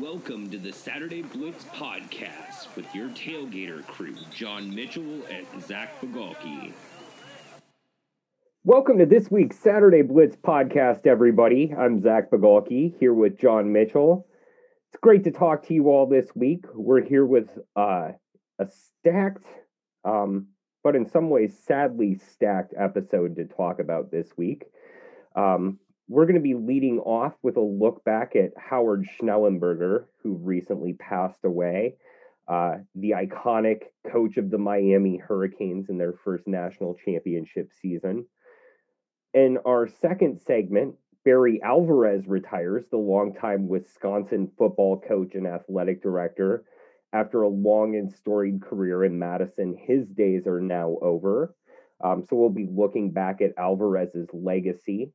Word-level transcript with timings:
Welcome 0.00 0.48
to 0.48 0.56
the 0.56 0.72
Saturday 0.72 1.20
Blitz 1.20 1.64
podcast 1.64 2.74
with 2.74 2.86
your 2.94 3.10
tailgater 3.10 3.86
crew, 3.86 4.16
John 4.34 4.74
Mitchell 4.74 5.20
and 5.30 5.46
Zach 5.62 6.00
Bigalke. 6.00 6.72
Welcome 8.64 8.96
to 8.96 9.04
this 9.04 9.30
week's 9.30 9.58
Saturday 9.58 10.00
Blitz 10.00 10.36
podcast, 10.36 11.06
everybody. 11.06 11.74
I'm 11.78 12.00
Zach 12.00 12.30
Bigalke 12.30 12.98
here 12.98 13.12
with 13.12 13.38
John 13.38 13.74
Mitchell. 13.74 14.26
It's 14.90 15.00
great 15.02 15.24
to 15.24 15.32
talk 15.32 15.66
to 15.66 15.74
you 15.74 15.90
all 15.90 16.06
this 16.06 16.30
week. 16.34 16.64
We're 16.74 17.04
here 17.04 17.26
with 17.26 17.50
uh, 17.76 18.12
a 18.58 18.68
stacked, 18.70 19.44
um, 20.06 20.46
but 20.82 20.96
in 20.96 21.10
some 21.10 21.28
ways 21.28 21.54
sadly 21.66 22.18
stacked 22.32 22.72
episode 22.74 23.36
to 23.36 23.44
talk 23.44 23.80
about 23.80 24.10
this 24.10 24.28
week. 24.38 24.64
Um, 25.36 25.78
we're 26.10 26.24
going 26.26 26.34
to 26.34 26.40
be 26.40 26.54
leading 26.54 26.98
off 26.98 27.34
with 27.40 27.56
a 27.56 27.60
look 27.60 28.02
back 28.02 28.34
at 28.34 28.50
Howard 28.58 29.06
Schnellenberger, 29.06 30.06
who 30.24 30.34
recently 30.34 30.94
passed 30.94 31.44
away, 31.44 31.94
uh, 32.48 32.78
the 32.96 33.12
iconic 33.12 33.82
coach 34.10 34.36
of 34.36 34.50
the 34.50 34.58
Miami 34.58 35.18
Hurricanes 35.18 35.88
in 35.88 35.98
their 35.98 36.14
first 36.24 36.48
national 36.48 36.96
championship 37.04 37.70
season. 37.80 38.26
In 39.34 39.58
our 39.64 39.86
second 39.86 40.40
segment, 40.40 40.96
Barry 41.24 41.62
Alvarez 41.62 42.26
retires, 42.26 42.86
the 42.90 42.96
longtime 42.96 43.68
Wisconsin 43.68 44.50
football 44.58 45.00
coach 45.00 45.36
and 45.36 45.46
athletic 45.46 46.02
director. 46.02 46.64
After 47.12 47.42
a 47.42 47.48
long 47.48 47.94
and 47.94 48.12
storied 48.12 48.62
career 48.62 49.04
in 49.04 49.16
Madison, 49.16 49.76
his 49.86 50.08
days 50.08 50.48
are 50.48 50.60
now 50.60 50.96
over. 51.02 51.54
Um, 52.02 52.24
so 52.28 52.34
we'll 52.34 52.50
be 52.50 52.68
looking 52.68 53.12
back 53.12 53.40
at 53.40 53.52
Alvarez's 53.56 54.28
legacy. 54.32 55.12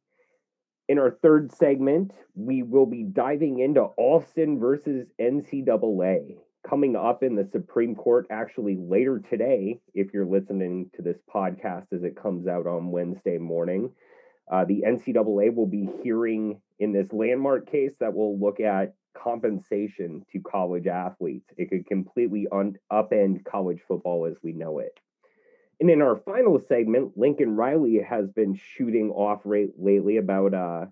In 0.88 1.00
our 1.00 1.18
third 1.24 1.52
segment, 1.52 2.14
we 2.36 2.62
will 2.62 2.86
be 2.86 3.04
diving 3.04 3.60
into 3.60 3.82
Alston 3.82 4.60
versus 4.60 5.08
NCAA 5.20 6.38
coming 6.68 6.96
up 6.96 7.24
in 7.24 7.36
the 7.36 7.48
Supreme 7.52 7.96
Court 7.96 8.28
actually 8.30 8.76
later 8.76 9.20
today, 9.20 9.80
if 9.94 10.14
you're 10.14 10.26
listening 10.26 10.90
to 10.96 11.02
this 11.02 11.18
podcast 11.34 11.86
as 11.92 12.04
it 12.04 12.16
comes 12.16 12.48
out 12.48 12.68
on 12.68 12.92
Wednesday 12.92 13.38
morning. 13.38 13.92
Uh, 14.52 14.66
the 14.66 14.84
NCAA 14.86 15.54
will 15.56 15.66
be 15.66 15.90
hearing 16.04 16.62
in 16.80 16.92
this 16.92 17.12
landmark 17.12 17.70
case 17.72 17.94
that 18.00 18.14
will 18.14 18.40
look 18.40 18.60
at 18.60 18.94
compensation 19.18 20.24
to 20.32 20.40
college 20.40 20.86
athletes. 20.86 21.50
It 21.58 21.70
could 21.70 21.88
completely 21.88 22.48
un- 22.52 22.78
upend 22.92 23.44
college 23.46 23.80
football 23.88 24.26
as 24.26 24.36
we 24.44 24.52
know 24.52 24.80
it. 24.80 25.00
And 25.80 25.90
in 25.90 26.02
our 26.02 26.16
final 26.16 26.60
segment, 26.68 27.18
Lincoln 27.18 27.56
Riley 27.56 28.00
has 28.08 28.30
been 28.30 28.56
shooting 28.56 29.10
off 29.12 29.42
rate 29.44 29.74
lately 29.78 30.18
about 30.18 30.54
uh, 30.54 30.86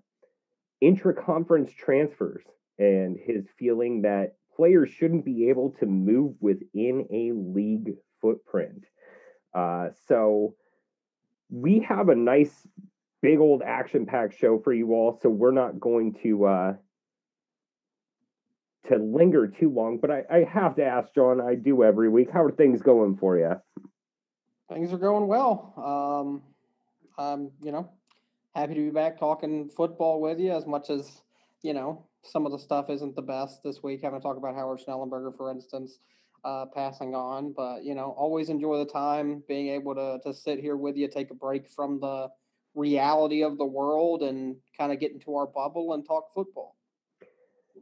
intra-conference 0.80 1.72
transfers 1.72 2.44
and 2.78 3.16
his 3.16 3.46
feeling 3.58 4.02
that 4.02 4.36
players 4.56 4.90
shouldn't 4.90 5.24
be 5.24 5.48
able 5.48 5.70
to 5.80 5.86
move 5.86 6.34
within 6.40 7.06
a 7.10 7.32
league 7.32 7.94
footprint. 8.20 8.84
Uh, 9.54 9.88
so 10.06 10.54
we 11.50 11.80
have 11.80 12.08
a 12.08 12.14
nice, 12.14 12.66
big 13.22 13.38
old 13.38 13.62
action-packed 13.62 14.38
show 14.38 14.58
for 14.58 14.72
you 14.72 14.92
all. 14.92 15.18
So 15.22 15.28
we're 15.30 15.52
not 15.52 15.80
going 15.80 16.14
to 16.22 16.44
uh, 16.44 16.74
to 18.88 18.96
linger 18.96 19.46
too 19.46 19.70
long. 19.70 19.98
But 19.98 20.10
I, 20.10 20.22
I 20.30 20.44
have 20.44 20.76
to 20.76 20.84
ask, 20.84 21.14
John. 21.14 21.40
I 21.40 21.54
do 21.54 21.82
every 21.82 22.08
week. 22.08 22.28
How 22.30 22.42
are 22.44 22.52
things 22.52 22.82
going 22.82 23.16
for 23.16 23.38
you? 23.38 23.54
Things 24.72 24.92
are 24.92 24.98
going 24.98 25.26
well. 25.26 25.74
Um, 25.76 26.42
I'm, 27.18 27.50
you 27.62 27.70
know, 27.70 27.90
happy 28.54 28.74
to 28.74 28.80
be 28.80 28.90
back 28.90 29.18
talking 29.18 29.68
football 29.68 30.20
with 30.20 30.38
you 30.38 30.52
as 30.52 30.66
much 30.66 30.88
as, 30.88 31.22
you 31.62 31.74
know, 31.74 32.06
some 32.22 32.46
of 32.46 32.52
the 32.52 32.58
stuff 32.58 32.88
isn't 32.88 33.14
the 33.14 33.22
best 33.22 33.62
this 33.62 33.82
week. 33.82 34.00
Having 34.02 34.20
to 34.20 34.22
talk 34.22 34.36
about 34.38 34.54
Howard 34.54 34.80
Schnellenberger, 34.80 35.36
for 35.36 35.50
instance, 35.50 35.98
uh, 36.44 36.64
passing 36.74 37.14
on. 37.14 37.52
But, 37.52 37.84
you 37.84 37.94
know, 37.94 38.14
always 38.16 38.48
enjoy 38.48 38.78
the 38.78 38.90
time 38.90 39.42
being 39.46 39.68
able 39.68 39.94
to, 39.94 40.18
to 40.24 40.32
sit 40.32 40.60
here 40.60 40.76
with 40.76 40.96
you, 40.96 41.08
take 41.08 41.30
a 41.30 41.34
break 41.34 41.68
from 41.68 42.00
the 42.00 42.28
reality 42.74 43.42
of 43.44 43.58
the 43.58 43.66
world 43.66 44.22
and 44.22 44.56
kind 44.78 44.92
of 44.92 44.98
get 44.98 45.12
into 45.12 45.36
our 45.36 45.46
bubble 45.46 45.92
and 45.92 46.06
talk 46.06 46.32
football. 46.34 46.74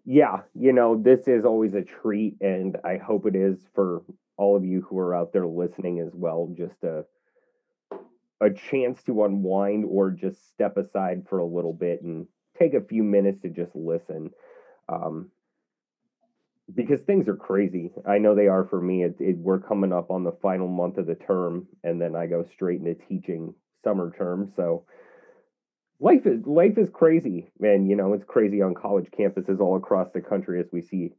Yeah, 0.05 0.41
you 0.55 0.73
know, 0.73 1.01
this 1.01 1.29
is 1.29 1.45
always 1.45 1.75
a 1.75 1.83
treat, 1.83 2.37
and 2.41 2.77
I 2.85 2.97
hope 2.97 3.25
it 3.25 3.37
is 3.37 3.69
for 3.73 4.03
all 4.37 4.57
of 4.57 4.65
you 4.65 4.83
who 4.83 4.99
are 4.99 5.15
out 5.15 5.33
there 5.33 5.47
listening 5.47 6.01
as 6.01 6.13
well, 6.15 6.53
just 6.57 6.83
a 6.83 7.05
a 8.41 8.51
chance 8.51 9.01
to 9.05 9.25
unwind 9.25 9.85
or 9.89 10.11
just 10.11 10.49
step 10.51 10.77
aside 10.77 11.25
for 11.29 11.39
a 11.39 11.47
little 11.47 11.73
bit 11.73 12.03
and 12.03 12.27
take 12.59 12.75
a 12.75 12.81
few 12.81 13.05
minutes 13.05 13.41
to 13.43 13.49
just 13.49 13.71
listen. 13.75 14.31
Um, 14.89 15.31
because 16.75 17.01
things 17.03 17.29
are 17.29 17.37
crazy. 17.37 17.93
I 18.07 18.19
know 18.19 18.35
they 18.35 18.49
are 18.49 18.65
for 18.65 18.81
me. 18.81 19.05
It, 19.05 19.17
it, 19.21 19.37
we're 19.39 19.61
coming 19.61 19.93
up 19.93 20.11
on 20.11 20.25
the 20.25 20.37
final 20.43 20.69
month 20.69 20.99
of 20.99 21.07
the 21.07 21.15
term, 21.15 21.67
and 21.85 22.01
then 22.01 22.17
I 22.17 22.27
go 22.27 22.45
straight 22.53 22.81
into 22.81 22.95
teaching 22.95 23.55
summer 23.85 24.13
term. 24.17 24.53
So 24.57 24.87
life 26.01 26.27
is 26.27 26.45
life 26.47 26.79
is 26.79 26.89
crazy, 26.93 27.49
and 27.61 27.89
you 27.89 27.97
know 27.97 28.13
it's 28.13 28.25
crazy 28.25 28.63
on 28.63 28.75
college 28.75 29.09
campuses 29.17 29.61
all 29.61 29.77
across 29.77 30.09
the 30.13 30.21
country 30.21 30.61
as 30.61 30.67
we 30.73 30.83
see 30.83 31.13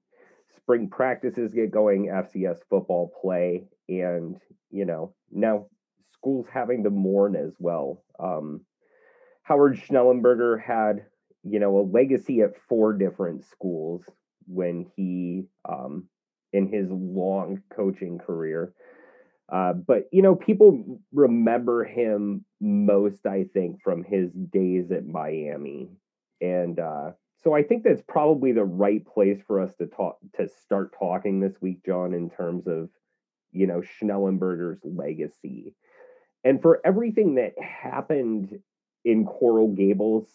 spring 0.57 0.89
practices 0.89 1.53
get 1.53 1.71
going, 1.71 2.07
FCS 2.07 2.59
football 2.69 3.13
play, 3.21 3.65
and 3.89 4.37
you 4.71 4.85
know 4.85 5.13
now 5.31 5.67
schools 6.13 6.45
having 6.51 6.83
to 6.83 6.89
mourn 6.89 7.35
as 7.35 7.53
well. 7.59 8.03
Um, 8.19 8.61
Howard 9.43 9.77
Schnellenberger 9.77 10.61
had 10.61 11.05
you 11.43 11.59
know 11.59 11.77
a 11.77 11.83
legacy 11.89 12.41
at 12.41 12.57
four 12.69 12.93
different 12.93 13.45
schools 13.45 14.03
when 14.47 14.91
he 14.95 15.45
um, 15.67 16.07
in 16.51 16.71
his 16.71 16.89
long 16.89 17.61
coaching 17.75 18.19
career. 18.19 18.73
Uh, 19.51 19.73
but 19.73 20.03
you 20.11 20.21
know, 20.21 20.35
people 20.35 20.99
remember 21.11 21.83
him 21.83 22.45
most, 22.61 23.25
I 23.25 23.45
think, 23.53 23.81
from 23.83 24.03
his 24.03 24.31
days 24.31 24.91
at 24.91 25.05
Miami, 25.05 25.89
and 26.39 26.79
uh, 26.79 27.11
so 27.43 27.53
I 27.53 27.61
think 27.63 27.83
that's 27.83 28.01
probably 28.07 28.53
the 28.53 28.63
right 28.63 29.05
place 29.05 29.41
for 29.45 29.59
us 29.59 29.75
to 29.75 29.87
talk 29.87 30.17
to 30.37 30.47
start 30.47 30.95
talking 30.97 31.39
this 31.39 31.55
week, 31.61 31.85
John, 31.85 32.13
in 32.13 32.29
terms 32.29 32.67
of 32.67 32.89
you 33.51 33.67
know 33.67 33.81
Schnellenberger's 33.81 34.79
legacy, 34.83 35.75
and 36.43 36.61
for 36.61 36.79
everything 36.85 37.35
that 37.35 37.53
happened 37.59 38.59
in 39.03 39.25
Coral 39.25 39.73
Gables 39.73 40.27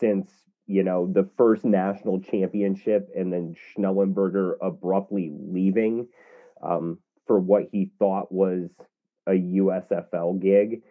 since 0.00 0.28
you 0.66 0.82
know 0.82 1.06
the 1.06 1.28
first 1.36 1.64
national 1.64 2.20
championship, 2.20 3.10
and 3.16 3.32
then 3.32 3.54
Schnellenberger 3.76 4.54
abruptly 4.60 5.30
leaving 5.32 6.08
um, 6.60 6.98
for 7.28 7.38
what 7.38 7.68
he 7.70 7.92
thought 8.00 8.32
was 8.32 8.70
a 9.28 9.32
USFL 9.32 10.40
gig 10.40 10.82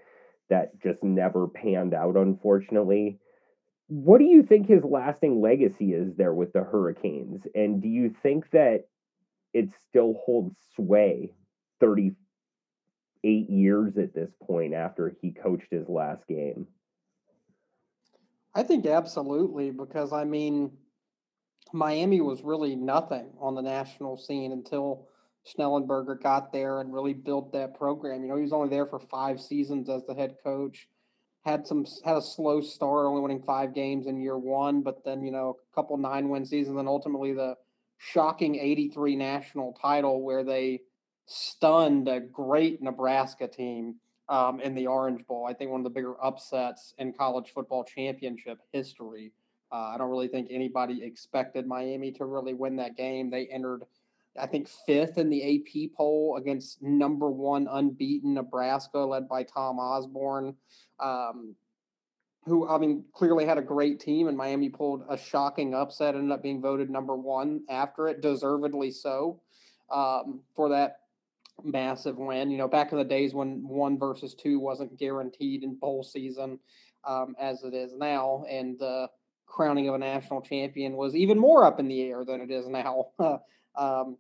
that 0.50 0.80
just 0.82 1.04
never 1.04 1.48
panned 1.48 1.94
out, 1.94 2.16
unfortunately 2.16 3.20
what 3.88 4.20
do 4.20 4.26
you 4.26 4.44
think 4.44 4.68
his 4.68 4.84
lasting 4.84 5.42
legacy 5.42 5.94
is 5.94 6.16
there 6.16 6.34
with 6.34 6.54
the 6.54 6.64
Hurricanes? 6.64 7.46
And 7.54 7.82
do 7.82 7.88
you 7.88 8.14
think 8.24 8.50
that 8.52 8.86
it 9.54 9.70
still 9.88 10.16
holds 10.26 10.56
sway 10.76 11.32
38 11.80 13.50
years 13.50 13.98
at 13.98 14.14
this 14.14 14.32
point 14.42 14.74
after 14.74 15.16
he 15.22 15.32
coached 15.32 15.68
his 15.70 15.88
last 15.88 16.28
game? 16.28 16.68
I 18.56 18.64
think 18.64 18.86
absolutely, 18.86 19.72
because 19.72 20.14
I 20.14 20.24
mean, 20.24 20.72
Miami 21.74 22.22
was 22.22 22.44
really 22.44 22.76
nothing 22.76 23.32
on 23.40 23.56
the 23.56 23.62
national 23.62 24.18
scene 24.18 24.52
until 24.52 25.08
Schnellenberger 25.46 26.22
got 26.22 26.54
there 26.54 26.80
and 26.80 26.94
really 26.94 27.14
built 27.14 27.52
that 27.54 27.76
program. 27.78 28.22
You 28.22 28.30
know, 28.30 28.36
he 28.36 28.44
was 28.44 28.54
only 28.54 28.70
there 28.70 28.86
for 28.86 29.00
five 29.00 29.42
seasons 29.42 29.90
as 29.90 30.06
the 30.06 30.14
head 30.14 30.36
coach 30.44 30.88
had 31.46 31.68
some 31.68 31.86
had 32.06 32.18
a 32.18 32.22
slow 32.22 32.62
start, 32.62 33.06
only 33.06 33.22
winning 33.22 33.42
five 33.42 33.74
games 33.74 34.08
in 34.08 34.22
year 34.22 34.38
one, 34.38 34.82
but 34.82 35.04
then 35.04 35.24
you 35.24 35.32
know 35.32 35.58
a 35.72 35.76
couple 35.76 35.98
nine 35.98 36.30
win 36.30 36.46
seasons, 36.46 36.78
and 36.78 36.88
ultimately 36.88 37.34
the 37.34 37.56
shocking 37.98 38.56
eighty 38.56 38.90
three 38.90 39.16
national 39.16 39.74
title 39.74 40.22
where 40.22 40.44
they 40.44 40.82
stunned 41.26 42.08
a 42.08 42.20
great 42.20 42.82
Nebraska 42.82 43.48
team 43.48 43.96
um, 44.30 44.62
in 44.62 44.74
the 44.74 44.88
Orange 44.88 45.26
Bowl. 45.28 45.46
I 45.46 45.54
think 45.54 45.72
one 45.72 45.82
of 45.82 45.86
the 45.86 45.90
bigger 45.90 46.22
upsets 46.24 46.94
in 46.98 47.14
college 47.14 47.52
football 47.54 47.84
championship 47.84 48.60
history. 48.72 49.32
Uh, 49.72 49.92
I 49.94 49.98
don't 49.98 50.10
really 50.10 50.28
think 50.28 50.48
anybody 50.50 51.04
expected 51.04 51.66
Miami 51.66 52.12
to 52.14 52.26
really 52.26 52.54
win 52.54 52.76
that 52.78 52.96
game. 52.96 53.30
They 53.30 53.48
entered 53.48 53.84
I 54.40 54.48
think 54.48 54.68
fifth 54.68 55.18
in 55.18 55.30
the 55.30 55.60
AP 55.60 55.92
poll 55.96 56.38
against 56.38 56.82
number 56.82 57.30
one 57.30 57.68
unbeaten 57.70 58.34
Nebraska, 58.34 58.98
led 58.98 59.28
by 59.28 59.44
Tom 59.44 59.80
Osborne, 59.80 60.56
um, 61.04 61.56
who 62.46 62.68
I 62.68 62.78
mean 62.78 63.06
clearly 63.14 63.46
had 63.46 63.58
a 63.58 63.62
great 63.62 64.00
team, 64.00 64.28
and 64.28 64.38
Miami 64.38 64.70
pulled 64.70 65.04
a 65.10 65.18
shocking 65.18 65.74
upset, 65.74 66.16
ended 66.16 66.32
up 66.32 66.44
being 66.44 66.62
voted 66.62 66.90
number 66.90 67.16
one 67.16 67.62
after 67.70 68.08
it, 68.08 68.22
deservedly 68.22 68.92
so, 68.92 69.40
um, 69.92 70.42
for 70.56 70.70
that 70.70 71.02
massive 71.64 72.18
win. 72.18 72.52
You 72.52 72.58
know, 72.58 72.68
back 72.68 72.92
in 72.92 72.98
the 72.98 73.04
days 73.04 73.34
when 73.34 73.68
one 73.68 73.98
versus 73.98 74.34
two 74.34 74.60
wasn't 74.60 74.98
guaranteed 74.98 75.64
in 75.64 75.76
bowl 75.76 76.04
season, 76.04 76.60
um, 77.06 77.36
as 77.40 77.64
it 77.64 77.74
is 77.74 77.94
now, 77.94 78.44
and 78.50 78.78
the 78.80 79.10
crowning 79.46 79.88
of 79.88 79.96
a 79.96 80.00
national 80.00 80.42
champion 80.42 80.94
was 80.94 81.16
even 81.16 81.38
more 81.38 81.64
up 81.64 81.80
in 81.80 81.88
the 81.88 82.02
air 82.02 82.26
than 82.26 82.42
it 82.42 82.50
is 82.50 82.68
now. 82.68 83.08
um, 83.76 84.18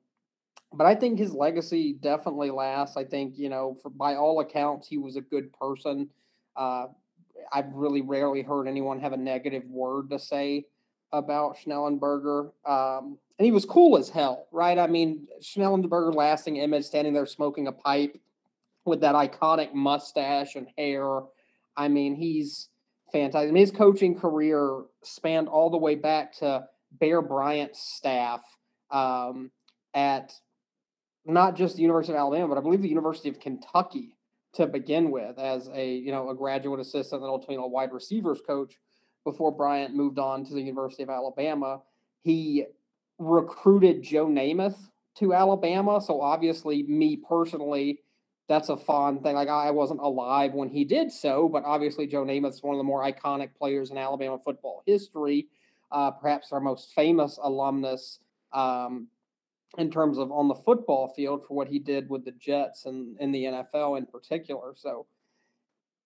but 0.71 0.85
I 0.85 0.95
think 0.95 1.19
his 1.19 1.33
legacy 1.33 1.93
definitely 1.93 2.51
lasts. 2.51 2.97
I 2.97 3.03
think 3.03 3.37
you 3.37 3.49
know, 3.49 3.77
for, 3.81 3.89
by 3.89 4.15
all 4.15 4.39
accounts, 4.39 4.87
he 4.87 4.97
was 4.97 5.17
a 5.17 5.21
good 5.21 5.51
person. 5.53 6.09
Uh, 6.55 6.87
I've 7.51 7.73
really 7.73 8.01
rarely 8.01 8.41
heard 8.41 8.67
anyone 8.67 8.99
have 8.99 9.13
a 9.13 9.17
negative 9.17 9.63
word 9.69 10.09
to 10.09 10.19
say 10.19 10.65
about 11.11 11.57
Schnellenberger. 11.57 12.51
Um, 12.65 13.17
and 13.37 13.45
he 13.45 13.51
was 13.51 13.65
cool 13.65 13.97
as 13.97 14.09
hell, 14.09 14.47
right? 14.51 14.77
I 14.77 14.87
mean, 14.87 15.27
Schnellenberger 15.41 16.13
lasting 16.13 16.57
image 16.57 16.85
standing 16.85 17.13
there 17.13 17.25
smoking 17.25 17.67
a 17.67 17.71
pipe 17.71 18.19
with 18.85 19.01
that 19.01 19.15
iconic 19.15 19.73
mustache 19.73 20.55
and 20.55 20.67
hair. 20.77 21.21
I 21.77 21.87
mean, 21.87 22.15
he's 22.15 22.69
fantastic. 23.11 23.49
I 23.49 23.51
mean, 23.51 23.61
his 23.61 23.71
coaching 23.71 24.19
career 24.19 24.83
spanned 25.03 25.47
all 25.47 25.69
the 25.69 25.77
way 25.77 25.95
back 25.95 26.33
to 26.39 26.67
Bear 26.99 27.21
Bryant's 27.21 27.79
staff 27.79 28.41
um, 28.91 29.51
at 29.93 30.33
not 31.25 31.55
just 31.55 31.75
the 31.75 31.81
University 31.81 32.13
of 32.13 32.19
Alabama, 32.19 32.47
but 32.49 32.57
I 32.57 32.61
believe 32.61 32.81
the 32.81 32.89
University 32.89 33.29
of 33.29 33.39
Kentucky 33.39 34.17
to 34.53 34.67
begin 34.67 35.11
with 35.11 35.37
as 35.39 35.69
a 35.73 35.95
you 35.95 36.11
know 36.11 36.29
a 36.29 36.35
graduate 36.35 36.79
assistant 36.79 37.21
and 37.21 37.29
ultimately 37.29 37.55
a 37.55 37.67
wide 37.67 37.91
receivers 37.91 38.41
coach 38.45 38.79
before 39.23 39.51
Bryant 39.51 39.95
moved 39.95 40.19
on 40.19 40.45
to 40.45 40.53
the 40.53 40.61
University 40.61 41.03
of 41.03 41.09
Alabama. 41.09 41.81
He 42.23 42.65
recruited 43.17 44.03
Joe 44.03 44.27
Namath 44.27 44.77
to 45.17 45.33
Alabama, 45.33 46.01
so 46.01 46.21
obviously 46.21 46.83
me 46.83 47.17
personally 47.17 47.99
that's 48.47 48.69
a 48.69 48.77
fun 48.77 49.21
thing. 49.21 49.35
Like 49.35 49.47
I 49.47 49.71
wasn't 49.71 50.01
alive 50.01 50.53
when 50.53 50.69
he 50.69 50.83
did 50.83 51.11
so, 51.11 51.47
but 51.47 51.63
obviously 51.65 52.07
Joe 52.07 52.25
Namath's 52.25 52.61
one 52.61 52.75
of 52.75 52.79
the 52.79 52.83
more 52.83 53.03
iconic 53.03 53.55
players 53.57 53.91
in 53.91 53.97
Alabama 53.97 54.37
football 54.37 54.83
history, 54.85 55.47
uh, 55.91 56.11
perhaps 56.11 56.51
our 56.51 56.59
most 56.59 56.93
famous 56.93 57.39
alumnus 57.41 58.19
um, 58.51 59.07
in 59.77 59.89
terms 59.89 60.17
of 60.17 60.31
on 60.31 60.47
the 60.47 60.55
football 60.55 61.13
field 61.15 61.45
for 61.47 61.55
what 61.55 61.67
he 61.67 61.79
did 61.79 62.09
with 62.09 62.25
the 62.25 62.31
Jets 62.31 62.85
and 62.85 63.17
in 63.19 63.31
the 63.31 63.45
NFL 63.45 63.97
in 63.97 64.05
particular. 64.05 64.73
So 64.75 65.07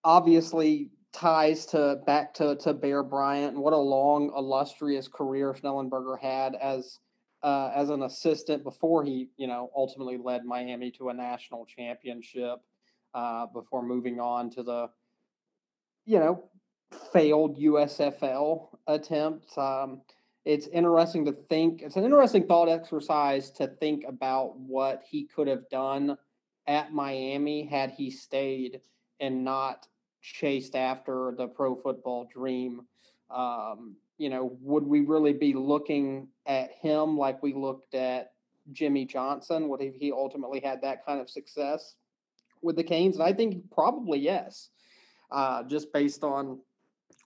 obviously 0.04 0.90
ties 1.12 1.66
to 1.66 2.00
back 2.06 2.34
to 2.34 2.56
to 2.56 2.72
Bear 2.72 3.02
Bryant 3.02 3.54
and 3.54 3.62
what 3.62 3.72
a 3.72 3.78
long 3.78 4.32
illustrious 4.36 5.08
career 5.08 5.54
Schnellenberger 5.54 6.18
had 6.20 6.54
as 6.54 6.98
uh, 7.42 7.70
as 7.74 7.90
an 7.90 8.02
assistant 8.02 8.64
before 8.64 9.04
he 9.04 9.28
you 9.36 9.46
know 9.46 9.70
ultimately 9.74 10.18
led 10.18 10.44
Miami 10.44 10.90
to 10.92 11.08
a 11.08 11.14
national 11.14 11.66
championship 11.66 12.58
uh, 13.14 13.46
before 13.46 13.82
moving 13.82 14.20
on 14.20 14.50
to 14.50 14.62
the 14.62 14.88
you 16.04 16.18
know 16.18 16.44
failed 17.12 17.58
USFL 17.58 18.68
attempt. 18.86 19.56
Um, 19.56 20.00
it's 20.48 20.66
interesting 20.68 21.26
to 21.26 21.32
think 21.50 21.82
it's 21.82 21.96
an 21.96 22.04
interesting 22.04 22.46
thought 22.46 22.70
exercise 22.70 23.50
to 23.50 23.66
think 23.66 24.04
about 24.08 24.58
what 24.58 25.02
he 25.06 25.24
could 25.24 25.46
have 25.46 25.68
done 25.68 26.16
at 26.66 26.90
Miami 26.90 27.66
had 27.66 27.90
he 27.90 28.10
stayed 28.10 28.80
and 29.20 29.44
not 29.44 29.86
chased 30.22 30.74
after 30.74 31.34
the 31.36 31.46
pro 31.46 31.76
football 31.76 32.26
dream. 32.32 32.80
Um, 33.30 33.94
you 34.16 34.30
know, 34.30 34.56
would 34.62 34.84
we 34.84 35.02
really 35.02 35.34
be 35.34 35.52
looking 35.52 36.28
at 36.46 36.70
him 36.80 37.18
like 37.18 37.42
we 37.42 37.52
looked 37.52 37.94
at 37.94 38.32
Jimmy 38.72 39.04
Johnson? 39.04 39.68
Would 39.68 39.82
he 39.82 40.12
ultimately 40.12 40.60
had 40.60 40.80
that 40.80 41.04
kind 41.04 41.20
of 41.20 41.28
success 41.28 41.94
with 42.62 42.76
the 42.76 42.84
Canes? 42.84 43.16
And 43.16 43.24
I 43.24 43.34
think 43.34 43.70
probably 43.70 44.20
yes, 44.20 44.70
uh, 45.30 45.64
just 45.64 45.92
based 45.92 46.24
on 46.24 46.58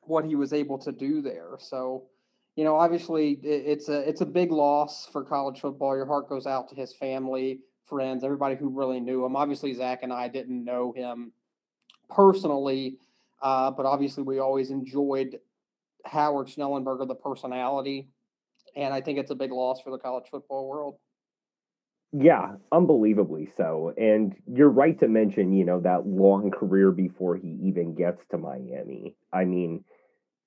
what 0.03 0.25
he 0.25 0.35
was 0.35 0.53
able 0.53 0.79
to 0.79 0.91
do 0.91 1.23
there. 1.23 1.53
So 1.59 2.09
you 2.57 2.65
know, 2.65 2.77
obviously 2.77 3.39
it's 3.43 3.89
a 3.89 4.07
it's 4.09 4.21
a 4.21 4.27
big 4.27 4.53
loss 4.53 5.07
for 5.11 5.25
college 5.25 5.61
football. 5.61 5.97
Your 5.97 6.07
heart 6.07 6.29
goes 6.29 6.47
out 6.47 6.69
to 6.69 6.75
his 6.75 6.93
family, 6.93 7.61
friends, 7.87 8.25
everybody 8.25 8.57
who 8.57 8.69
really 8.69 9.01
knew 9.01 9.25
him. 9.25 9.37
Obviously, 9.37 9.73
Zach 9.73 10.01
and 10.03 10.13
I 10.13 10.29
didn't 10.29 10.65
know 10.65 10.93
him 10.93 11.33
personally, 12.11 12.99
uh, 13.41 13.71
but 13.71 13.87
obviously 13.87 14.23
we 14.23 14.39
always 14.39 14.71
enjoyed 14.71 15.39
Howard 16.05 16.49
Schnellenberger, 16.49 17.09
the 17.09 17.15
personality, 17.15 18.09
and 18.77 18.93
I 18.93 19.01
think 19.01 19.19
it's 19.19 19.31
a 19.31 19.37
big 19.37 19.51
loss 19.51 19.81
for 19.81 19.91
the 19.91 19.99
college 19.99 20.27
football 20.31 20.69
world. 20.69 20.97
Yeah, 22.15 22.57
unbelievably 22.71 23.53
so. 23.57 23.95
And 23.97 24.35
you're 24.47 24.69
right 24.69 24.99
to 25.01 25.09
mention, 25.09 25.55
you 25.55 25.65
know, 25.65 25.81
that 25.81 26.07
long 26.07 26.51
career 26.51 26.91
before 26.91 27.37
he 27.37 27.59
even 27.63 27.95
gets 27.95 28.21
to 28.31 28.37
Miami. 28.37 29.17
I 29.33 29.47
mean, 29.47 29.83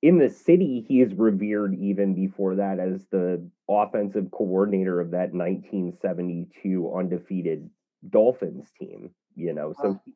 in 0.06 0.20
the 0.20 0.30
city, 0.30 0.86
he 0.88 1.02
is 1.02 1.16
revered 1.16 1.74
even 1.74 2.14
before 2.14 2.58
that 2.58 2.80
as 2.80 3.08
the 3.10 3.44
offensive 3.68 4.30
coordinator 4.30 5.02
of 5.02 5.10
that 5.10 5.34
1972 5.34 6.94
undefeated 6.96 7.68
Dolphins 8.08 8.68
team. 8.80 9.10
You 9.36 9.54
know, 9.54 9.74
so 9.74 9.90
wow. 9.90 10.02
he, 10.06 10.14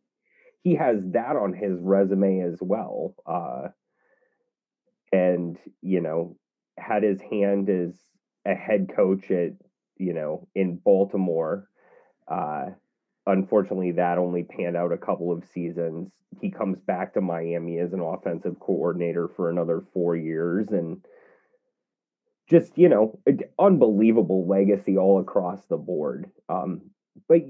he 0.62 0.76
has 0.76 1.00
that 1.14 1.36
on 1.36 1.54
his 1.54 1.80
resume 1.82 2.42
as 2.42 2.60
well. 2.62 3.16
Uh, 3.26 3.70
and 5.12 5.58
you 5.82 6.02
know, 6.02 6.38
had 6.78 7.02
his 7.02 7.20
hand 7.20 7.68
as 7.72 8.00
a 8.46 8.54
head 8.54 8.92
coach 8.96 9.32
at 9.32 9.54
you 9.98 10.14
know 10.14 10.48
in 10.54 10.76
Baltimore. 10.76 11.68
Uh, 12.28 12.68
unfortunately, 13.30 13.92
that 13.94 14.18
only 14.18 14.44
panned 14.44 14.76
out 14.76 14.92
a 14.92 14.98
couple 14.98 15.32
of 15.32 15.46
seasons. 15.54 16.12
He 16.42 16.52
comes 16.52 16.80
back 16.80 17.14
to 17.14 17.22
Miami 17.22 17.80
as 17.80 17.94
an 17.94 18.02
offensive 18.02 18.60
coordinator 18.60 19.28
for 19.28 19.50
another 19.50 19.84
four 19.94 20.16
years 20.16 20.68
and 20.70 21.04
just 22.50 22.78
you 22.78 22.90
know 22.90 23.20
unbelievable 23.60 24.48
legacy 24.48 24.98
all 24.98 25.20
across 25.20 25.64
the 25.70 25.78
board. 25.78 26.30
Um, 26.50 26.90
but 27.28 27.42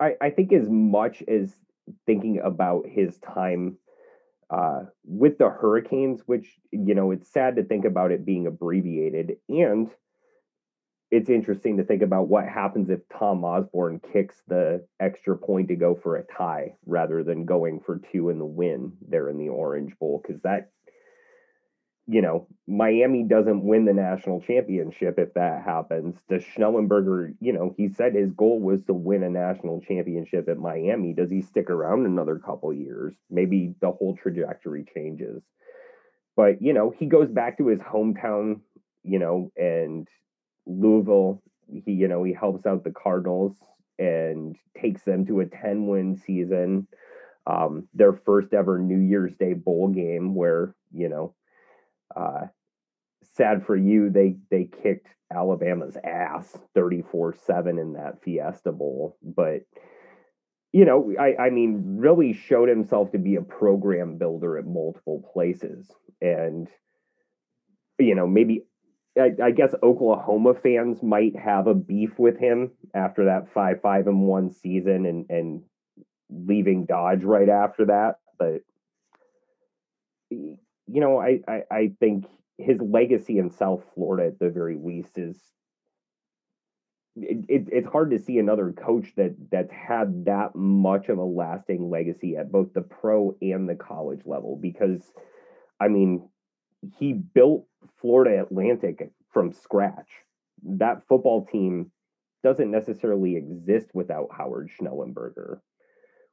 I, 0.00 0.14
I 0.20 0.30
think 0.30 0.52
as 0.52 0.68
much 0.68 1.22
as 1.26 1.54
thinking 2.04 2.40
about 2.44 2.86
his 2.86 3.16
time 3.18 3.78
uh, 4.50 4.82
with 5.04 5.38
the 5.38 5.48
hurricanes 5.48 6.20
which 6.26 6.46
you 6.70 6.94
know 6.94 7.10
it's 7.10 7.32
sad 7.32 7.56
to 7.56 7.64
think 7.64 7.84
about 7.84 8.12
it 8.12 8.24
being 8.24 8.46
abbreviated 8.46 9.36
and 9.48 9.90
it's 11.10 11.30
interesting 11.30 11.76
to 11.76 11.84
think 11.84 12.02
about 12.02 12.28
what 12.28 12.48
happens 12.48 12.90
if 12.90 13.00
Tom 13.16 13.44
Osborne 13.44 14.00
kicks 14.12 14.42
the 14.48 14.84
extra 14.98 15.36
point 15.36 15.68
to 15.68 15.76
go 15.76 15.94
for 15.94 16.16
a 16.16 16.24
tie 16.24 16.74
rather 16.84 17.22
than 17.22 17.44
going 17.44 17.80
for 17.80 18.00
two 18.12 18.30
in 18.30 18.38
the 18.38 18.44
win 18.44 18.92
there 19.08 19.28
in 19.28 19.38
the 19.38 19.48
Orange 19.48 19.96
Bowl. 20.00 20.20
Because 20.20 20.42
that, 20.42 20.70
you 22.08 22.22
know, 22.22 22.48
Miami 22.66 23.22
doesn't 23.22 23.62
win 23.62 23.84
the 23.84 23.92
national 23.92 24.40
championship 24.40 25.16
if 25.18 25.32
that 25.34 25.62
happens. 25.64 26.16
Does 26.28 26.42
Schnellenberger, 26.42 27.34
you 27.40 27.52
know, 27.52 27.72
he 27.76 27.88
said 27.88 28.14
his 28.14 28.32
goal 28.32 28.60
was 28.60 28.82
to 28.86 28.94
win 28.94 29.22
a 29.22 29.30
national 29.30 29.82
championship 29.82 30.48
at 30.48 30.58
Miami. 30.58 31.12
Does 31.12 31.30
he 31.30 31.40
stick 31.40 31.70
around 31.70 32.04
another 32.06 32.40
couple 32.40 32.72
years? 32.72 33.14
Maybe 33.30 33.76
the 33.80 33.92
whole 33.92 34.16
trajectory 34.16 34.84
changes. 34.92 35.40
But, 36.34 36.60
you 36.60 36.72
know, 36.72 36.92
he 36.98 37.06
goes 37.06 37.30
back 37.30 37.58
to 37.58 37.68
his 37.68 37.78
hometown, 37.78 38.60
you 39.04 39.20
know, 39.20 39.52
and 39.56 40.06
Louisville, 40.66 41.42
he 41.84 41.92
you 41.92 42.08
know 42.08 42.22
he 42.24 42.32
helps 42.32 42.66
out 42.66 42.84
the 42.84 42.90
Cardinals 42.90 43.56
and 43.98 44.56
takes 44.80 45.02
them 45.02 45.26
to 45.26 45.40
a 45.40 45.46
10 45.46 45.86
win 45.86 46.16
season. 46.16 46.86
Um, 47.46 47.88
their 47.94 48.12
first 48.12 48.52
ever 48.52 48.78
New 48.78 48.98
Year's 48.98 49.34
Day 49.36 49.52
bowl 49.54 49.88
game 49.88 50.34
where, 50.34 50.74
you 50.92 51.08
know, 51.08 51.34
uh, 52.14 52.46
sad 53.34 53.64
for 53.64 53.76
you, 53.76 54.10
they 54.10 54.36
they 54.50 54.68
kicked 54.82 55.08
Alabama's 55.32 55.96
ass 56.02 56.56
34-7 56.76 57.80
in 57.80 57.92
that 57.94 58.22
Fiesta 58.22 58.72
Bowl. 58.72 59.16
But 59.22 59.62
you 60.72 60.84
know, 60.84 61.14
I, 61.18 61.44
I 61.44 61.50
mean, 61.50 61.96
really 61.96 62.34
showed 62.34 62.68
himself 62.68 63.12
to 63.12 63.18
be 63.18 63.36
a 63.36 63.42
program 63.42 64.18
builder 64.18 64.58
at 64.58 64.66
multiple 64.66 65.26
places. 65.32 65.90
And, 66.20 66.68
you 67.98 68.14
know, 68.14 68.26
maybe 68.26 68.64
I, 69.18 69.30
I, 69.42 69.50
guess 69.50 69.74
Oklahoma 69.82 70.54
fans 70.54 71.02
might 71.02 71.36
have 71.36 71.66
a 71.66 71.74
beef 71.74 72.18
with 72.18 72.38
him 72.38 72.72
after 72.94 73.26
that 73.26 73.52
five 73.52 73.80
five 73.80 74.06
and 74.06 74.22
one 74.22 74.50
season 74.50 75.06
and 75.06 75.26
and 75.30 75.62
leaving 76.30 76.86
Dodge 76.86 77.24
right 77.24 77.48
after 77.48 77.86
that. 77.86 78.16
But 78.38 78.62
you 80.30 80.58
know, 80.86 81.18
I, 81.20 81.40
I, 81.48 81.62
I 81.70 81.92
think 81.98 82.26
his 82.58 82.80
legacy 82.80 83.38
in 83.38 83.50
South 83.50 83.84
Florida 83.94 84.28
at 84.28 84.38
the 84.38 84.50
very 84.50 84.76
least 84.76 85.18
is 85.18 85.36
it, 87.16 87.44
it, 87.48 87.68
it's 87.72 87.88
hard 87.88 88.10
to 88.10 88.18
see 88.18 88.38
another 88.38 88.72
coach 88.72 89.06
that 89.16 89.34
that's 89.50 89.72
had 89.72 90.26
that 90.26 90.54
much 90.54 91.08
of 91.08 91.18
a 91.18 91.24
lasting 91.24 91.90
legacy 91.90 92.36
at 92.36 92.52
both 92.52 92.72
the 92.74 92.82
pro 92.82 93.36
and 93.40 93.68
the 93.68 93.74
college 93.74 94.20
level 94.26 94.58
because 94.60 95.02
I 95.80 95.88
mean 95.88 96.28
he 96.98 97.12
built 97.12 97.66
Florida 98.00 98.42
Atlantic 98.42 99.10
from 99.32 99.52
scratch. 99.52 100.08
That 100.64 101.02
football 101.08 101.44
team 101.46 101.90
doesn't 102.42 102.70
necessarily 102.70 103.36
exist 103.36 103.88
without 103.94 104.28
Howard 104.36 104.70
Schnellenberger. 104.78 105.60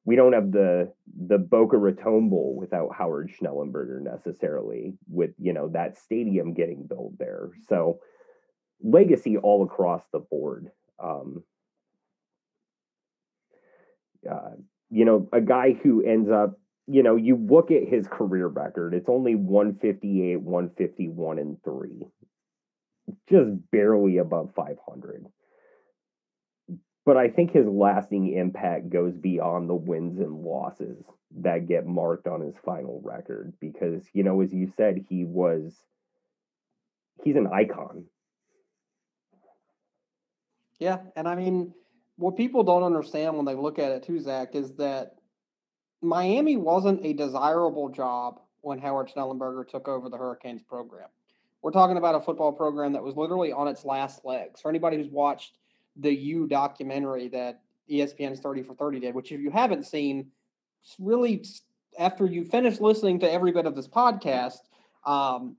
we 0.06 0.16
don't 0.16 0.34
have 0.34 0.52
the 0.52 0.92
the 1.28 1.38
Boca 1.38 1.78
Raton 1.78 2.30
Bowl 2.30 2.56
without 2.58 2.94
Howard 2.96 3.32
Schnellenberger 3.32 4.02
necessarily, 4.02 4.94
with 5.10 5.32
you 5.38 5.54
know 5.54 5.70
that 5.70 5.98
stadium 5.98 6.54
getting 6.54 6.86
built 6.88 7.18
there. 7.18 7.52
So 7.70 8.00
legacy 8.82 9.38
all 9.38 9.64
across 9.64 10.04
the 10.12 10.20
board. 10.20 10.70
Um, 11.02 11.44
uh, 14.30 14.52
you 14.90 15.06
know, 15.06 15.28
a 15.32 15.42
guy 15.42 15.74
who 15.74 16.04
ends 16.04 16.30
up, 16.30 16.60
you 16.88 17.04
know, 17.04 17.16
you 17.16 17.36
look 17.36 17.72
at 17.72 17.88
his 17.88 18.08
career 18.08 18.48
record, 18.48 18.94
it's 18.94 19.10
only 19.10 19.36
158, 19.36 20.42
151, 20.42 21.40
and 21.40 21.58
three, 21.64 22.08
just 23.30 23.72
barely 23.72 24.18
above 24.18 24.52
500 24.56 25.26
but 27.06 27.18
I 27.18 27.30
think 27.30 27.52
his 27.52 27.68
lasting 27.68 28.34
impact 28.34 28.90
goes 28.90 29.18
beyond 29.18 29.70
the 29.70 29.76
wins 29.76 30.20
and 30.20 30.44
losses 30.44 31.04
that 31.42 31.68
get 31.68 31.86
marked 31.86 32.28
on 32.28 32.42
his 32.42 32.56
final 32.64 33.02
record 33.04 33.54
because 33.60 34.04
you 34.14 34.24
know 34.24 34.42
as 34.42 34.54
you 34.54 34.72
said 34.78 35.06
he 35.10 35.26
was 35.26 35.74
he's 37.24 37.36
an 37.36 37.48
icon. 37.48 38.06
Yeah, 40.80 41.00
and 41.16 41.28
I 41.28 41.36
mean 41.36 41.74
what 42.16 42.38
people 42.38 42.64
don't 42.64 42.84
understand 42.84 43.36
when 43.36 43.46
they 43.46 43.56
look 43.56 43.80
at 43.80 43.92
it 43.92 44.04
too, 44.04 44.20
Zach, 44.20 44.56
is 44.56 44.76
that 44.76 45.16
Miami 46.04 46.58
wasn't 46.58 47.04
a 47.06 47.14
desirable 47.14 47.90
job 47.90 48.42
when 48.62 48.78
Howard 48.78 49.10
Schnellenberger 49.10 49.68
took 49.68 49.88
over 49.88 50.10
the 50.10 50.18
Hurricanes 50.18 50.62
program. 50.62 51.08
We're 51.62 51.72
talking 51.72 51.98
about 51.98 52.16
a 52.16 52.20
football 52.20 52.52
program 52.52 52.92
that 52.94 53.04
was 53.04 53.16
literally 53.16 53.54
on 53.54 53.70
its 53.70 53.86
last 53.86 54.26
legs. 54.26 54.62
For 54.62 54.70
anybody 54.70 54.98
who's 54.98 55.10
watched 55.10 55.58
the 55.96 56.14
U 56.14 56.48
documentary 56.48 57.30
that 57.30 57.62
ESPN's 57.90 58.42
30 58.42 58.64
for 58.64 58.76
30 58.76 59.00
did, 59.00 59.16
which 59.16 59.32
if 59.32 59.40
you 59.40 59.50
haven't 59.50 59.86
seen, 59.86 60.30
really 61.00 61.46
after 61.98 62.26
you 62.26 62.44
finish 62.44 62.82
listening 62.82 63.20
to 63.20 63.32
every 63.32 63.52
bit 63.52 63.66
of 63.66 63.76
this 63.76 63.88
podcast, 63.88 64.60
um, 65.06 65.56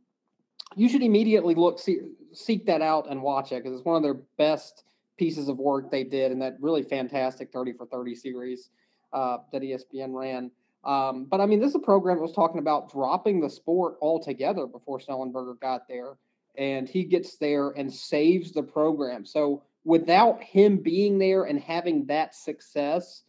you 0.77 0.89
should 0.89 1.03
immediately 1.03 1.55
look 1.55 1.79
see, 1.79 2.01
seek 2.33 2.67
that 2.67 2.83
out 2.83 3.11
and 3.11 3.23
watch 3.23 3.53
it 3.53 3.63
because 3.63 3.77
it's 3.79 3.87
one 3.87 3.97
of 3.97 4.03
their 4.03 4.21
best 4.37 4.85
pieces 5.17 5.49
of 5.49 5.59
work 5.59 5.91
they 5.91 6.05
did 6.05 6.33
in 6.33 6.39
that 6.41 6.57
really 6.61 6.83
fantastic 6.83 7.53
30 7.53 7.73
for 7.73 7.87
30 7.87 8.15
series 8.15 8.71
uh, 9.15 9.39
that 9.53 9.63
ESPN 9.63 10.13
ran. 10.13 10.51
Um, 10.85 11.25
but 11.25 11.41
I 11.41 11.47
mean, 11.47 11.61
this 11.61 11.71
is 11.71 11.77
a 11.77 11.81
program 11.81 12.19
that 12.19 12.23
was 12.23 12.33
talking 12.33 12.59
about 12.59 12.93
dropping 12.93 13.41
the 13.41 13.49
sport 13.49 13.97
altogether 14.03 14.67
before 14.67 14.99
Schnellenberger 14.99 15.59
got 15.61 15.89
there, 15.89 16.19
and 16.57 16.89
he 16.89 17.05
gets 17.05 17.37
there 17.39 17.71
and 17.71 17.93
saves 17.93 18.53
the 18.53 18.63
program. 18.63 19.25
So 19.25 19.63
without 19.85 20.43
him 20.43 20.77
being 20.79 21.19
there 21.19 21.45
and 21.45 21.59
having 21.59 22.07
that 22.07 22.35
success, 22.35 23.23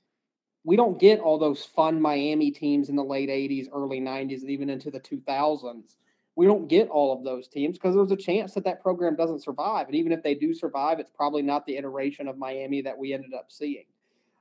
we 0.63 0.75
don't 0.75 0.99
get 0.99 1.19
all 1.19 1.37
those 1.37 1.63
fun 1.63 2.01
Miami 2.01 2.51
teams 2.51 2.89
in 2.89 2.95
the 2.95 3.03
late 3.03 3.29
80s, 3.29 3.67
early 3.71 4.01
90s, 4.01 4.41
and 4.41 4.49
even 4.49 4.69
into 4.69 4.89
the 4.91 4.99
2000s. 4.99 5.95
We 6.35 6.45
don't 6.45 6.67
get 6.67 6.89
all 6.89 7.17
of 7.17 7.23
those 7.23 7.47
teams 7.47 7.77
because 7.77 7.95
there's 7.95 8.11
a 8.11 8.17
chance 8.17 8.53
that 8.55 8.65
that 8.65 8.81
program 8.81 9.15
doesn't 9.15 9.43
survive. 9.43 9.87
And 9.87 9.95
even 9.95 10.11
if 10.11 10.21
they 10.21 10.35
do 10.35 10.53
survive, 10.53 10.99
it's 10.99 11.11
probably 11.11 11.43
not 11.43 11.65
the 11.65 11.77
iteration 11.77 12.27
of 12.27 12.37
Miami 12.37 12.81
that 12.81 12.97
we 12.97 13.13
ended 13.13 13.33
up 13.33 13.45
seeing. 13.49 13.85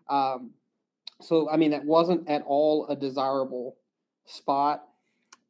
Um, 0.08 0.50
so, 1.24 1.48
I 1.50 1.56
mean, 1.56 1.70
that 1.70 1.84
wasn't 1.84 2.28
at 2.28 2.42
all 2.46 2.86
a 2.88 2.96
desirable 2.96 3.76
spot. 4.26 4.84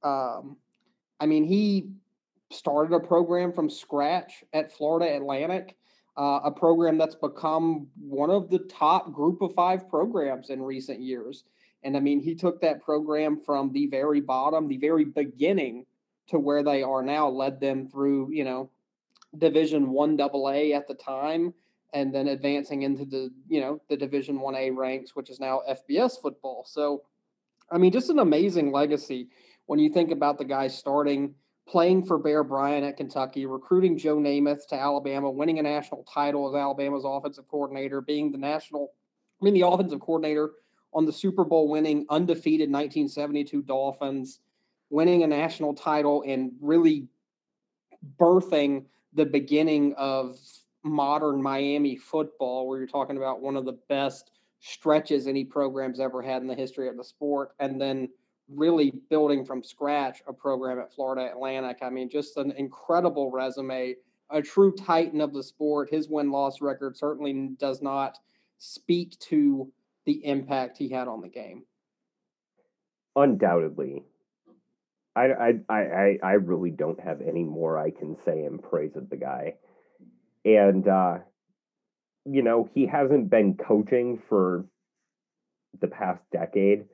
Um, 0.03 0.57
I 1.21 1.27
mean, 1.27 1.45
he 1.45 1.91
started 2.51 2.95
a 2.95 3.01
program 3.01 3.53
from 3.53 3.69
scratch 3.69 4.45
at 4.53 4.73
Florida 4.73 5.17
Atlantic 5.17 5.77
uh, 6.17 6.41
a 6.45 6.51
program 6.51 6.97
that's 6.97 7.17
become 7.17 7.89
one 7.99 8.31
of 8.31 8.49
the 8.49 8.61
top 8.61 9.13
group 9.13 9.43
of 9.43 9.55
five 9.55 9.89
programs 9.89 10.51
in 10.51 10.63
recent 10.63 11.01
years. 11.01 11.45
And 11.83 11.97
I 11.97 12.01
mean, 12.01 12.21
he 12.21 12.35
took 12.35 12.61
that 12.61 12.83
program 12.83 13.41
from 13.45 13.73
the 13.73 13.87
very 13.87 14.21
bottom, 14.21 14.69
the 14.69 14.79
very 14.79 15.05
beginning 15.05 15.87
to 16.29 16.39
where 16.39 16.63
they 16.63 16.83
are 16.83 17.03
now, 17.03 17.29
led 17.29 17.61
them 17.61 17.89
through, 17.89 18.31
you 18.33 18.45
know, 18.45 18.71
division 19.37 19.91
one 19.91 20.17
double 20.17 20.49
A 20.49 20.73
at 20.73 20.87
the 20.87 20.95
time, 20.95 21.53
and 21.95 22.13
then 22.13 22.29
advancing 22.29 22.83
into 22.83 23.05
the, 23.05 23.31
you 23.49 23.61
know, 23.61 23.81
the 23.89 23.97
division 23.97 24.41
one 24.41 24.57
A 24.57 24.71
ranks, 24.71 25.15
which 25.15 25.31
is 25.31 25.41
now 25.41 25.63
FBS 25.71 26.21
football. 26.21 26.67
So, 26.69 27.03
I 27.71 27.79
mean, 27.79 27.93
just 27.93 28.11
an 28.11 28.19
amazing 28.19 28.73
legacy 28.73 29.29
when 29.67 29.79
you 29.79 29.89
think 29.89 30.11
about 30.11 30.37
the 30.37 30.45
guy 30.45 30.69
starting 30.69 31.35
playing 31.67 32.05
for 32.05 32.19
Bear 32.19 32.45
Bryant 32.45 32.85
at 32.85 32.97
Kentucky, 32.97 33.47
recruiting 33.47 33.97
Joe 33.97 34.17
Namath 34.17 34.67
to 34.69 34.75
Alabama, 34.75 35.31
winning 35.31 35.61
a 35.61 35.63
national 35.63 36.05
title 36.05 36.49
as 36.49 36.55
Alabama's 36.55 37.05
offensive 37.07 37.49
coordinator, 37.49 38.01
being 38.03 38.33
the 38.33 38.39
national, 38.39 38.93
I 39.41 39.45
mean, 39.45 39.55
the 39.55 39.67
offensive 39.67 40.01
coordinator 40.01 40.51
on 40.93 41.07
the 41.07 41.13
Super 41.13 41.45
Bowl 41.45 41.69
winning 41.69 42.07
undefeated 42.11 42.69
1972 42.69 43.63
Dolphins, 43.63 44.41
winning 44.91 45.23
a 45.23 45.27
national 45.27 45.75
title 45.75 46.23
and 46.27 46.53
really 46.61 47.09
birthing 48.21 48.85
the 49.15 49.25
beginning 49.25 49.95
of 49.95 50.37
modern 50.85 51.43
Miami 51.43 51.97
football, 51.97 52.69
where 52.69 52.79
you're 52.79 52.87
talking 52.87 53.17
about 53.17 53.41
one 53.41 53.57
of 53.57 53.65
the 53.65 53.79
best 53.89 54.31
stretches 54.61 55.27
any 55.27 55.45
program's 55.45 56.01
ever 56.01 56.23
had 56.23 56.43
in 56.43 56.49
the 56.49 56.55
history 56.55 56.89
of 56.89 56.97
the 56.97 57.05
sport. 57.05 57.53
And 57.59 57.81
then 57.81 58.09
really 58.49 58.93
building 59.11 59.45
from 59.45 59.63
scratch 59.63 60.23
a 60.27 60.33
program 60.33 60.79
at 60.79 60.93
Florida 60.93 61.31
Atlantic. 61.33 61.79
I 61.83 61.91
mean, 61.91 62.11
just 62.11 62.37
an 62.37 62.53
incredible 62.53 63.31
resume, 63.31 63.95
a 64.31 64.43
true 64.43 64.75
titan 64.75 65.21
of 65.21 65.33
the 65.33 65.43
sport. 65.43 65.91
His 65.91 66.09
win 66.09 66.31
loss 66.31 66.61
record 66.61 66.97
certainly 66.97 67.51
does 67.59 67.83
not 67.83 68.19
speak 68.59 69.19
to 69.21 69.71
the 70.05 70.25
impact 70.25 70.77
he 70.77 70.89
had 70.89 71.09
on 71.09 71.21
the 71.21 71.29
game. 71.29 71.65
Undoubtedly. 73.17 74.05
I, 75.17 75.55
I, 75.69 75.75
I, 75.75 76.19
I 76.23 76.33
really 76.33 76.71
don't 76.71 76.99
have 77.01 77.21
any 77.21 77.45
more 77.45 77.79
I 77.79 77.91
can 77.91 78.17
say 78.25 78.45
in 78.45 78.59
praise 78.59 78.97
of 78.97 79.09
the 79.09 79.17
guy. 79.17 79.55
And, 80.45 80.87
uh, 80.87 81.19
you 82.25 82.43
know, 82.43 82.69
he 82.75 82.87
hasn't 82.87 83.31
been 83.31 83.57
coaching 83.57 84.23
for 84.29 84.67
the 85.81 85.89
past 85.89 86.23
decade 86.33 86.87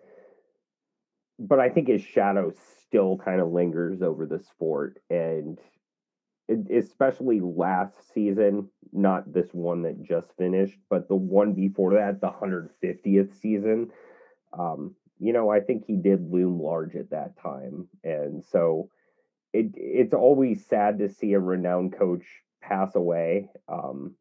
but 1.40 1.58
I 1.58 1.70
think 1.70 1.88
his 1.88 2.02
shadow 2.02 2.52
still 2.86 3.16
kind 3.16 3.40
of 3.40 3.50
lingers 3.50 4.02
over 4.02 4.26
the 4.26 4.38
sport, 4.38 4.98
and 5.08 5.58
especially 6.70 7.40
last 7.40 7.94
season, 8.12 8.68
not 8.92 9.32
this 9.32 9.48
one 9.52 9.82
that 9.82 10.02
just 10.02 10.28
finished, 10.36 10.78
but 10.90 11.08
the 11.08 11.16
one 11.16 11.54
before 11.54 11.94
that, 11.94 12.20
the 12.20 12.28
150th 12.28 13.40
season. 13.40 13.90
Um, 14.52 14.94
you 15.18 15.32
know, 15.32 15.48
I 15.48 15.60
think 15.60 15.84
he 15.86 15.96
did 15.96 16.30
loom 16.30 16.60
large 16.60 16.94
at 16.94 17.10
that 17.10 17.40
time, 17.40 17.88
and 18.04 18.44
so 18.44 18.90
it 19.52 19.72
it's 19.76 20.14
always 20.14 20.66
sad 20.66 20.98
to 20.98 21.08
see 21.08 21.32
a 21.32 21.40
renowned 21.40 21.96
coach 21.96 22.24
pass 22.60 22.94
away. 22.94 23.48
Um, 23.68 24.14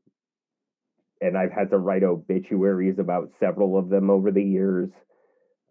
and 1.22 1.38
I've 1.38 1.52
had 1.52 1.70
to 1.72 1.78
write 1.78 2.04
obituaries 2.04 3.00
about 3.00 3.32
several 3.40 3.78
of 3.78 3.90
them 3.90 4.10
over 4.10 4.32
the 4.32 4.44
years. 4.44 4.90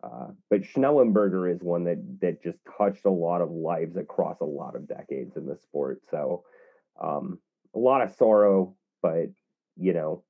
Uh, 0.03 0.29
but 0.49 0.63
Schnellenberger 0.63 1.53
is 1.53 1.61
one 1.61 1.85
that 1.85 1.99
that 2.21 2.43
just 2.43 2.59
touched 2.77 3.05
a 3.05 3.11
lot 3.11 3.41
of 3.41 3.51
lives 3.51 3.97
across 3.97 4.41
a 4.41 4.45
lot 4.45 4.77
of 4.77 4.87
decades 4.87 5.37
in 5.37 5.47
the 5.47 5.57
sport. 5.57 6.03
So 6.11 6.45
um, 7.03 7.39
a 7.75 7.79
lot 7.79 8.03
of 8.03 8.15
sorrow, 8.15 8.77
but 9.03 9.31
you 9.77 9.93
know, 9.93 10.23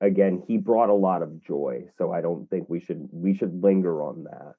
again, 0.00 0.42
he 0.46 0.56
brought 0.56 0.88
a 0.88 0.94
lot 0.94 1.22
of 1.22 1.42
joy. 1.44 1.84
So 1.98 2.12
I 2.12 2.20
don't 2.20 2.50
think 2.50 2.68
we 2.68 2.80
should 2.80 3.08
we 3.12 3.34
should 3.34 3.62
linger 3.62 4.02
on 4.02 4.24
that. 4.24 4.54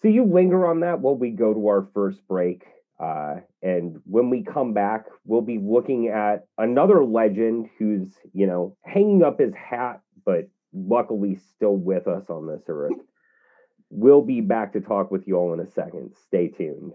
So 0.00 0.08
you 0.08 0.24
linger 0.24 0.66
on 0.66 0.80
that 0.80 1.00
while 1.00 1.16
we 1.16 1.30
go 1.30 1.52
to 1.52 1.68
our 1.68 1.88
first 1.92 2.26
break. 2.26 2.64
Uh, 2.98 3.36
and 3.62 4.00
when 4.04 4.30
we 4.30 4.42
come 4.42 4.72
back, 4.72 5.06
we'll 5.24 5.40
be 5.40 5.58
looking 5.58 6.08
at 6.08 6.46
another 6.58 7.04
legend 7.04 7.68
who's, 7.78 8.08
you 8.32 8.46
know, 8.46 8.76
hanging 8.82 9.22
up 9.22 9.40
his 9.40 9.52
hat, 9.54 10.00
but 10.24 10.48
luckily 10.72 11.38
still 11.54 11.76
with 11.76 12.06
us 12.06 12.28
on 12.28 12.46
this 12.46 12.62
earth. 12.68 12.92
We'll 13.90 14.22
be 14.22 14.40
back 14.40 14.72
to 14.72 14.80
talk 14.80 15.10
with 15.10 15.26
you 15.26 15.36
all 15.36 15.52
in 15.52 15.60
a 15.60 15.70
second. 15.70 16.14
Stay 16.26 16.48
tuned. 16.48 16.92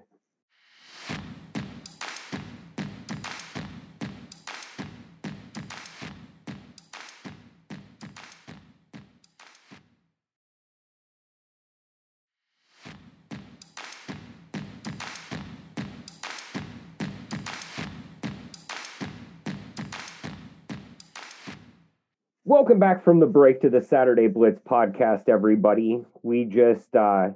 Welcome 22.59 22.79
back 22.79 23.05
from 23.05 23.21
the 23.21 23.25
break 23.25 23.61
to 23.61 23.69
the 23.69 23.81
Saturday 23.81 24.27
Blitz 24.27 24.59
podcast, 24.59 25.29
everybody. 25.29 26.03
We 26.23 26.43
just 26.43 26.93
uh, 26.93 27.29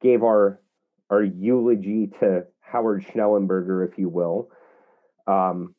gave 0.00 0.22
our 0.22 0.60
our 1.10 1.24
eulogy 1.24 2.08
to 2.20 2.44
Howard 2.60 3.04
Schnellenberger, 3.04 3.84
if 3.90 3.98
you 3.98 4.08
will. 4.08 4.50
Um, 5.26 5.74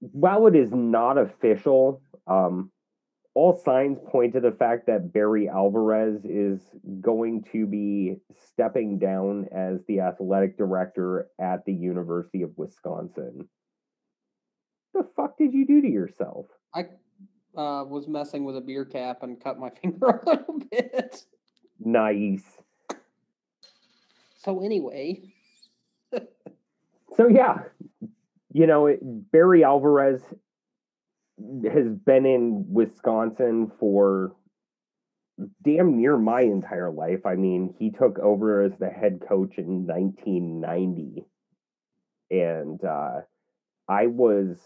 while 0.00 0.46
it 0.46 0.56
is 0.56 0.72
not 0.72 1.18
official, 1.18 2.00
um, 2.26 2.72
all 3.34 3.54
signs 3.54 3.98
point 4.10 4.32
to 4.32 4.40
the 4.40 4.52
fact 4.52 4.86
that 4.86 5.12
Barry 5.12 5.46
Alvarez 5.46 6.24
is 6.24 6.62
going 7.02 7.44
to 7.52 7.66
be 7.66 8.16
stepping 8.50 8.98
down 8.98 9.44
as 9.54 9.84
the 9.86 10.00
athletic 10.00 10.56
director 10.56 11.28
at 11.38 11.66
the 11.66 11.74
University 11.74 12.40
of 12.40 12.56
Wisconsin. 12.56 13.46
The 14.94 15.06
fuck 15.14 15.36
did 15.36 15.52
you 15.52 15.66
do 15.66 15.82
to 15.82 15.88
yourself? 15.88 16.46
I 16.74 16.86
uh, 17.56 17.84
was 17.86 18.08
messing 18.08 18.44
with 18.44 18.56
a 18.56 18.60
beer 18.60 18.84
cap 18.84 19.22
and 19.22 19.42
cut 19.42 19.58
my 19.58 19.70
finger 19.82 20.06
a 20.06 20.30
little 20.30 20.60
bit. 20.70 21.24
Nice. 21.78 22.44
So 24.38 24.62
anyway, 24.64 25.20
so 27.16 27.28
yeah, 27.28 27.58
you 28.52 28.66
know, 28.66 28.86
it, 28.86 29.00
Barry 29.02 29.64
Alvarez 29.64 30.22
has 31.72 31.88
been 31.88 32.26
in 32.26 32.64
Wisconsin 32.68 33.70
for 33.78 34.34
damn 35.62 35.96
near 35.96 36.18
my 36.18 36.42
entire 36.42 36.90
life. 36.90 37.24
I 37.24 37.34
mean, 37.34 37.74
he 37.78 37.90
took 37.90 38.18
over 38.18 38.62
as 38.62 38.72
the 38.78 38.90
head 38.90 39.22
coach 39.26 39.54
in 39.58 39.86
1990. 39.86 41.24
And 42.30 42.84
uh, 42.84 43.20
I 43.88 44.06
was 44.06 44.56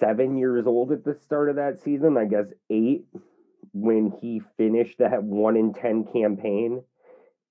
seven 0.00 0.36
years 0.36 0.66
old 0.66 0.90
at 0.92 1.04
the 1.04 1.14
start 1.14 1.48
of 1.48 1.56
that 1.56 1.80
season, 1.80 2.16
I 2.16 2.24
guess 2.24 2.46
eight, 2.70 3.04
when 3.72 4.12
he 4.20 4.42
finished 4.56 4.98
that 4.98 5.22
one 5.22 5.56
in 5.56 5.72
10 5.72 6.06
campaign. 6.12 6.82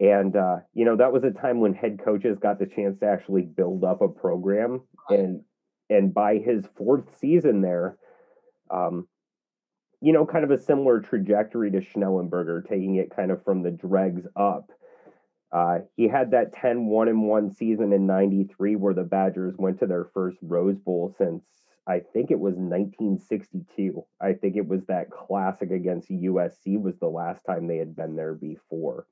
And, 0.01 0.35
uh, 0.35 0.57
you 0.73 0.85
know, 0.85 0.97
that 0.97 1.13
was 1.13 1.23
a 1.23 1.31
time 1.31 1.59
when 1.59 1.73
head 1.73 1.99
coaches 2.03 2.37
got 2.39 2.59
the 2.59 2.65
chance 2.65 2.99
to 2.99 3.05
actually 3.05 3.43
build 3.43 3.83
up 3.83 4.01
a 4.01 4.07
program. 4.07 4.81
And 5.09 5.43
and 5.89 6.13
by 6.13 6.37
his 6.37 6.65
fourth 6.77 7.17
season 7.19 7.61
there, 7.61 7.97
um, 8.69 9.07
you 10.01 10.13
know, 10.13 10.25
kind 10.25 10.43
of 10.43 10.51
a 10.51 10.61
similar 10.61 10.99
trajectory 11.01 11.71
to 11.71 11.81
Schnellenberger, 11.81 12.67
taking 12.67 12.95
it 12.95 13.13
kind 13.15 13.31
of 13.31 13.43
from 13.43 13.63
the 13.63 13.71
dregs 13.71 14.25
up. 14.35 14.71
Uh, 15.51 15.79
he 15.97 16.07
had 16.07 16.31
that 16.31 16.53
10 16.53 16.85
1 16.85 17.21
1 17.27 17.51
season 17.55 17.91
in 17.91 18.05
93 18.05 18.75
where 18.75 18.93
the 18.93 19.03
Badgers 19.03 19.55
went 19.57 19.79
to 19.79 19.87
their 19.87 20.05
first 20.13 20.37
Rose 20.43 20.77
Bowl 20.77 21.15
since 21.17 21.43
I 21.87 22.01
think 22.13 22.31
it 22.31 22.39
was 22.39 22.55
1962. 22.55 24.05
I 24.21 24.33
think 24.33 24.55
it 24.55 24.67
was 24.67 24.85
that 24.85 25.09
classic 25.09 25.71
against 25.71 26.09
USC 26.09 26.79
was 26.79 26.97
the 26.99 27.07
last 27.07 27.41
time 27.45 27.67
they 27.67 27.77
had 27.77 27.95
been 27.95 28.15
there 28.15 28.33
before. 28.33 29.07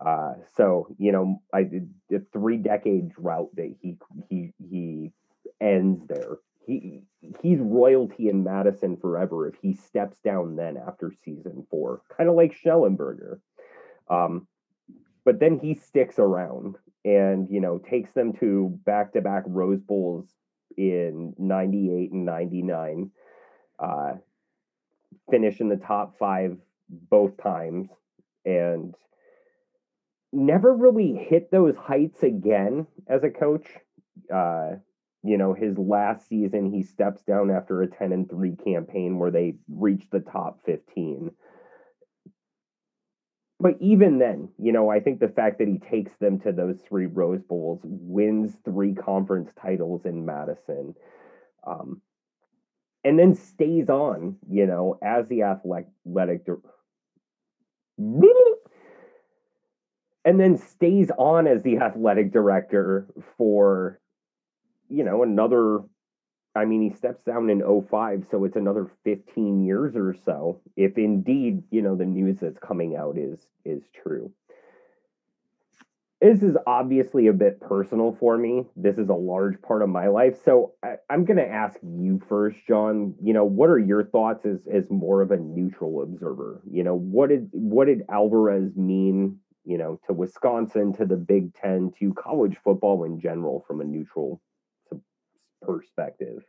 Uh, 0.00 0.34
so 0.56 0.88
you 0.98 1.12
know, 1.12 1.40
I 1.52 1.62
did 1.62 1.92
a 2.12 2.20
three 2.32 2.58
decade 2.58 3.10
drought 3.10 3.54
that 3.56 3.74
he 3.80 3.96
he 4.28 4.52
he 4.58 5.12
ends 5.60 6.06
there. 6.06 6.36
He 6.66 7.02
he's 7.42 7.58
royalty 7.60 8.28
in 8.28 8.44
Madison 8.44 8.96
forever 8.96 9.48
if 9.48 9.54
he 9.62 9.72
steps 9.74 10.18
down 10.18 10.56
then 10.56 10.76
after 10.76 11.12
season 11.24 11.66
four, 11.70 12.02
kind 12.16 12.28
of 12.28 12.36
like 12.36 12.54
Schnellenberger. 12.54 13.40
Um, 14.08 14.46
but 15.24 15.40
then 15.40 15.58
he 15.58 15.74
sticks 15.74 16.18
around 16.18 16.76
and 17.04 17.48
you 17.50 17.60
know 17.60 17.78
takes 17.78 18.12
them 18.12 18.32
to 18.34 18.78
back 18.84 19.12
to 19.14 19.22
back 19.22 19.44
Rose 19.46 19.80
Bowls 19.80 20.28
in 20.76 21.34
'98 21.38 22.12
and 22.12 22.24
'99. 22.24 23.10
Uh, 23.78 24.14
finish 25.30 25.60
in 25.60 25.68
the 25.68 25.76
top 25.76 26.18
five 26.18 26.56
both 26.88 27.36
times 27.42 27.88
and 28.44 28.94
never 30.32 30.72
really 30.74 31.14
hit 31.14 31.50
those 31.50 31.76
heights 31.76 32.22
again 32.22 32.86
as 33.08 33.24
a 33.24 33.30
coach. 33.30 33.66
Uh, 34.32 34.76
you 35.22 35.36
know, 35.36 35.54
his 35.54 35.76
last 35.76 36.28
season, 36.28 36.70
he 36.70 36.82
steps 36.82 37.22
down 37.22 37.50
after 37.50 37.82
a 37.82 37.88
10 37.88 38.12
and 38.12 38.30
3 38.30 38.56
campaign 38.64 39.18
where 39.18 39.30
they 39.30 39.54
reached 39.68 40.10
the 40.12 40.20
top 40.20 40.60
15. 40.64 41.32
But 43.58 43.76
even 43.80 44.18
then, 44.18 44.50
you 44.58 44.72
know, 44.72 44.90
I 44.90 45.00
think 45.00 45.18
the 45.18 45.28
fact 45.28 45.58
that 45.58 45.68
he 45.68 45.78
takes 45.78 46.12
them 46.20 46.38
to 46.40 46.52
those 46.52 46.78
three 46.86 47.06
Rose 47.06 47.42
Bowls, 47.42 47.80
wins 47.84 48.52
three 48.64 48.94
conference 48.94 49.50
titles 49.60 50.04
in 50.04 50.26
Madison, 50.26 50.94
um, 51.66 52.02
and 53.02 53.18
then 53.18 53.34
stays 53.34 53.88
on, 53.88 54.36
you 54.48 54.66
know, 54.66 54.98
as 55.02 55.26
the 55.28 55.42
athletic, 55.42 55.88
director 56.04 56.58
and 57.98 58.24
then 60.24 60.58
stays 60.58 61.10
on 61.16 61.46
as 61.46 61.62
the 61.62 61.78
athletic 61.78 62.32
director 62.32 63.06
for 63.38 64.00
you 64.88 65.04
know, 65.04 65.22
another 65.22 65.80
I 66.56 66.64
mean, 66.64 66.82
he 66.82 66.96
steps 66.96 67.22
down 67.24 67.50
in 67.50 67.60
05, 67.60 68.26
so 68.30 68.44
it's 68.44 68.56
another 68.56 68.90
15 69.04 69.64
years 69.64 69.94
or 69.94 70.16
so, 70.24 70.60
if 70.74 70.96
indeed, 70.96 71.62
you 71.70 71.82
know, 71.82 71.94
the 71.94 72.06
news 72.06 72.38
that's 72.40 72.58
coming 72.58 72.96
out 72.96 73.18
is 73.18 73.38
is 73.64 73.82
true. 74.02 74.32
This 76.20 76.42
is 76.42 76.56
obviously 76.66 77.26
a 77.26 77.34
bit 77.34 77.60
personal 77.60 78.16
for 78.18 78.38
me. 78.38 78.64
This 78.74 78.96
is 78.96 79.10
a 79.10 79.14
large 79.14 79.60
part 79.60 79.82
of 79.82 79.90
my 79.90 80.08
life. 80.08 80.42
So 80.42 80.72
I, 80.82 80.94
am 81.10 81.26
going 81.26 81.36
to 81.36 81.46
ask 81.46 81.78
you 81.82 82.22
first, 82.26 82.56
John. 82.66 83.14
You 83.22 83.34
know, 83.34 83.44
what 83.44 83.68
are 83.68 83.78
your 83.78 84.02
thoughts 84.02 84.46
as 84.46 84.66
as 84.66 84.90
more 84.90 85.20
of 85.20 85.30
a 85.30 85.36
neutral 85.36 86.02
observer? 86.02 86.62
You 86.70 86.84
know, 86.84 86.96
what 86.96 87.28
did 87.28 87.50
what 87.52 87.86
did 87.86 88.04
Alvarez 88.08 88.74
mean? 88.76 89.38
You 89.66 89.76
know, 89.76 90.00
to 90.06 90.14
Wisconsin, 90.14 90.94
to 90.94 91.04
the 91.04 91.16
Big 91.16 91.52
Ten, 91.52 91.92
to 91.98 92.14
college 92.14 92.56
football 92.64 93.04
in 93.04 93.20
general, 93.20 93.64
from 93.66 93.82
a 93.82 93.84
neutral 93.84 94.40
perspective? 95.66 96.44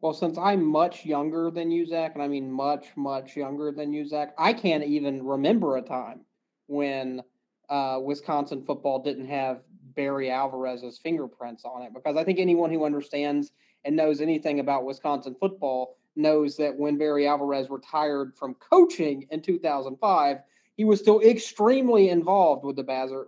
Well, 0.00 0.12
since 0.12 0.36
I'm 0.36 0.64
much 0.64 1.06
younger 1.06 1.50
than 1.50 1.70
you, 1.70 1.86
Zach, 1.86 2.12
and 2.14 2.22
I 2.22 2.28
mean 2.28 2.50
much, 2.50 2.88
much 2.96 3.36
younger 3.36 3.72
than 3.72 3.92
you, 3.92 4.06
Zach, 4.06 4.34
I 4.36 4.52
can't 4.52 4.84
even 4.84 5.24
remember 5.24 5.76
a 5.76 5.82
time 5.82 6.20
when 6.66 7.22
uh, 7.70 8.00
Wisconsin 8.02 8.64
football 8.64 9.02
didn't 9.02 9.28
have 9.28 9.62
Barry 9.94 10.30
Alvarez's 10.30 10.98
fingerprints 10.98 11.64
on 11.64 11.82
it. 11.82 11.94
Because 11.94 12.16
I 12.16 12.24
think 12.24 12.38
anyone 12.38 12.70
who 12.70 12.84
understands 12.84 13.52
and 13.84 13.96
knows 13.96 14.20
anything 14.20 14.60
about 14.60 14.84
Wisconsin 14.84 15.36
football 15.38 15.96
knows 16.16 16.56
that 16.56 16.76
when 16.76 16.98
Barry 16.98 17.26
Alvarez 17.26 17.70
retired 17.70 18.34
from 18.36 18.54
coaching 18.54 19.26
in 19.30 19.40
2005, 19.40 20.38
he 20.76 20.84
was 20.84 21.00
still 21.00 21.20
extremely 21.20 22.08
involved 22.08 22.64
with 22.64 22.76
the 22.76 22.82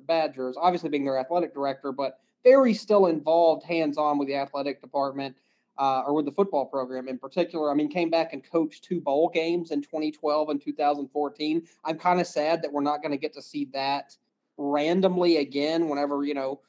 Badgers, 0.07 0.57
obviously 0.61 0.91
being 0.91 1.05
their 1.05 1.19
athletic 1.19 1.55
director, 1.55 1.93
but 1.93 2.19
very 2.47 2.73
still 2.73 3.07
involved 3.07 3.65
hands 3.65 3.99
on 3.99 4.19
with 4.19 4.29
the 4.29 4.37
athletic 4.37 4.81
department 4.81 5.35
uh, 5.79 6.05
or 6.07 6.15
with 6.15 6.25
the 6.25 6.31
football 6.31 6.65
program 6.65 7.09
in 7.09 7.19
particular. 7.19 7.73
I 7.73 7.75
mean, 7.75 7.89
came 7.89 8.09
back 8.09 8.33
and 8.33 8.49
coached 8.49 8.85
two 8.85 9.01
bowl 9.01 9.29
games 9.29 9.73
in 9.73 9.83
2012 9.83 10.51
and 10.51 10.63
2014. 10.63 11.63
I'm 11.85 11.99
kind 11.99 12.21
of 12.21 12.27
sad 12.27 12.63
that 12.63 12.73
we're 12.73 12.83
not 12.83 13.03
going 13.03 13.11
to 13.11 13.19
get 13.19 13.35
to 13.35 13.43
see 13.43 13.65
that 13.73 14.17
randomly 14.57 15.39
again 15.39 15.89
whenever, 15.89 16.25
you 16.25 16.35
know, 16.35 16.61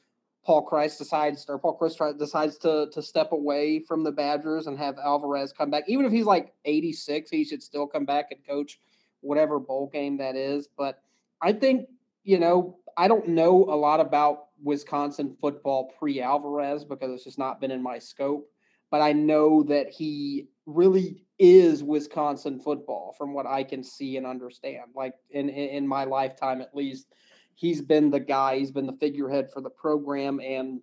Paul 0.44 0.68
Chryst 0.68 0.98
decides 0.98 1.46
or 1.48 1.58
Paul 1.58 1.78
Chryst 1.78 2.18
decides 2.18 2.58
to 2.58 2.88
to 2.92 3.02
step 3.02 3.32
away 3.32 3.80
from 3.80 4.02
the 4.02 4.10
Badgers 4.12 4.66
and 4.66 4.78
have 4.78 4.98
Alvarez 4.98 5.52
come 5.52 5.70
back. 5.70 5.84
Even 5.86 6.06
if 6.06 6.12
he's 6.12 6.24
like 6.24 6.54
86, 6.64 7.30
he 7.30 7.44
should 7.44 7.62
still 7.62 7.86
come 7.86 8.04
back 8.04 8.32
and 8.32 8.44
coach 8.46 8.80
whatever 9.20 9.60
bowl 9.60 9.90
game 9.92 10.16
that 10.18 10.34
is. 10.34 10.68
But 10.76 11.02
I 11.40 11.52
think, 11.52 11.88
you 12.24 12.38
know, 12.38 12.78
I 12.96 13.06
don't 13.08 13.28
know 13.28 13.64
a 13.64 13.76
lot 13.76 14.00
about 14.00 14.47
Wisconsin 14.62 15.36
football 15.40 15.92
pre 15.98 16.20
Alvarez 16.20 16.84
because 16.84 17.12
it's 17.12 17.24
just 17.24 17.38
not 17.38 17.60
been 17.60 17.70
in 17.70 17.82
my 17.82 17.98
scope. 17.98 18.48
But 18.90 19.02
I 19.02 19.12
know 19.12 19.62
that 19.64 19.90
he 19.90 20.48
really 20.64 21.26
is 21.38 21.84
Wisconsin 21.84 22.58
football 22.58 23.14
from 23.18 23.34
what 23.34 23.46
I 23.46 23.62
can 23.62 23.82
see 23.82 24.16
and 24.16 24.26
understand. 24.26 24.90
Like 24.94 25.14
in, 25.30 25.50
in 25.50 25.86
my 25.86 26.04
lifetime, 26.04 26.60
at 26.62 26.74
least, 26.74 27.06
he's 27.54 27.82
been 27.82 28.10
the 28.10 28.20
guy, 28.20 28.58
he's 28.58 28.70
been 28.70 28.86
the 28.86 28.96
figurehead 28.96 29.50
for 29.52 29.60
the 29.60 29.70
program. 29.70 30.40
And 30.40 30.80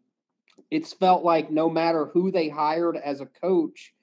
it's 0.69 0.93
felt 0.93 1.23
like 1.23 1.49
no 1.49 1.69
matter 1.69 2.05
who 2.07 2.31
they 2.31 2.49
hired 2.49 2.97
as 2.97 3.21
a 3.21 3.25
coach 3.25 3.93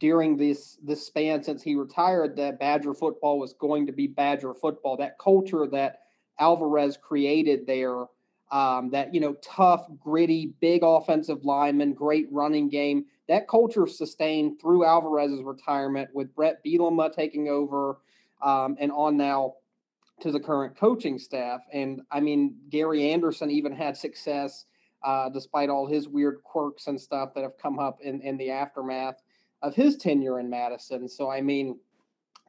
during 0.00 0.36
this 0.36 0.76
this 0.82 1.06
span 1.06 1.42
since 1.42 1.62
he 1.62 1.76
retired, 1.76 2.36
that 2.36 2.58
Badger 2.58 2.94
football 2.94 3.38
was 3.38 3.54
going 3.54 3.86
to 3.86 3.92
be 3.92 4.06
Badger 4.06 4.52
football. 4.54 4.96
That 4.96 5.18
culture 5.18 5.66
that 5.68 6.00
Alvarez 6.38 6.96
created 6.96 7.66
there 7.66 8.06
um, 8.50 8.90
that 8.90 9.14
you 9.14 9.20
know 9.20 9.34
tough, 9.42 9.86
gritty, 9.98 10.54
big 10.60 10.82
offensive 10.82 11.44
lineman, 11.44 11.92
great 11.92 12.26
running 12.30 12.68
game. 12.68 13.06
That 13.28 13.48
culture 13.48 13.86
sustained 13.86 14.60
through 14.60 14.84
Alvarez's 14.84 15.42
retirement, 15.42 16.10
with 16.12 16.34
Bret 16.34 16.62
Bielema 16.64 17.12
taking 17.14 17.48
over, 17.48 17.98
um, 18.42 18.76
and 18.78 18.92
on 18.92 19.16
now 19.16 19.54
to 20.20 20.30
the 20.30 20.40
current 20.40 20.76
coaching 20.76 21.18
staff. 21.18 21.62
And 21.72 22.02
I 22.10 22.20
mean, 22.20 22.56
Gary 22.68 23.10
Anderson 23.10 23.50
even 23.50 23.72
had 23.72 23.96
success 23.96 24.66
uh, 25.02 25.28
despite 25.28 25.68
all 25.68 25.86
his 25.86 26.08
weird 26.08 26.42
quirks 26.42 26.86
and 26.86 27.00
stuff 27.00 27.34
that 27.34 27.42
have 27.42 27.58
come 27.58 27.78
up 27.78 28.00
in 28.02 28.20
in 28.20 28.36
the 28.36 28.50
aftermath 28.50 29.22
of 29.62 29.74
his 29.74 29.96
tenure 29.96 30.38
in 30.38 30.48
Madison. 30.50 31.08
So 31.08 31.30
I 31.30 31.40
mean, 31.40 31.78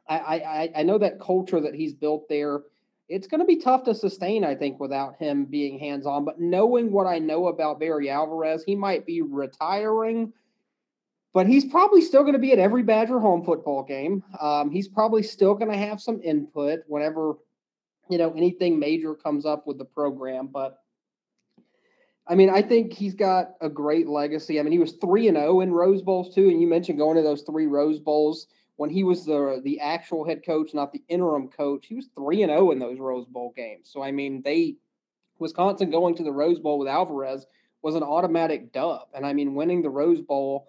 I 0.08 0.18
I, 0.18 0.72
I 0.76 0.82
know 0.82 0.98
that 0.98 1.20
culture 1.20 1.60
that 1.60 1.74
he's 1.74 1.94
built 1.94 2.28
there 2.28 2.60
it's 3.08 3.26
going 3.26 3.40
to 3.40 3.46
be 3.46 3.56
tough 3.56 3.84
to 3.84 3.94
sustain, 3.94 4.44
I 4.44 4.54
think, 4.54 4.80
without 4.80 5.16
him 5.16 5.44
being 5.44 5.78
hands 5.78 6.06
on. 6.06 6.24
But 6.24 6.40
knowing 6.40 6.90
what 6.90 7.06
I 7.06 7.18
know 7.18 7.46
about 7.48 7.78
Barry 7.78 8.10
Alvarez, 8.10 8.64
he 8.64 8.74
might 8.74 9.06
be 9.06 9.22
retiring, 9.22 10.32
but 11.32 11.46
he's 11.46 11.64
probably 11.64 12.00
still 12.00 12.22
going 12.22 12.32
to 12.32 12.38
be 12.38 12.52
at 12.52 12.58
every 12.58 12.82
Badger 12.82 13.20
home 13.20 13.44
football 13.44 13.84
game. 13.84 14.24
Um, 14.40 14.70
he's 14.70 14.88
probably 14.88 15.22
still 15.22 15.54
going 15.54 15.70
to 15.70 15.76
have 15.76 16.00
some 16.00 16.20
input 16.22 16.80
whenever 16.86 17.34
you 18.08 18.18
know 18.18 18.32
anything 18.36 18.78
major 18.78 19.14
comes 19.14 19.46
up 19.46 19.66
with 19.66 19.78
the 19.78 19.84
program. 19.84 20.48
But 20.48 20.78
I 22.26 22.34
mean, 22.34 22.50
I 22.50 22.62
think 22.62 22.92
he's 22.92 23.14
got 23.14 23.52
a 23.60 23.68
great 23.68 24.08
legacy. 24.08 24.58
I 24.58 24.62
mean, 24.62 24.72
he 24.72 24.78
was 24.78 24.92
three 24.92 25.28
and 25.28 25.36
zero 25.36 25.58
oh 25.58 25.60
in 25.60 25.72
Rose 25.72 26.02
Bowls 26.02 26.34
too, 26.34 26.48
and 26.48 26.60
you 26.60 26.66
mentioned 26.66 26.98
going 26.98 27.16
to 27.16 27.22
those 27.22 27.42
three 27.42 27.66
Rose 27.66 28.00
Bowls 28.00 28.48
when 28.76 28.90
he 28.90 29.04
was 29.04 29.24
the 29.24 29.60
the 29.64 29.80
actual 29.80 30.26
head 30.26 30.42
coach, 30.44 30.74
not 30.74 30.92
the 30.92 31.02
interim 31.08 31.48
coach. 31.48 31.86
He 31.86 31.94
was 31.94 32.08
three 32.14 32.42
and 32.42 32.50
zero 32.50 32.68
oh 32.68 32.70
in 32.72 32.78
those 32.78 32.98
Rose 32.98 33.26
Bowl 33.26 33.52
games. 33.56 33.90
So 33.92 34.02
I 34.02 34.12
mean, 34.12 34.42
they 34.42 34.76
Wisconsin 35.38 35.90
going 35.90 36.14
to 36.16 36.22
the 36.22 36.32
Rose 36.32 36.58
Bowl 36.58 36.78
with 36.78 36.88
Alvarez 36.88 37.46
was 37.82 37.94
an 37.94 38.02
automatic 38.02 38.72
dub, 38.72 39.08
and 39.14 39.24
I 39.24 39.32
mean, 39.32 39.54
winning 39.54 39.82
the 39.82 39.90
Rose 39.90 40.20
Bowl 40.20 40.68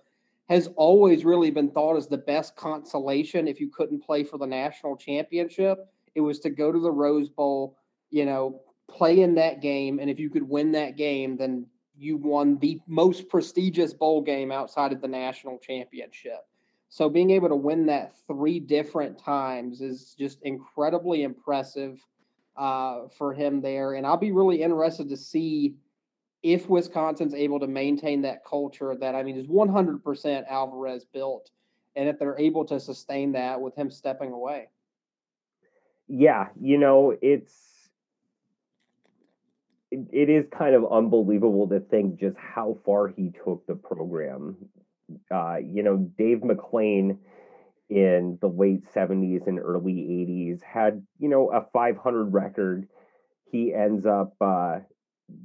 has 0.50 0.70
always 0.76 1.26
really 1.26 1.52
been 1.52 1.70
thought 1.72 1.98
as 1.98 2.08
the 2.08 2.17
best 2.17 2.56
consolation 2.56 3.48
if 3.48 3.60
you 3.60 3.70
couldn't 3.70 4.04
play 4.04 4.24
for 4.24 4.38
the 4.38 4.48
national 4.48 4.96
championship. 4.96 5.80
It 6.15 6.22
was 6.22 6.39
to 6.39 6.50
go 6.50 6.72
to 6.72 6.80
the 6.80 6.91
Rose 6.91 7.30
Bowl, 7.30 7.78
you 8.12 8.26
know, 8.26 8.62
play 8.89 9.22
in 9.22 9.36
that 9.36 9.62
game. 9.62 10.00
And 10.00 10.10
if 10.10 10.20
you 10.20 10.30
could 10.30 10.48
win 10.48 10.72
that 10.72 10.96
game, 10.96 11.36
then 11.36 11.65
you 11.98 12.17
won 12.17 12.58
the 12.60 12.80
most 12.88 13.28
prestigious 13.28 13.93
bowl 13.93 14.22
game 14.22 14.52
outside 14.52 14.93
of 14.93 15.02
the 15.02 15.08
national 15.08 15.58
championship. 15.60 16.46
So 16.89 17.10
being 17.10 17.32
able 17.32 17.50
to 17.50 17.56
win 17.56 17.86
that 17.88 18.13
three 18.28 18.60
different 18.60 19.19
times 19.19 19.82
is 19.82 20.15
just 20.17 20.41
incredibly 20.43 21.23
impressive 21.23 22.00
uh, 22.56 23.08
for 23.17 23.34
him 23.34 23.62
there. 23.62 23.93
And 23.93 24.06
I'll 24.06 24.17
be 24.17 24.32
really 24.32 24.62
interested 24.62 25.10
to 25.10 25.17
see 25.17 25.76
if 26.43 26.69
Wisconsin's 26.69 27.34
able 27.34 27.60
to 27.60 27.67
maintain 27.67 28.21
that 28.21 28.45
culture 28.45 28.95
that 28.95 29.15
I 29.15 29.23
mean 29.23 29.38
is 29.38 29.47
100% 29.47 30.47
Alvarez 30.47 31.06
built, 31.06 31.52
and 31.95 32.08
if 32.08 32.19
they're 32.19 32.39
able 32.39 32.65
to 32.65 32.80
sustain 32.80 33.32
that 33.34 33.60
with 33.60 33.76
him 33.76 33.89
stepping 33.89 34.32
away. 34.32 34.67
Yeah, 36.08 36.47
you 36.60 36.78
know 36.78 37.15
it's 37.21 37.54
it, 39.91 40.08
it 40.12 40.30
is 40.30 40.45
kind 40.58 40.76
of 40.76 40.86
unbelievable 40.91 41.67
to 41.67 41.80
think 41.80 42.19
just 42.19 42.38
how 42.38 42.78
far 42.86 43.08
he 43.08 43.34
took 43.43 43.65
the 43.67 43.76
program. 43.76 44.56
Uh, 45.32 45.58
you 45.58 45.84
know, 45.84 45.98
Dave 46.17 46.39
McClain 46.39 47.17
in 47.89 48.38
the 48.41 48.50
late 48.50 48.84
70s 48.93 49.48
and 49.48 49.60
early 49.60 49.93
80s 49.93 50.62
had 50.62 51.06
you 51.20 51.30
know 51.30 51.52
a 51.52 51.65
500 51.72 52.34
record. 52.34 52.88
He 53.50 53.74
ends 53.74 54.06
up 54.06 54.34
uh, 54.41 54.80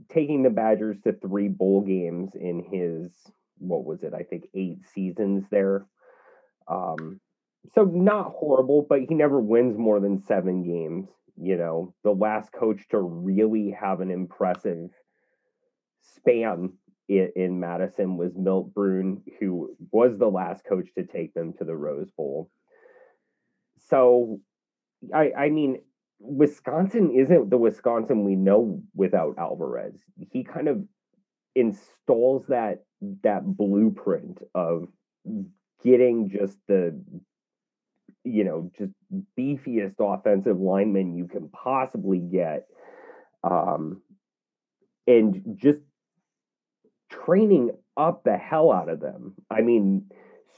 taking 0.08 0.42
the 0.42 0.50
Badgers 0.50 1.00
to 1.04 1.12
three 1.12 1.48
bowl 1.48 1.82
games 1.82 2.34
in 2.34 2.64
his 2.64 3.12
what 3.58 3.84
was 3.84 4.02
it? 4.02 4.12
I 4.12 4.22
think 4.24 4.48
eight 4.54 4.78
seasons 4.92 5.44
there. 5.50 5.86
Um, 6.66 7.20
so 7.74 7.84
not 7.84 8.32
horrible, 8.32 8.84
but 8.88 9.00
he 9.00 9.14
never 9.14 9.40
wins 9.40 9.78
more 9.78 10.00
than 10.00 10.24
seven 10.24 10.64
games. 10.64 11.08
You 11.40 11.56
know, 11.56 11.94
the 12.02 12.10
last 12.10 12.52
coach 12.52 12.88
to 12.90 12.98
really 12.98 13.70
have 13.70 14.00
an 14.00 14.10
impressive 14.10 14.90
span 16.00 16.72
in, 17.18 17.32
in 17.36 17.60
Madison 17.60 18.16
was 18.16 18.32
Milt 18.36 18.74
Bruhn, 18.74 19.22
who 19.38 19.74
was 19.90 20.18
the 20.18 20.28
last 20.28 20.64
coach 20.64 20.88
to 20.96 21.04
take 21.04 21.34
them 21.34 21.52
to 21.58 21.64
the 21.64 21.76
Rose 21.76 22.10
Bowl. 22.16 22.50
So, 23.88 24.40
I, 25.14 25.32
I 25.36 25.48
mean, 25.50 25.80
Wisconsin 26.20 27.10
isn't 27.10 27.50
the 27.50 27.58
Wisconsin 27.58 28.24
we 28.24 28.36
know 28.36 28.82
without 28.94 29.34
Alvarez. 29.38 30.00
He 30.30 30.44
kind 30.44 30.68
of 30.68 30.84
installs 31.54 32.46
that 32.48 32.84
that 33.22 33.44
blueprint 33.44 34.38
of 34.54 34.86
getting 35.82 36.30
just 36.30 36.56
the 36.68 36.98
you 38.24 38.44
know 38.44 38.70
just 38.78 38.92
beefiest 39.38 39.96
offensive 39.98 40.58
lineman 40.58 41.16
you 41.16 41.26
can 41.26 41.48
possibly 41.48 42.18
get 42.18 42.66
um 43.42 44.00
and 45.06 45.56
just 45.56 45.80
training 47.24 47.70
up 47.96 48.24
the 48.24 48.36
hell 48.36 48.72
out 48.72 48.88
of 48.88 49.00
them. 49.00 49.34
I 49.50 49.60
mean, 49.60 50.10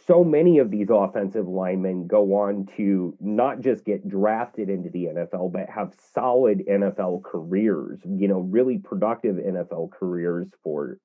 so 0.06 0.22
many 0.22 0.58
of 0.58 0.70
these 0.70 0.88
offensive 0.90 1.48
linemen 1.48 2.06
go 2.06 2.34
on 2.34 2.66
to 2.76 3.16
not 3.20 3.60
just 3.60 3.84
get 3.84 4.06
drafted 4.06 4.68
into 4.68 4.90
the 4.90 5.06
NFL, 5.06 5.52
but 5.52 5.68
have 5.70 5.94
solid 6.12 6.62
NFL 6.68 7.22
careers, 7.22 8.00
you 8.04 8.28
know, 8.28 8.40
really 8.40 8.78
productive 8.78 9.36
NFL 9.36 9.90
careers 9.92 10.48
for, 10.62 10.98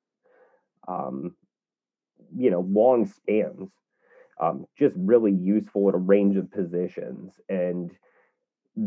um, 0.87 1.35
you 2.35 2.51
know, 2.51 2.61
long 2.61 3.05
spans. 3.05 3.69
Um, 4.41 4.65
just 4.77 4.95
really 4.97 5.33
useful 5.33 5.89
at 5.89 5.95
a 5.95 5.97
range 5.97 6.37
of 6.37 6.49
positions. 6.49 7.33
And 7.49 7.91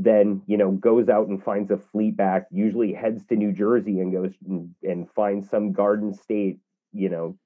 then, 0.00 0.42
you 0.46 0.56
know, 0.56 0.70
goes 0.70 1.08
out 1.08 1.28
and 1.28 1.42
finds 1.42 1.70
a 1.70 1.76
fleet 1.76 2.16
back, 2.16 2.46
usually 2.50 2.92
heads 2.92 3.24
to 3.26 3.36
New 3.36 3.52
Jersey 3.52 4.00
and 4.00 4.12
goes 4.12 4.32
and, 4.48 4.74
and 4.82 5.10
finds 5.10 5.50
some 5.50 5.72
Garden 5.72 6.14
State, 6.14 6.60
you 6.92 7.10
know, 7.10 7.36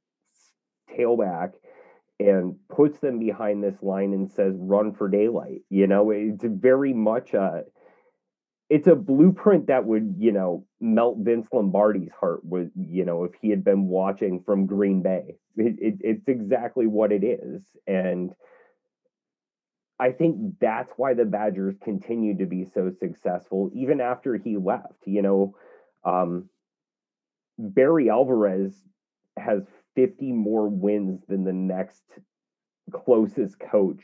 tailback 0.97 1.53
and 2.21 2.57
puts 2.69 2.99
them 3.01 3.19
behind 3.19 3.63
this 3.63 3.83
line 3.83 4.13
and 4.13 4.31
says 4.31 4.55
run 4.57 4.95
for 4.95 5.09
daylight 5.09 5.63
you 5.69 5.87
know? 5.87 6.11
It's 6.11 6.45
very 6.45 6.95
much 6.95 7.35
a 7.35 7.65
it's 8.69 8.89
a 8.89 8.97
blueprint 8.97 9.69
that 9.69 9.85
would 9.85 10.17
you 10.19 10.33
know 10.33 10.67
melt 10.81 11.19
vince 11.21 11.47
lombardi's 11.53 12.11
heart 12.19 12.45
with 12.45 12.71
you 12.75 13.05
know 13.05 13.25
if 13.25 13.33
he 13.41 13.51
had 13.51 13.65
been 13.65 13.87
watching 13.87 14.43
from 14.45 14.67
green 14.67 15.03
bay. 15.03 15.37
It, 15.57 15.77
it, 15.79 15.95
it's 16.01 16.29
exactly 16.29 16.87
what 16.87 17.13
it 17.13 17.25
is. 17.25 17.63
And 17.87 18.33
i 19.99 20.11
think 20.11 20.55
that's 20.61 20.93
why 20.97 21.15
the 21.15 21.25
badgers 21.25 21.75
continue 21.83 22.37
to 22.37 22.47
be 22.47 22.67
so 22.75 22.91
successful 22.99 23.71
even 23.75 24.01
after 24.01 24.37
he 24.37 24.57
left 24.57 25.07
you 25.07 25.23
know 25.23 25.55
um, 26.05 26.49
barry 27.59 28.11
alvarez 28.11 28.73
has 29.37 29.63
50 29.95 30.33
more 30.33 30.69
wins 30.69 31.23
than 31.29 31.45
the 31.45 31.53
next 31.53 32.03
closest 32.93 33.59
coach 33.59 34.03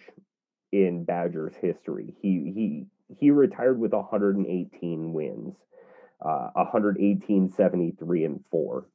in 0.73 1.05
Badgers 1.05 1.55
history. 1.61 2.15
He 2.21 2.53
he 2.55 2.87
he 3.19 3.31
retired 3.31 3.79
with 3.79 3.93
118 3.93 5.13
wins, 5.13 5.55
uh, 6.25 6.49
118, 6.55 7.51
73, 7.51 8.25
and 8.25 8.41
four. 8.51 8.87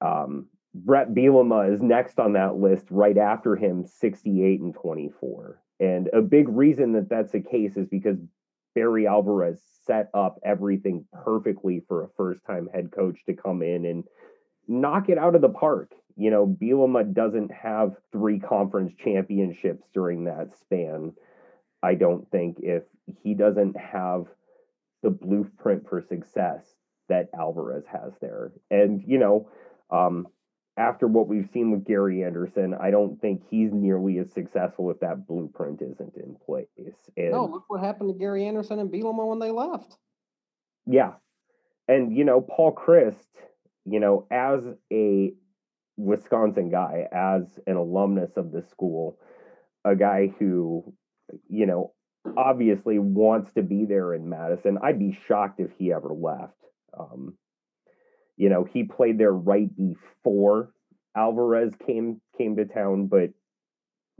Um, 0.00 0.46
Bret 0.74 1.14
Bielema 1.14 1.72
is 1.72 1.82
next 1.82 2.18
on 2.18 2.34
that 2.34 2.56
list, 2.56 2.86
right 2.90 3.16
after 3.16 3.56
him, 3.56 3.84
68 3.86 4.60
and 4.60 4.74
24. 4.74 5.60
And 5.80 6.08
a 6.12 6.20
big 6.20 6.48
reason 6.48 6.92
that 6.92 7.08
that's 7.08 7.32
the 7.32 7.40
case 7.40 7.76
is 7.76 7.86
because 7.88 8.18
Barry 8.74 9.06
Alvarez 9.06 9.60
set 9.86 10.10
up 10.14 10.38
everything 10.44 11.04
perfectly 11.12 11.82
for 11.88 12.04
a 12.04 12.08
first 12.16 12.44
time 12.44 12.68
head 12.72 12.90
coach 12.92 13.18
to 13.26 13.34
come 13.34 13.62
in 13.62 13.86
and 13.86 14.04
knock 14.66 15.08
it 15.08 15.18
out 15.18 15.34
of 15.34 15.40
the 15.40 15.48
park. 15.48 15.92
You 16.16 16.30
know, 16.30 16.46
Bielema 16.46 17.12
doesn't 17.12 17.50
have 17.52 17.96
three 18.12 18.38
conference 18.38 18.92
championships 19.02 19.88
during 19.94 20.24
that 20.24 20.56
span. 20.60 21.12
I 21.82 21.94
don't 21.94 22.28
think 22.30 22.58
if 22.60 22.82
he 23.22 23.34
doesn't 23.34 23.76
have 23.76 24.26
the 25.02 25.10
blueprint 25.10 25.88
for 25.88 26.02
success 26.02 26.64
that 27.08 27.28
Alvarez 27.38 27.84
has 27.90 28.12
there. 28.20 28.52
And, 28.70 29.02
you 29.06 29.18
know, 29.18 29.48
um, 29.90 30.26
after 30.78 31.08
what 31.08 31.26
we've 31.26 31.48
seen 31.52 31.72
with 31.72 31.84
Gary 31.84 32.22
Anderson, 32.22 32.74
I 32.80 32.90
don't 32.90 33.20
think 33.20 33.42
he's 33.50 33.72
nearly 33.72 34.18
as 34.18 34.32
successful 34.32 34.90
if 34.90 35.00
that 35.00 35.26
blueprint 35.26 35.82
isn't 35.82 36.14
in 36.16 36.36
place. 36.46 36.68
And 37.16 37.32
no, 37.32 37.44
look 37.46 37.64
what 37.68 37.80
happened 37.80 38.10
to 38.10 38.18
Gary 38.18 38.46
Anderson 38.46 38.78
and 38.78 38.90
Bielema 38.90 39.26
when 39.26 39.40
they 39.40 39.50
left. 39.50 39.96
Yeah. 40.86 41.14
And, 41.88 42.16
you 42.16 42.24
know, 42.24 42.40
Paul 42.40 42.74
Chryst, 42.74 43.26
you 43.84 43.98
know, 43.98 44.26
as 44.30 44.60
a 44.92 45.32
Wisconsin 45.96 46.70
guy, 46.70 47.08
as 47.12 47.58
an 47.66 47.76
alumnus 47.76 48.36
of 48.36 48.52
the 48.52 48.62
school, 48.62 49.18
a 49.84 49.96
guy 49.96 50.32
who, 50.38 50.94
you 51.48 51.66
know, 51.66 51.92
obviously 52.36 52.98
wants 52.98 53.52
to 53.54 53.62
be 53.62 53.84
there 53.84 54.14
in 54.14 54.28
Madison, 54.28 54.78
I'd 54.82 54.98
be 54.98 55.18
shocked 55.26 55.60
if 55.60 55.70
he 55.78 55.92
ever 55.92 56.12
left. 56.12 56.54
Um, 56.98 57.34
you 58.38 58.48
know, 58.48 58.64
he 58.64 58.84
played 58.84 59.18
there 59.18 59.32
right 59.32 59.68
before 59.76 60.70
Alvarez 61.16 61.74
came 61.84 62.20
came 62.38 62.56
to 62.56 62.64
town, 62.64 63.08
but 63.08 63.30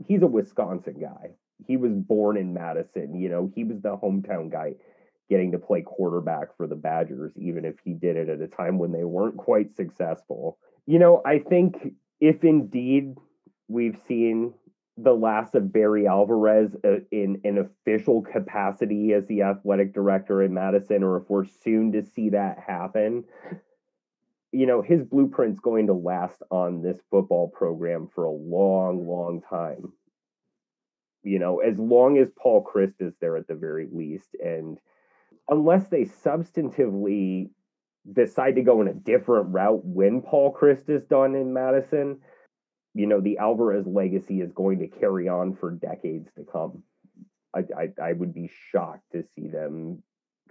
he's 0.05 0.21
a 0.21 0.27
Wisconsin 0.27 0.97
guy. 0.99 1.31
He 1.65 1.77
was 1.77 1.93
born 1.93 2.37
in 2.37 2.53
Madison. 2.53 3.15
You 3.15 3.29
know, 3.29 3.51
he 3.55 3.63
was 3.63 3.81
the 3.81 3.97
hometown 3.97 4.51
guy 4.51 4.73
getting 5.29 5.51
to 5.53 5.59
play 5.59 5.81
quarterback 5.81 6.55
for 6.57 6.67
the 6.67 6.75
Badgers, 6.75 7.31
even 7.37 7.63
if 7.63 7.75
he 7.83 7.93
did 7.93 8.17
it 8.17 8.29
at 8.29 8.41
a 8.41 8.47
time 8.47 8.77
when 8.77 8.91
they 8.91 9.03
weren't 9.03 9.37
quite 9.37 9.75
successful. 9.75 10.57
You 10.85 10.99
know, 10.99 11.21
I 11.25 11.39
think 11.39 11.93
if 12.19 12.43
indeed 12.43 13.15
we've 13.67 13.97
seen 14.07 14.53
the 14.97 15.13
last 15.13 15.55
of 15.55 15.71
Barry 15.71 16.07
Alvarez 16.07 16.75
uh, 16.83 16.97
in 17.11 17.39
an 17.45 17.57
official 17.57 18.21
capacity 18.21 19.13
as 19.13 19.25
the 19.27 19.43
athletic 19.43 19.93
director 19.93 20.41
in 20.41 20.53
Madison, 20.53 21.03
or 21.03 21.17
if 21.17 21.29
we're 21.29 21.45
soon 21.45 21.93
to 21.93 22.03
see 22.03 22.29
that 22.29 22.59
happen, 22.59 23.23
you 24.51 24.65
know, 24.65 24.81
his 24.81 25.03
blueprint's 25.03 25.59
going 25.59 25.87
to 25.87 25.93
last 25.93 26.41
on 26.49 26.81
this 26.81 26.97
football 27.11 27.49
program 27.49 28.09
for 28.13 28.25
a 28.25 28.31
long, 28.31 29.07
long 29.07 29.41
time. 29.47 29.93
You 31.23 31.39
know, 31.39 31.59
as 31.59 31.77
long 31.77 32.17
as 32.17 32.29
Paul 32.37 32.65
Chryst 32.65 32.95
is 32.99 33.13
there 33.21 33.37
at 33.37 33.47
the 33.47 33.55
very 33.55 33.87
least. 33.91 34.29
And 34.43 34.79
unless 35.47 35.87
they 35.87 36.05
substantively 36.05 37.49
decide 38.11 38.55
to 38.55 38.63
go 38.63 38.81
in 38.81 38.87
a 38.87 38.93
different 38.93 39.53
route 39.53 39.85
when 39.85 40.21
Paul 40.21 40.55
Chryst 40.59 40.89
is 40.89 41.03
done 41.03 41.35
in 41.35 41.53
Madison, 41.53 42.19
you 42.95 43.05
know, 43.05 43.21
the 43.21 43.37
Alvarez 43.37 43.85
legacy 43.85 44.41
is 44.41 44.51
going 44.53 44.79
to 44.79 44.87
carry 44.87 45.27
on 45.27 45.55
for 45.55 45.71
decades 45.71 46.29
to 46.37 46.43
come. 46.43 46.83
I, 47.53 47.59
I, 47.77 48.09
I 48.09 48.13
would 48.13 48.33
be 48.33 48.49
shocked 48.71 49.11
to 49.11 49.23
see 49.35 49.47
them 49.47 50.01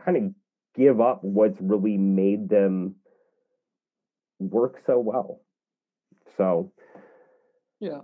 kind 0.05 0.17
of 0.17 0.33
give 0.77 1.01
up 1.01 1.25
what's 1.25 1.61
really 1.61 1.97
made 1.97 2.49
them 2.49 2.97
work 4.39 4.83
so 4.87 4.99
well. 4.99 5.41
So, 6.37 6.73
yeah, 7.81 8.01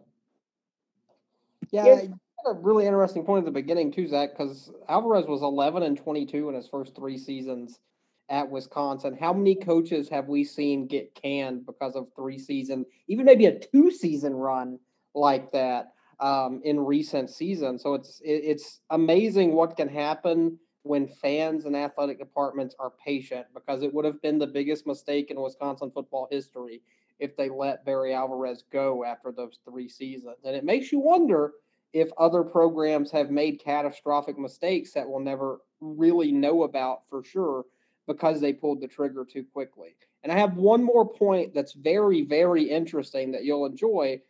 yeah, 1.70 1.86
yeah. 1.86 2.02
a 2.46 2.52
really 2.54 2.86
interesting 2.86 3.24
point 3.24 3.40
at 3.40 3.44
the 3.44 3.50
beginning 3.50 3.92
too, 3.92 4.06
Zach, 4.06 4.30
because 4.30 4.70
Alvarez 4.88 5.26
was 5.26 5.42
11 5.42 5.82
and 5.82 5.96
22 5.96 6.48
in 6.48 6.54
his 6.54 6.68
first 6.68 6.94
three 6.94 7.18
seasons 7.18 7.80
at 8.28 8.48
Wisconsin. 8.48 9.16
How 9.18 9.32
many 9.32 9.54
coaches 9.54 10.08
have 10.08 10.28
we 10.28 10.44
seen 10.44 10.86
get 10.86 11.14
canned 11.14 11.66
because 11.66 11.94
of 11.94 12.08
three 12.16 12.38
season, 12.38 12.86
even 13.08 13.24
maybe 13.24 13.46
a 13.46 13.58
two 13.58 13.90
season 13.90 14.34
run 14.34 14.78
like 15.14 15.52
that 15.52 15.92
um, 16.20 16.60
in 16.64 16.80
recent 16.80 17.30
seasons? 17.30 17.82
So 17.82 17.94
it's 17.94 18.20
it, 18.20 18.42
it's 18.44 18.80
amazing 18.90 19.52
what 19.52 19.76
can 19.76 19.88
happen 19.88 20.58
when 20.84 21.08
fans 21.08 21.64
and 21.64 21.74
athletic 21.74 22.18
departments 22.18 22.76
are 22.78 22.92
patient 23.04 23.46
because 23.54 23.82
it 23.82 23.92
would 23.92 24.04
have 24.04 24.20
been 24.20 24.38
the 24.38 24.46
biggest 24.46 24.86
mistake 24.86 25.30
in 25.30 25.40
Wisconsin 25.40 25.90
football 25.90 26.28
history 26.30 26.82
if 27.18 27.36
they 27.36 27.48
let 27.48 27.86
Barry 27.86 28.12
Alvarez 28.12 28.64
go 28.70 29.02
after 29.02 29.32
those 29.32 29.58
three 29.64 29.88
seasons. 29.88 30.36
And 30.44 30.54
it 30.54 30.62
makes 30.62 30.92
you 30.92 30.98
wonder 30.98 31.52
if 31.94 32.10
other 32.18 32.42
programs 32.42 33.10
have 33.10 33.30
made 33.30 33.62
catastrophic 33.64 34.38
mistakes 34.38 34.92
that 34.92 35.08
we'll 35.08 35.20
never 35.20 35.60
really 35.80 36.30
know 36.30 36.64
about 36.64 37.02
for 37.08 37.24
sure 37.24 37.64
because 38.06 38.40
they 38.40 38.52
pulled 38.52 38.82
the 38.82 38.88
trigger 38.88 39.24
too 39.24 39.44
quickly. 39.54 39.96
And 40.22 40.30
I 40.30 40.38
have 40.38 40.56
one 40.56 40.82
more 40.82 41.08
point 41.08 41.54
that's 41.54 41.72
very, 41.72 42.22
very 42.22 42.64
interesting 42.64 43.32
that 43.32 43.44
you'll 43.44 43.64
enjoy. 43.64 44.20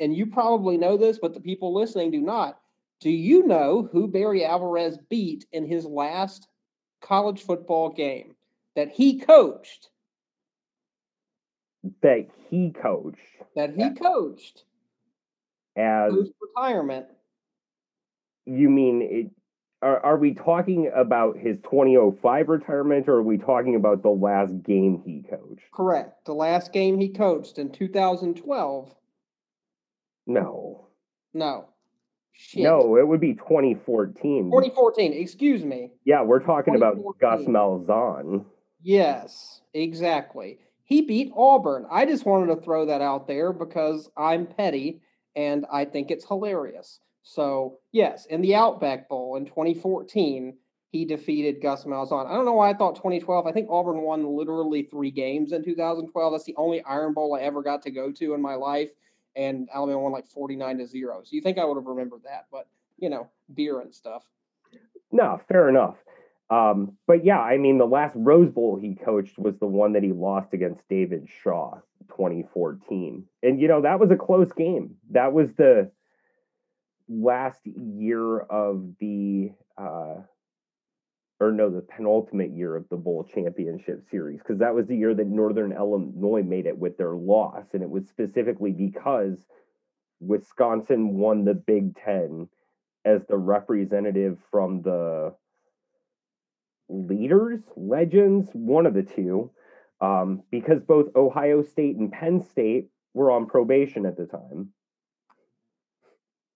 And 0.00 0.16
you 0.16 0.26
probably 0.26 0.76
know 0.76 0.96
this, 0.96 1.20
but 1.20 1.34
the 1.34 1.40
people 1.40 1.72
listening 1.72 2.10
do 2.10 2.20
not. 2.20 2.58
Do 3.00 3.10
you 3.10 3.46
know 3.46 3.88
who 3.92 4.08
Barry 4.08 4.44
Alvarez 4.44 4.98
beat 5.08 5.46
in 5.52 5.66
his 5.66 5.84
last 5.84 6.48
college 7.00 7.42
football 7.42 7.90
game 7.90 8.34
that 8.74 8.90
he 8.90 9.20
coached? 9.20 9.88
That 12.02 12.28
he 12.50 12.70
coached. 12.70 13.18
That 13.54 13.74
he 13.76 13.90
coached. 13.90 14.64
As 15.76 16.12
retirement. 16.40 17.06
You 18.46 18.68
mean 18.68 19.02
it, 19.02 19.30
are, 19.80 20.04
are 20.04 20.16
we 20.16 20.34
talking 20.34 20.90
about 20.92 21.36
his 21.36 21.56
2005 21.58 22.48
retirement 22.48 23.08
or 23.08 23.16
are 23.16 23.22
we 23.22 23.38
talking 23.38 23.76
about 23.76 24.02
the 24.02 24.10
last 24.10 24.60
game 24.64 25.02
he 25.04 25.22
coached? 25.22 25.70
Correct. 25.72 26.24
The 26.24 26.34
last 26.34 26.72
game 26.72 26.98
he 26.98 27.10
coached 27.10 27.58
in 27.58 27.70
2012. 27.70 28.94
No. 30.26 30.88
No. 31.32 31.68
Shit. 32.40 32.62
No, 32.62 32.96
it 32.96 33.08
would 33.08 33.20
be 33.20 33.34
2014. 33.34 34.44
2014, 34.44 35.12
excuse 35.12 35.64
me. 35.64 35.90
Yeah, 36.04 36.22
we're 36.22 36.38
talking 36.38 36.76
about 36.76 36.96
Gus 37.20 37.40
Malzahn. 37.40 38.44
Yes, 38.80 39.60
exactly. 39.74 40.60
He 40.84 41.02
beat 41.02 41.32
Auburn. 41.36 41.84
I 41.90 42.06
just 42.06 42.24
wanted 42.24 42.54
to 42.54 42.62
throw 42.62 42.86
that 42.86 43.00
out 43.00 43.26
there 43.26 43.52
because 43.52 44.08
I'm 44.16 44.46
petty 44.46 45.00
and 45.34 45.66
I 45.72 45.84
think 45.84 46.12
it's 46.12 46.24
hilarious. 46.24 47.00
So, 47.24 47.80
yes, 47.90 48.26
in 48.26 48.40
the 48.40 48.54
Outback 48.54 49.08
Bowl 49.08 49.34
in 49.34 49.44
2014, 49.44 50.56
he 50.90 51.04
defeated 51.04 51.60
Gus 51.60 51.86
Malzahn. 51.86 52.30
I 52.30 52.34
don't 52.34 52.44
know 52.44 52.52
why 52.52 52.70
I 52.70 52.74
thought 52.74 52.94
2012. 52.94 53.48
I 53.48 53.52
think 53.52 53.68
Auburn 53.68 54.02
won 54.02 54.24
literally 54.24 54.84
three 54.84 55.10
games 55.10 55.50
in 55.50 55.64
2012. 55.64 56.32
That's 56.32 56.44
the 56.44 56.54
only 56.56 56.84
Iron 56.84 57.14
Bowl 57.14 57.34
I 57.34 57.40
ever 57.40 57.64
got 57.64 57.82
to 57.82 57.90
go 57.90 58.12
to 58.12 58.34
in 58.34 58.40
my 58.40 58.54
life 58.54 58.90
and 59.38 59.68
Alabama 59.72 60.00
won 60.00 60.12
like 60.12 60.26
49 60.26 60.78
to 60.78 60.86
0. 60.86 61.22
So 61.24 61.30
you 61.30 61.40
think 61.40 61.58
I 61.58 61.64
would 61.64 61.76
have 61.76 61.86
remembered 61.86 62.24
that, 62.24 62.46
but 62.52 62.66
you 62.98 63.08
know, 63.08 63.28
beer 63.54 63.80
and 63.80 63.94
stuff. 63.94 64.24
No, 65.12 65.40
fair 65.48 65.68
enough. 65.68 65.96
Um, 66.50 66.96
but 67.06 67.24
yeah, 67.24 67.38
I 67.38 67.56
mean, 67.56 67.78
the 67.78 67.86
last 67.86 68.14
Rose 68.16 68.50
Bowl 68.50 68.76
he 68.76 68.94
coached 68.94 69.38
was 69.38 69.56
the 69.58 69.66
one 69.66 69.92
that 69.92 70.02
he 70.02 70.12
lost 70.12 70.52
against 70.52 70.88
David 70.88 71.28
Shaw, 71.42 71.76
2014. 72.08 73.24
And, 73.42 73.60
you 73.60 73.68
know, 73.68 73.82
that 73.82 74.00
was 74.00 74.10
a 74.10 74.16
close 74.16 74.50
game. 74.52 74.96
That 75.10 75.32
was 75.32 75.52
the 75.54 75.90
last 77.08 77.60
year 77.64 78.38
of 78.38 78.94
the 78.98 79.52
uh, 79.76 80.16
or 81.40 81.52
no, 81.52 81.70
the 81.70 81.80
penultimate 81.80 82.50
year 82.50 82.74
of 82.74 82.88
the 82.88 82.96
bowl 82.96 83.24
championship 83.32 84.02
series, 84.10 84.38
because 84.38 84.58
that 84.58 84.74
was 84.74 84.86
the 84.86 84.96
year 84.96 85.14
that 85.14 85.26
Northern 85.26 85.72
Illinois 85.72 86.42
made 86.42 86.66
it 86.66 86.76
with 86.76 86.98
their 86.98 87.14
loss. 87.14 87.64
And 87.72 87.82
it 87.82 87.90
was 87.90 88.08
specifically 88.08 88.72
because 88.72 89.38
Wisconsin 90.20 91.16
won 91.16 91.44
the 91.44 91.54
Big 91.54 91.96
Ten 91.96 92.48
as 93.04 93.22
the 93.28 93.36
representative 93.36 94.38
from 94.50 94.82
the 94.82 95.34
leaders, 96.88 97.60
legends, 97.76 98.50
one 98.52 98.86
of 98.86 98.94
the 98.94 99.02
two, 99.02 99.50
um, 100.00 100.42
because 100.50 100.82
both 100.82 101.14
Ohio 101.14 101.62
State 101.62 101.96
and 101.96 102.10
Penn 102.10 102.44
State 102.50 102.88
were 103.14 103.30
on 103.30 103.46
probation 103.46 104.06
at 104.06 104.16
the 104.16 104.26
time. 104.26 104.70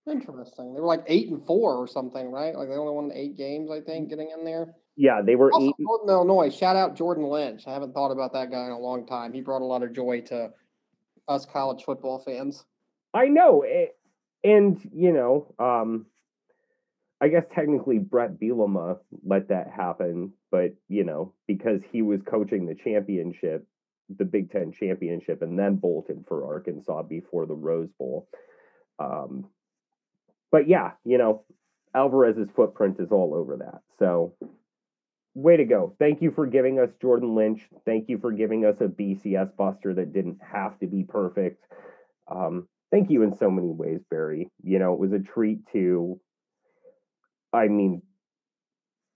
Interesting. 0.09 0.73
They 0.73 0.81
were 0.81 0.87
like 0.87 1.03
eight 1.07 1.29
and 1.29 1.45
four 1.45 1.75
or 1.75 1.87
something, 1.87 2.29
right? 2.29 2.55
Like 2.55 2.67
they 2.67 2.75
only 2.75 2.93
won 2.93 3.11
eight 3.13 3.37
games, 3.37 3.71
I 3.71 3.79
think, 3.79 4.09
getting 4.09 4.31
in 4.37 4.43
there. 4.43 4.75
Yeah, 4.97 5.21
they 5.21 5.35
were 5.35 5.51
also, 5.51 5.69
eight. 5.69 5.75
Northern 5.79 6.09
Illinois. 6.09 6.53
Shout 6.53 6.75
out 6.75 6.95
Jordan 6.95 7.23
Lynch. 7.23 7.63
I 7.67 7.73
haven't 7.73 7.93
thought 7.93 8.11
about 8.11 8.33
that 8.33 8.51
guy 8.51 8.65
in 8.65 8.71
a 8.71 8.79
long 8.79 9.05
time. 9.05 9.31
He 9.31 9.41
brought 9.41 9.61
a 9.61 9.65
lot 9.65 9.81
of 9.81 9.93
joy 9.93 10.21
to 10.27 10.51
us 11.27 11.45
college 11.45 11.83
football 11.83 12.19
fans. 12.19 12.65
I 13.13 13.27
know, 13.27 13.63
and 14.43 14.89
you 14.93 15.13
know, 15.13 15.53
um, 15.57 16.05
I 17.21 17.29
guess 17.29 17.45
technically 17.55 17.99
Bret 17.99 18.39
Bielema 18.39 18.97
let 19.25 19.47
that 19.47 19.71
happen, 19.71 20.33
but 20.51 20.73
you 20.89 21.05
know, 21.05 21.33
because 21.47 21.81
he 21.91 22.01
was 22.01 22.21
coaching 22.23 22.65
the 22.65 22.75
championship, 22.75 23.65
the 24.09 24.25
Big 24.25 24.51
Ten 24.51 24.73
championship, 24.73 25.41
and 25.41 25.57
then 25.57 25.75
bolted 25.75 26.25
for 26.27 26.45
Arkansas 26.45 27.03
before 27.03 27.45
the 27.45 27.55
Rose 27.55 27.89
Bowl. 27.97 28.27
Um, 28.99 29.45
but 30.53 30.69
yeah, 30.69 30.91
you 31.03 31.17
know, 31.17 31.43
Alvarez's 31.95 32.47
footprint 32.55 32.97
is 32.99 33.11
all 33.11 33.33
over 33.33 33.57
that. 33.57 33.81
So 33.97 34.35
way 35.33 35.57
to 35.57 35.65
go. 35.65 35.95
Thank 35.97 36.21
you 36.21 36.31
for 36.31 36.45
giving 36.45 36.79
us 36.79 36.91
Jordan 37.01 37.33
Lynch. 37.33 37.67
Thank 37.85 38.07
you 38.07 38.19
for 38.19 38.31
giving 38.31 38.63
us 38.63 38.75
a 38.79 38.83
BCS 38.83 39.57
buster 39.57 39.95
that 39.95 40.13
didn't 40.13 40.37
have 40.41 40.79
to 40.79 40.87
be 40.87 41.03
perfect. 41.03 41.65
Um, 42.27 42.67
thank 42.91 43.09
you 43.09 43.23
in 43.23 43.35
so 43.35 43.49
many 43.49 43.71
ways, 43.71 44.01
Barry. 44.11 44.51
You 44.63 44.77
know, 44.77 44.93
it 44.93 44.99
was 44.99 45.11
a 45.11 45.19
treat 45.19 45.59
to, 45.73 46.21
I 47.51 47.67
mean, 47.67 48.03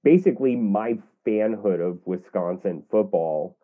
basically 0.04 0.56
my 0.56 0.97
fanhood 1.26 1.88
of 1.88 2.00
Wisconsin 2.08 2.82
football. 2.89 3.60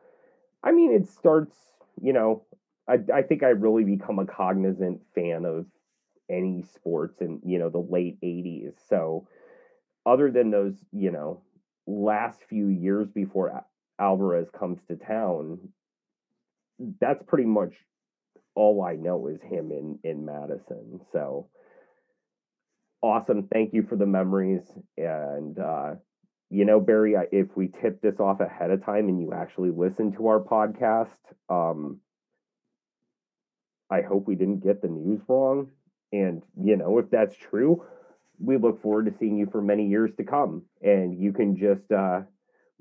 I 0.64 0.74
mean, 0.74 0.94
it 0.94 1.08
starts, 1.08 1.58
you 2.00 2.14
know, 2.14 2.46
I, 2.88 3.00
I 3.12 3.24
think 3.24 3.42
I 3.42 3.48
really 3.48 3.84
become 3.84 4.20
a 4.20 4.28
cognizant 4.28 5.02
fan 5.16 5.46
of 5.46 5.66
any 6.34 6.64
sports 6.64 7.22
in 7.22 7.40
you 7.46 7.60
know 7.60 7.70
the 7.70 7.80
late 7.80 8.18
80s 8.24 8.74
so 8.90 9.28
other 10.06 10.32
than 10.32 10.52
those 10.52 10.76
you 10.92 11.12
know 11.12 11.42
last 11.88 12.40
few 12.50 12.68
years 12.68 13.08
before 13.10 13.64
alvarez 14.00 14.50
comes 14.58 14.80
to 14.88 14.96
town 14.96 15.60
that's 17.00 17.24
pretty 17.24 17.46
much 17.46 17.74
all 18.56 18.84
i 18.84 18.96
know 18.96 19.28
is 19.28 19.42
him 19.42 19.72
in 19.72 20.00
in 20.04 20.26
madison. 20.26 21.00
So 21.12 21.50
awesome. 23.02 23.48
Thank 23.52 23.74
you 23.74 23.84
for 23.84 23.96
the 23.96 24.06
memories. 24.06 24.64
And 24.98 25.60
uh 25.60 25.96
you 26.50 26.66
know 26.66 26.80
barry 26.80 27.16
if 27.32 27.48
we 27.58 27.68
tip 27.68 28.02
this 28.02 28.20
off 28.20 28.40
ahead 28.40 28.72
of 28.72 28.86
time 28.86 29.08
and 29.10 29.20
you 29.20 29.34
actually 29.34 29.72
listen 29.72 30.12
to 30.14 30.28
our 30.28 30.40
podcast 30.40 31.10
um 31.50 32.00
i 33.90 34.02
hope 34.02 34.28
we 34.28 34.36
didn't 34.36 34.64
get 34.64 34.82
the 34.82 34.88
news 34.88 35.20
wrong 35.28 35.68
and, 36.14 36.44
you 36.64 36.78
know, 36.78 37.00
if 37.00 37.10
that's 37.10 37.36
true, 37.36 37.84
we 38.40 38.58
look 38.58 38.82
forward 38.82 39.08
to 39.08 39.18
seeing 39.20 39.36
you 39.36 39.48
for 39.52 39.62
many 39.62 39.88
years 39.88 40.12
to 40.18 40.24
come. 40.24 40.62
And 40.82 41.20
you 41.20 41.34
can 41.34 41.58
just 41.58 41.92
uh, 41.92 42.22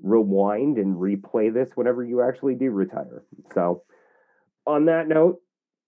rewind 0.01 0.77
and 0.77 0.95
replay 0.95 1.51
this 1.51 1.71
whenever 1.73 2.03
you 2.03 2.21
actually 2.21 2.53
do 2.53 2.69
retire. 2.69 3.23
So, 3.53 3.83
on 4.67 4.85
that 4.85 5.07
note, 5.07 5.39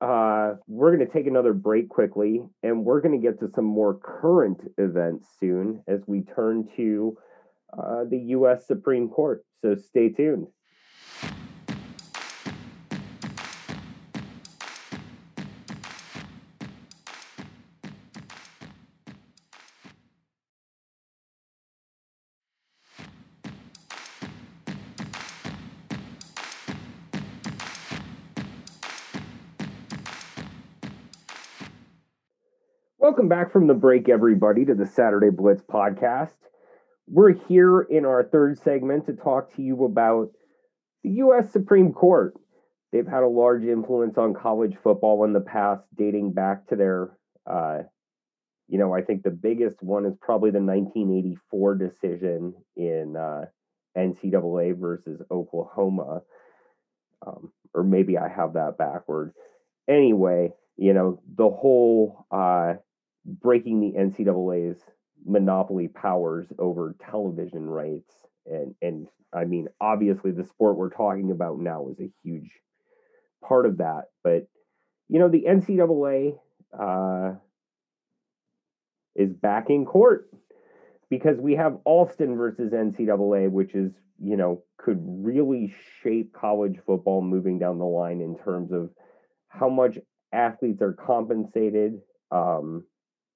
uh, 0.02 0.56
we're 0.68 0.94
going 0.96 1.08
to 1.08 1.14
take 1.14 1.28
another 1.28 1.54
break 1.54 1.88
quickly 1.88 2.42
and 2.64 2.84
we're 2.84 3.00
going 3.00 3.20
to 3.20 3.26
get 3.26 3.40
to 3.40 3.50
some 3.56 3.64
more 3.64 3.94
current 3.94 4.60
events 4.78 5.28
soon 5.40 5.82
as 5.88 6.02
we 6.08 6.24
turn 6.24 6.68
to 6.76 7.16
uh, 7.78 8.04
the 8.10 8.18
U.S. 8.30 8.66
Supreme 8.66 9.08
Court. 9.08 9.46
So, 9.62 9.76
stay 9.76 10.10
tuned. 10.10 10.48
Welcome 33.06 33.30
back 33.30 33.54
from 33.54 33.68
the 33.68 33.76
break, 33.76 34.10
everybody, 34.10 34.66
to 34.66 34.74
the 34.74 34.88
Saturday 34.88 35.30
Blitz 35.30 35.62
podcast. 35.62 36.34
We're 37.08 37.34
here 37.34 37.82
in 37.82 38.04
our 38.04 38.24
third 38.24 38.58
segment 38.58 39.06
to 39.06 39.14
talk 39.14 39.54
to 39.56 39.62
you 39.62 39.86
about 39.86 40.32
the 41.04 41.12
U.S. 41.12 41.52
Supreme 41.52 41.94
Court. 41.94 42.34
They've 42.92 43.06
had 43.06 43.22
a 43.22 43.28
large 43.28 43.64
influence 43.64 44.18
on 44.18 44.34
college 44.34 44.76
football 44.84 45.24
in 45.24 45.34
the 45.34 45.40
past, 45.40 45.84
dating 45.96 46.34
back 46.34 46.66
to 46.70 46.76
their, 46.76 47.12
uh, 47.46 47.84
you 48.68 48.80
know, 48.80 48.92
I 48.92 49.04
think 49.04 49.22
the 49.22 49.30
biggest 49.30 49.84
one 49.84 50.08
is 50.08 50.16
probably 50.20 50.50
the 50.50 50.58
1984 50.58 51.76
decision 51.76 52.56
in 52.76 53.16
uh, 53.16 53.46
NCAA 53.96 54.80
versus 54.80 55.22
Oklahoma. 55.30 56.22
Um, 57.24 57.52
or 57.72 57.84
maybe 57.84 58.18
I 58.18 58.30
have 58.30 58.54
that 58.54 58.80
backward. 58.80 59.32
Anyway, 59.88 60.54
you 60.76 60.94
know, 60.94 61.22
the 61.38 61.50
whole 61.50 62.26
uh, 62.32 62.74
breaking 63.26 63.80
the 63.82 63.98
NCAA's 63.98 64.80
monopoly 65.26 65.88
powers 65.88 66.48
over 66.60 66.96
television 67.10 67.68
rights. 67.68 68.14
And, 68.46 68.76
and 68.82 69.08
I 69.34 69.46
mean, 69.46 69.68
obviously, 69.82 70.32
the 70.32 70.44
sport 70.44 70.78
we're 70.78 70.90
talking 70.90 71.32
about 71.32 71.60
now 71.60 71.88
is 71.90 72.00
a 72.00 72.12
huge 72.24 72.52
part 73.44 73.66
of 73.66 73.78
that. 73.78 74.06
But, 74.24 74.48
you 75.10 75.20
know, 75.20 75.30
the 75.30 75.46
NCAA 75.48 76.38
uh, 76.80 77.36
is 79.16 79.34
back 79.34 79.70
in 79.70 79.86
court 79.86 80.30
because 81.10 81.40
we 81.40 81.56
have 81.56 81.78
Alston 81.86 82.36
versus 82.38 82.72
NCAA, 82.72 83.50
which 83.50 83.74
is, 83.74 83.92
you 84.20 84.38
know, 84.38 84.64
could 84.78 85.00
really 85.04 85.74
shape 86.04 86.34
college 86.34 86.78
football 86.86 87.22
moving 87.22 87.60
down 87.60 87.80
the 87.80 87.86
line 87.86 88.22
in 88.22 88.38
terms 88.38 88.72
of 88.72 88.90
how 89.48 89.70
much 89.70 89.98
athletes 90.32 90.82
are 90.82 90.94
compensated 90.94 92.02
um, 92.32 92.84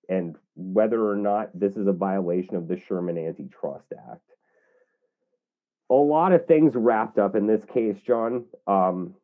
and 0.09 0.35
whether 0.55 1.07
or 1.07 1.15
not 1.15 1.57
this 1.57 1.77
is 1.77 1.87
a 1.87 1.93
violation 1.93 2.55
of 2.55 2.67
the 2.67 2.79
Sherman 2.79 3.17
Antitrust 3.17 3.93
Act. 3.93 4.21
A 5.91 5.95
lot 5.95 6.33
of 6.33 6.45
things 6.45 6.73
wrapped 6.75 7.17
up 7.17 7.35
in 7.35 7.47
this 7.47 7.63
case, 7.65 7.97
John. 8.05 8.45
Um, 8.67 9.15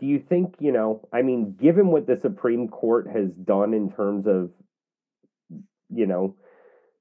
do 0.00 0.06
you 0.06 0.20
think, 0.20 0.56
you 0.60 0.72
know, 0.72 1.06
I 1.12 1.22
mean, 1.22 1.56
given 1.60 1.88
what 1.88 2.06
the 2.06 2.16
Supreme 2.16 2.68
Court 2.68 3.08
has 3.08 3.30
done 3.32 3.74
in 3.74 3.92
terms 3.92 4.26
of, 4.26 4.50
you 5.88 6.06
know, 6.06 6.36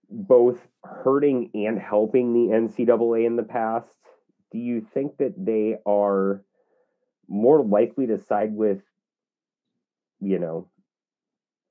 both 0.10 0.60
hurting 0.84 1.52
and 1.54 1.80
helping 1.80 2.34
the 2.34 2.54
NCAA 2.54 3.26
in 3.26 3.36
the 3.36 3.44
past, 3.44 3.88
do 4.52 4.60
you 4.60 4.86
think 4.94 5.18
that 5.18 5.34
they 5.38 5.78
are 5.86 6.44
more 7.28 7.64
likely 7.64 8.08
to 8.08 8.20
side 8.20 8.54
with, 8.54 8.82
you 10.20 10.38
know, 10.38 10.68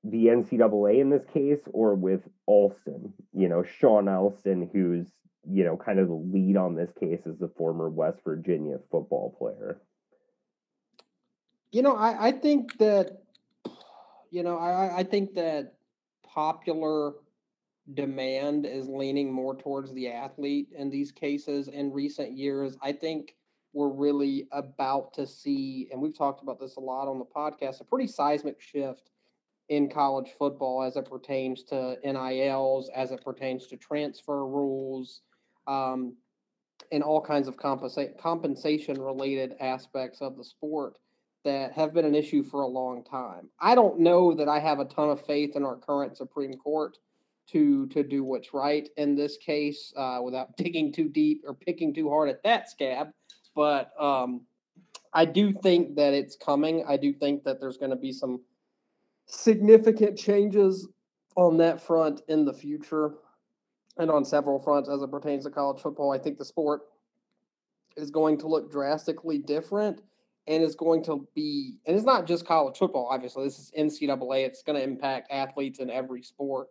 the 0.03 0.25
NCAA 0.27 0.99
in 0.99 1.09
this 1.09 1.25
case 1.33 1.61
or 1.71 1.95
with 1.95 2.21
Alston, 2.45 3.13
you 3.33 3.47
know, 3.47 3.63
Shawne 3.63 4.09
Alston, 4.09 4.69
who's, 4.73 5.07
you 5.49 5.63
know, 5.63 5.77
kind 5.77 5.99
of 5.99 6.07
the 6.07 6.13
lead 6.13 6.57
on 6.57 6.75
this 6.75 6.91
case 6.99 7.21
as 7.25 7.37
the 7.37 7.49
former 7.57 7.89
West 7.89 8.19
Virginia 8.25 8.77
football 8.91 9.35
player? 9.37 9.81
You 11.71 11.81
know, 11.81 11.95
I, 11.95 12.27
I 12.27 12.31
think 12.31 12.77
that, 12.77 13.23
you 14.29 14.43
know, 14.43 14.57
I, 14.57 14.99
I 14.99 15.03
think 15.03 15.33
that 15.35 15.75
popular 16.23 17.13
demand 17.93 18.65
is 18.65 18.87
leaning 18.87 19.31
more 19.31 19.55
towards 19.55 19.93
the 19.93 20.09
athlete 20.09 20.69
in 20.77 20.89
these 20.89 21.11
cases 21.11 21.67
in 21.67 21.91
recent 21.91 22.37
years. 22.37 22.77
I 22.81 22.91
think 22.91 23.35
we're 23.73 23.89
really 23.89 24.47
about 24.51 25.13
to 25.13 25.25
see, 25.25 25.89
and 25.91 26.01
we've 26.01 26.17
talked 26.17 26.43
about 26.43 26.59
this 26.59 26.75
a 26.75 26.79
lot 26.79 27.07
on 27.07 27.19
the 27.19 27.25
podcast, 27.25 27.81
a 27.81 27.83
pretty 27.83 28.07
seismic 28.07 28.61
shift 28.61 29.09
in 29.69 29.89
college 29.89 30.29
football 30.37 30.83
as 30.83 30.95
it 30.95 31.09
pertains 31.09 31.63
to 31.63 31.97
NILs, 32.03 32.89
as 32.95 33.11
it 33.11 33.23
pertains 33.23 33.67
to 33.67 33.77
transfer 33.77 34.45
rules, 34.45 35.21
um, 35.67 36.15
and 36.91 37.01
all 37.01 37.21
kinds 37.21 37.47
of 37.47 37.57
compensa- 37.57 38.17
compensation 38.17 39.01
related 39.01 39.55
aspects 39.59 40.21
of 40.21 40.37
the 40.37 40.43
sport 40.43 40.97
that 41.43 41.73
have 41.73 41.93
been 41.93 42.05
an 42.05 42.15
issue 42.15 42.43
for 42.43 42.61
a 42.61 42.67
long 42.67 43.03
time. 43.03 43.49
I 43.59 43.75
don't 43.75 43.99
know 43.99 44.33
that 44.33 44.47
I 44.47 44.59
have 44.59 44.79
a 44.79 44.85
ton 44.85 45.09
of 45.09 45.25
faith 45.25 45.55
in 45.55 45.63
our 45.63 45.75
current 45.75 46.17
Supreme 46.17 46.53
Court 46.53 46.97
to 47.49 47.87
to 47.87 48.03
do 48.03 48.23
what's 48.23 48.53
right 48.53 48.87
in 48.95 49.15
this 49.15 49.37
case 49.37 49.93
uh, 49.97 50.19
without 50.23 50.55
digging 50.57 50.93
too 50.93 51.09
deep 51.09 51.43
or 51.45 51.53
picking 51.53 51.93
too 51.93 52.09
hard 52.09 52.29
at 52.29 52.43
that 52.43 52.69
scab. 52.69 53.09
But 53.55 53.91
um, 53.99 54.41
I 55.13 55.25
do 55.25 55.53
think 55.53 55.95
that 55.95 56.13
it's 56.13 56.35
coming. 56.35 56.83
I 56.87 56.97
do 56.97 57.13
think 57.13 57.43
that 57.43 57.59
there's 57.59 57.77
going 57.77 57.91
to 57.91 57.97
be 57.97 58.11
some 58.11 58.41
significant 59.25 60.17
changes 60.17 60.87
on 61.35 61.57
that 61.57 61.81
front 61.81 62.21
in 62.27 62.45
the 62.45 62.53
future 62.53 63.15
and 63.97 64.09
on 64.09 64.25
several 64.25 64.59
fronts 64.59 64.89
as 64.89 65.01
it 65.01 65.11
pertains 65.11 65.45
to 65.45 65.51
college 65.51 65.81
football. 65.81 66.11
I 66.11 66.17
think 66.17 66.37
the 66.37 66.45
sport 66.45 66.81
is 67.95 68.09
going 68.09 68.37
to 68.39 68.47
look 68.47 68.71
drastically 68.71 69.37
different 69.37 70.01
and 70.47 70.63
is 70.63 70.75
going 70.75 71.03
to 71.03 71.27
be, 71.35 71.77
and 71.85 71.95
it's 71.95 72.05
not 72.05 72.27
just 72.27 72.45
college 72.45 72.77
football, 72.77 73.07
obviously. 73.09 73.45
This 73.45 73.59
is 73.59 73.71
NCAA. 73.77 74.45
It's 74.45 74.63
going 74.63 74.77
to 74.77 74.83
impact 74.83 75.31
athletes 75.31 75.79
in 75.79 75.89
every 75.89 76.21
sport. 76.21 76.67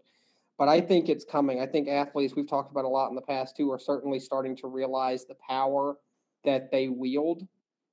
But 0.59 0.69
I 0.69 0.81
think 0.81 1.09
it's 1.09 1.25
coming. 1.25 1.61
I 1.61 1.67
think 1.67 1.89
athletes, 1.89 2.35
we've 2.37 2.49
talked 2.49 2.71
about 2.71 2.85
a 2.85 2.89
lot 2.89 3.09
in 3.09 3.15
the 3.15 3.23
past 3.23 3.57
too, 3.57 3.71
are 3.73 3.79
certainly 3.79 4.21
starting 4.21 4.57
to 4.57 4.69
realize 4.69 5.25
the 5.25 5.37
power 5.49 5.97
that 6.45 6.71
they 6.71 6.89
wield 6.89 7.47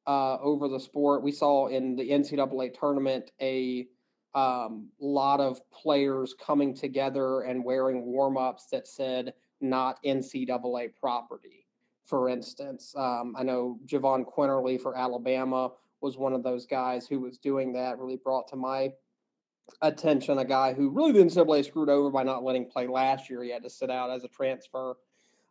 uh, 0.05 0.37
over 0.39 0.67
the 0.67 0.79
sport. 0.79 1.23
We 1.23 1.31
saw 1.31 1.67
in 1.67 1.95
the 1.95 2.09
NCAA 2.09 2.77
tournament 2.77 3.31
a 3.41 3.87
um, 4.35 4.89
a 5.01 5.05
lot 5.05 5.39
of 5.39 5.59
players 5.71 6.35
coming 6.39 6.73
together 6.73 7.41
and 7.41 7.63
wearing 7.63 8.05
warm 8.05 8.37
ups 8.37 8.67
that 8.71 8.87
said 8.87 9.33
not 9.61 10.01
NCAA 10.03 10.95
property. 10.99 11.65
For 12.05 12.29
instance, 12.29 12.93
um, 12.97 13.35
I 13.37 13.43
know 13.43 13.79
Jahvon 13.85 14.25
Quinerly 14.25 14.79
for 14.79 14.97
Alabama 14.97 15.71
was 16.01 16.17
one 16.17 16.33
of 16.33 16.43
those 16.43 16.65
guys 16.65 17.07
who 17.07 17.19
was 17.19 17.37
doing 17.37 17.73
that. 17.73 17.99
Really 17.99 18.17
brought 18.17 18.47
to 18.49 18.55
my 18.55 18.93
attention 19.81 20.39
a 20.39 20.45
guy 20.45 20.73
who 20.73 20.89
really 20.89 21.11
the 21.11 21.19
NCAA 21.19 21.65
screwed 21.65 21.89
over 21.89 22.09
by 22.09 22.23
not 22.23 22.43
letting 22.43 22.65
play 22.65 22.87
last 22.87 23.29
year. 23.29 23.43
He 23.43 23.51
had 23.51 23.63
to 23.63 23.69
sit 23.69 23.89
out 23.89 24.09
as 24.09 24.23
a 24.23 24.27
transfer 24.27 24.95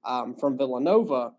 um, 0.05 0.35
from 0.35 0.57
Villanova. 0.57 1.33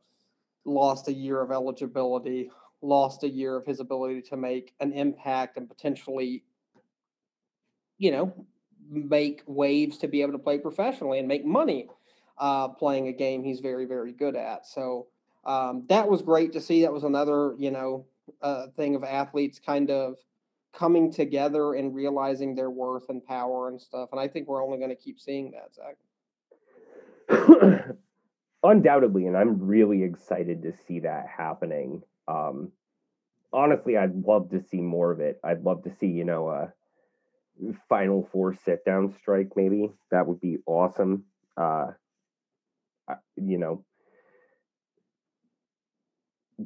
Lost 0.65 1.08
a 1.08 1.13
year 1.13 1.41
of 1.41 1.52
eligibility, 1.52 2.52
lost 2.82 3.23
a 3.23 3.30
year 3.30 3.56
of 3.56 3.65
his 3.65 3.80
ability 3.80 4.21
to 4.23 4.38
make 4.38 4.73
an 4.80 4.93
impact 4.93 5.58
and 5.58 5.67
potentially 5.67 6.43
you 7.99 8.12
know, 8.12 8.33
make 8.89 9.43
waves 9.45 9.99
to 9.99 10.07
be 10.07 10.23
able 10.23 10.31
to 10.31 10.39
play 10.39 10.57
professionally 10.57 11.19
and 11.19 11.27
make 11.27 11.45
money 11.45 11.88
uh, 12.39 12.69
playing 12.69 13.07
a 13.07 13.13
game 13.13 13.43
he's 13.43 13.59
very, 13.59 13.85
very 13.85 14.12
good 14.12 14.35
at. 14.35 14.65
So 14.65 15.07
um, 15.45 15.85
that 15.89 16.09
was 16.09 16.23
great 16.23 16.53
to 16.53 16.62
see. 16.62 16.81
That 16.81 16.93
was 16.93 17.03
another, 17.03 17.53
you 17.57 17.69
know, 17.69 18.05
uh, 18.41 18.67
thing 18.75 18.95
of 18.95 19.03
athletes 19.03 19.59
kind 19.59 19.91
of 19.91 20.15
coming 20.73 21.12
together 21.12 21.73
and 21.73 21.93
realizing 21.93 22.55
their 22.55 22.69
worth 22.69 23.09
and 23.09 23.23
power 23.23 23.67
and 23.67 23.79
stuff. 23.79 24.09
And 24.12 24.21
I 24.21 24.27
think 24.27 24.47
we're 24.47 24.63
only 24.63 24.77
going 24.77 24.89
to 24.89 24.95
keep 24.95 25.19
seeing 25.19 25.51
that, 25.51 25.75
Zach. 25.75 25.97
Undoubtedly, 28.63 29.27
and 29.27 29.38
I'm 29.38 29.65
really 29.65 30.03
excited 30.03 30.63
to 30.63 30.73
see 30.88 30.99
that 30.99 31.27
happening. 31.27 32.01
Um, 32.27 32.71
honestly, 33.53 33.97
I'd 33.97 34.25
love 34.25 34.49
to 34.51 34.62
see 34.62 34.81
more 34.81 35.12
of 35.12 35.19
it. 35.19 35.39
I'd 35.43 35.63
love 35.63 35.84
to 35.84 35.91
see, 35.95 36.07
you 36.07 36.26
know, 36.26 36.47
uh, 36.47 36.67
Final 37.88 38.28
Four 38.32 38.55
sit 38.66 38.86
down 38.86 39.14
strike, 39.20 39.51
maybe 39.55 39.91
that 40.12 40.28
would 40.28 40.41
be 40.41 40.57
awesome. 40.66 41.26
Uh, 41.57 41.88
you 43.36 43.57
know, 43.57 43.84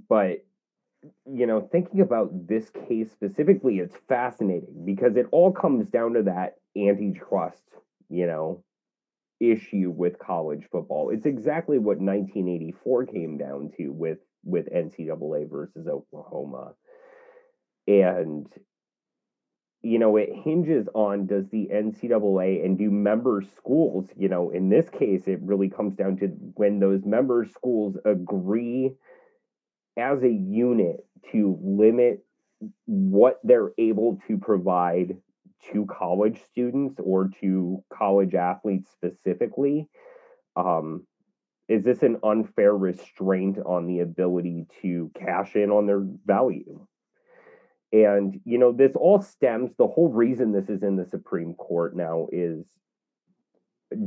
but 0.10 0.46
you 1.26 1.46
know, 1.46 1.68
thinking 1.72 2.02
about 2.02 2.48
this 2.48 2.70
case 2.88 3.12
specifically, 3.12 3.80
it's 3.80 3.96
fascinating 4.08 4.86
because 4.86 5.18
it 5.18 5.28
all 5.32 5.52
comes 5.52 5.88
down 5.88 6.14
to 6.14 6.24
that 6.24 6.56
antitrust, 6.78 7.64
you 8.10 8.26
know, 8.26 8.64
issue 9.39 9.91
with 9.96 10.20
college 10.20 10.64
football. 10.72 11.10
It's 11.10 11.26
exactly 11.26 11.78
what 11.78 12.00
1984 12.00 13.06
came 13.08 13.38
down 13.38 13.72
to 13.78 13.89
with 13.89 14.20
with 14.46 14.72
NCAA 14.74 15.50
versus 15.50 15.88
Oklahoma. 15.88 16.74
And 17.88 18.48
you 19.84 20.00
know, 20.00 20.16
it 20.16 20.30
hinges 20.34 20.88
on 20.96 21.26
does 21.26 21.46
the 21.50 21.70
NCAA 21.72 22.66
and 22.66 22.78
do 22.78 22.90
member 22.90 23.44
schools, 23.58 24.08
you 24.18 24.30
know, 24.30 24.50
in 24.50 24.70
this 24.70 24.90
case, 24.90 25.24
it 25.28 25.40
really 25.42 25.70
comes 25.70 25.96
down 25.96 26.16
to 26.18 26.28
when 26.56 26.80
those 26.80 27.04
member 27.04 27.46
schools 27.46 27.98
agree 28.06 28.94
as 29.98 30.24
a 30.24 30.32
unit 30.32 31.06
to 31.34 31.60
limit 31.62 32.26
what 32.86 33.42
they're 33.44 33.72
able 33.78 34.20
to 34.28 34.38
provide 34.38 35.18
to 35.74 35.86
college 35.86 36.42
students 36.50 36.96
or 37.04 37.30
to 37.42 37.84
college 37.92 38.36
athletes 38.36 38.90
specifically. 38.90 39.90
Um, 40.56 41.06
is 41.68 41.84
this 41.84 42.04
an 42.04 42.20
unfair 42.24 42.76
restraint 42.76 43.58
on 43.66 43.88
the 43.88 44.00
ability 44.00 44.66
to 44.82 45.12
cash 45.14 45.58
in 45.58 45.72
on 45.72 45.88
their 45.88 46.06
value? 46.26 46.86
And, 47.94 48.41
you 48.44 48.58
know, 48.58 48.72
this 48.72 48.94
all 48.96 49.22
stems, 49.22 49.72
the 49.78 49.88
whole 49.88 50.10
reason 50.10 50.52
this 50.52 50.68
is 50.68 50.82
in 50.82 50.96
the 50.96 51.06
Supreme 51.06 51.54
Court 51.54 51.96
now 51.96 52.28
is 52.32 52.66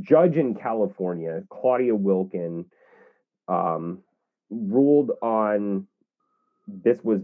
judge 0.00 0.36
in 0.36 0.56
California, 0.56 1.44
Claudia 1.48 1.92
Wilken, 1.92 2.64
um, 3.46 4.02
ruled 4.50 5.12
on 5.22 5.86
this 6.66 6.98
was 7.04 7.20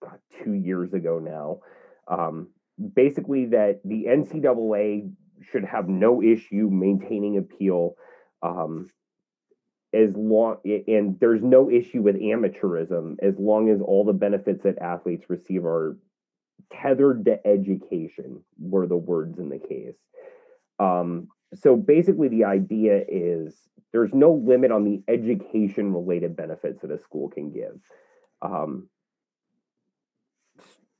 God, 0.00 0.18
two 0.42 0.52
years 0.52 0.92
ago 0.92 1.18
now. 1.18 1.60
Um, 2.06 2.48
basically, 2.94 3.46
that 3.46 3.80
the 3.82 4.04
NCAA 4.04 5.10
should 5.50 5.64
have 5.64 5.88
no 5.88 6.22
issue 6.22 6.68
maintaining 6.70 7.38
appeal 7.38 7.96
um, 8.42 8.90
as 9.94 10.14
long 10.16 10.56
and 10.64 11.18
there's 11.20 11.42
no 11.42 11.70
issue 11.70 12.02
with 12.02 12.16
amateurism 12.16 13.16
as 13.22 13.34
long 13.38 13.70
as 13.70 13.80
all 13.80 14.04
the 14.04 14.12
benefits 14.12 14.62
that 14.64 14.78
athletes 14.78 15.24
receive 15.28 15.64
are 15.64 15.96
tethered 16.72 17.24
to 17.26 17.46
education 17.46 18.42
were 18.58 18.86
the 18.86 18.96
words 18.96 19.38
in 19.38 19.48
the 19.48 19.58
case. 19.58 19.96
Um, 20.78 21.28
so 21.54 21.76
basically 21.76 22.28
the 22.28 22.44
idea 22.44 23.04
is 23.06 23.54
there's 23.92 24.12
no 24.12 24.32
limit 24.32 24.72
on 24.72 24.84
the 24.84 25.02
education 25.06 25.92
related 25.92 26.36
benefits 26.36 26.82
that 26.82 26.90
a 26.90 26.98
school 26.98 27.28
can 27.28 27.52
give. 27.52 27.78
Um, 28.42 28.88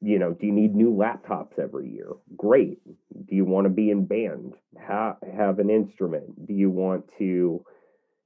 you 0.01 0.19
know 0.19 0.33
do 0.33 0.47
you 0.47 0.53
need 0.53 0.75
new 0.75 0.93
laptops 0.93 1.59
every 1.59 1.91
year? 1.91 2.11
Great. 2.37 2.79
Do 2.85 3.35
you 3.35 3.45
want 3.45 3.65
to 3.65 3.71
be 3.71 3.91
in 3.91 4.07
band? 4.07 4.55
Ha- 4.87 5.17
have 5.37 5.59
an 5.59 5.71
instrument? 5.71 6.47
Do 6.47 6.53
you 6.53 6.71
want 6.71 7.05
to 7.19 7.65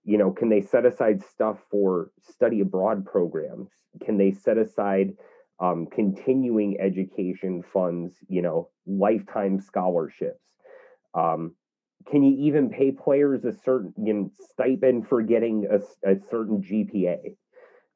you 0.08 0.18
know 0.18 0.30
can 0.30 0.48
they 0.48 0.60
set 0.60 0.86
aside 0.86 1.22
stuff 1.22 1.58
for 1.70 2.10
study 2.22 2.60
abroad 2.60 3.04
programs? 3.04 3.70
Can 4.04 4.16
they 4.16 4.32
set 4.32 4.58
aside 4.58 5.12
um, 5.60 5.86
continuing 5.86 6.80
education 6.80 7.62
funds 7.72 8.14
you 8.28 8.42
know 8.42 8.70
lifetime 8.86 9.60
scholarships? 9.60 10.44
Um, 11.14 11.54
can 12.10 12.22
you 12.22 12.46
even 12.46 12.70
pay 12.70 12.92
players 12.92 13.44
a 13.44 13.52
certain 13.52 13.92
you 14.02 14.14
know, 14.14 14.30
stipend 14.52 15.08
for 15.08 15.20
getting 15.20 15.66
a, 15.70 16.10
a 16.10 16.16
certain 16.30 16.62
gpa 16.62 17.36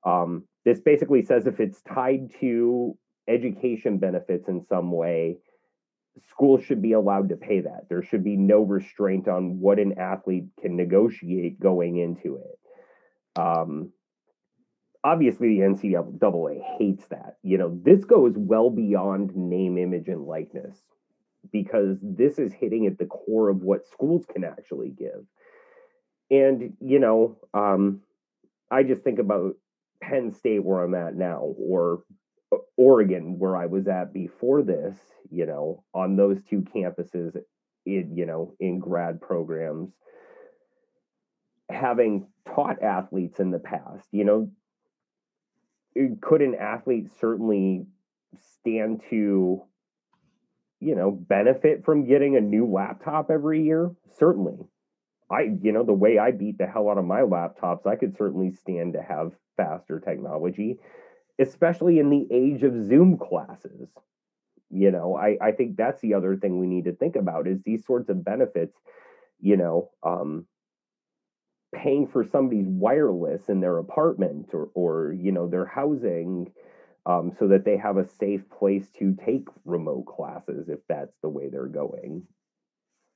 um, 0.04 0.44
this 0.64 0.80
basically 0.80 1.22
says 1.22 1.46
if 1.46 1.60
it's 1.60 1.80
tied 1.82 2.30
to 2.40 2.96
education 3.28 3.98
benefits 3.98 4.48
in 4.48 4.64
some 4.64 4.90
way, 4.92 5.38
schools 6.30 6.64
should 6.64 6.82
be 6.82 6.92
allowed 6.92 7.28
to 7.30 7.36
pay 7.36 7.60
that. 7.60 7.88
There 7.88 8.02
should 8.02 8.24
be 8.24 8.36
no 8.36 8.62
restraint 8.62 9.28
on 9.28 9.60
what 9.60 9.78
an 9.78 9.98
athlete 9.98 10.44
can 10.60 10.76
negotiate 10.76 11.60
going 11.60 11.96
into 11.98 12.36
it. 12.36 13.40
Um, 13.40 13.92
obviously, 15.02 15.48
the 15.48 15.66
NCAA 15.66 16.60
hates 16.78 17.06
that. 17.06 17.36
You 17.42 17.58
know, 17.58 17.80
this 17.82 18.04
goes 18.04 18.34
well 18.36 18.70
beyond 18.70 19.34
name, 19.34 19.78
image, 19.78 20.08
and 20.08 20.26
likeness 20.26 20.76
because 21.50 21.98
this 22.02 22.38
is 22.38 22.52
hitting 22.52 22.86
at 22.86 22.98
the 22.98 23.06
core 23.06 23.48
of 23.48 23.62
what 23.62 23.88
schools 23.88 24.24
can 24.32 24.44
actually 24.44 24.90
give. 24.90 25.24
And, 26.30 26.74
you 26.80 26.98
know, 26.98 27.38
um, 27.52 28.00
I 28.70 28.84
just 28.84 29.02
think 29.02 29.18
about 29.18 29.54
Penn 30.00 30.32
State, 30.32 30.64
where 30.64 30.82
I'm 30.82 30.94
at 30.94 31.14
now, 31.14 31.54
or 31.58 32.04
Uh, 32.53 32.57
Oregon, 32.76 33.38
where 33.38 33.57
I 33.57 33.66
was 33.66 33.86
at 33.88 34.12
before 34.12 34.62
this, 34.62 34.96
you 35.30 35.46
know, 35.46 35.84
on 35.94 36.16
those 36.16 36.38
two 36.48 36.61
campuses, 36.61 37.36
in 37.86 38.16
you 38.16 38.26
know, 38.26 38.55
in 38.61 38.78
grad 38.78 39.20
programs, 39.20 39.90
having 41.70 42.26
taught 42.46 42.82
athletes 42.82 43.40
in 43.40 43.50
the 43.50 43.59
past, 43.59 44.07
you 44.12 44.24
know, 44.24 44.50
eh, 45.96 46.09
could 46.20 46.42
an 46.42 46.55
athlete 46.55 47.09
certainly 47.20 47.86
stand 48.59 49.03
to, 49.11 49.62
you 50.80 50.94
know, 50.94 51.11
benefit 51.11 51.84
from 51.84 52.07
getting 52.07 52.36
a 52.36 52.40
new 52.40 52.66
laptop 52.66 53.30
every 53.30 53.62
year? 53.62 53.90
Certainly. 54.18 54.59
I, 55.30 55.48
you 55.62 55.72
know, 55.72 55.82
the 55.82 55.94
way 55.94 56.18
I 56.18 56.30
beat 56.30 56.59
the 56.59 56.66
hell 56.66 56.90
out 56.90 56.98
of 56.98 57.07
my 57.07 57.20
laptops, 57.20 57.86
I 57.86 57.96
could 57.96 58.16
certainly 58.18 58.53
stand 58.53 58.92
to 58.92 59.03
have 59.03 59.32
faster 59.57 59.98
technology 59.98 60.78
especially 61.43 61.99
in 61.99 62.09
the 62.09 62.26
age 62.30 62.62
of 62.62 62.86
Zoom 62.86 63.18
classes. 63.18 63.88
You 64.70 64.90
know, 64.90 65.16
I, 65.16 65.36
I 65.40 65.53
think 65.53 65.76
that's 65.76 66.01
the 66.01 66.14
other 66.14 66.36
thing 66.36 66.59
we 66.59 66.66
need 66.66 66.84
to 66.84 66.93
think 66.93 67.16
about 67.16 67.47
is 67.47 67.61
these 67.62 67.84
sorts 67.84 68.09
of 68.09 68.24
benefits, 68.24 68.78
you 69.38 69.57
know, 69.57 69.90
um, 70.03 70.47
paying 71.74 72.07
for 72.07 72.24
somebody's 72.24 72.68
wireless 72.68 73.49
in 73.49 73.61
their 73.61 73.78
apartment 73.78 74.51
or, 74.55 74.70
or 74.74 75.12
you 75.12 75.32
know, 75.32 75.47
their 75.47 75.66
housing 75.66 76.51
um, 77.05 77.32
so 77.38 77.49
that 77.49 77.64
they 77.64 77.76
have 77.76 77.97
a 77.97 78.09
safe 78.09 78.49
place 78.49 78.86
to 78.99 79.14
take 79.26 79.49
remote 79.64 80.07
classes 80.07 80.68
if 80.68 80.78
that's 80.88 81.16
the 81.22 81.28
way 81.28 81.49
they're 81.49 81.66
going. 81.66 82.22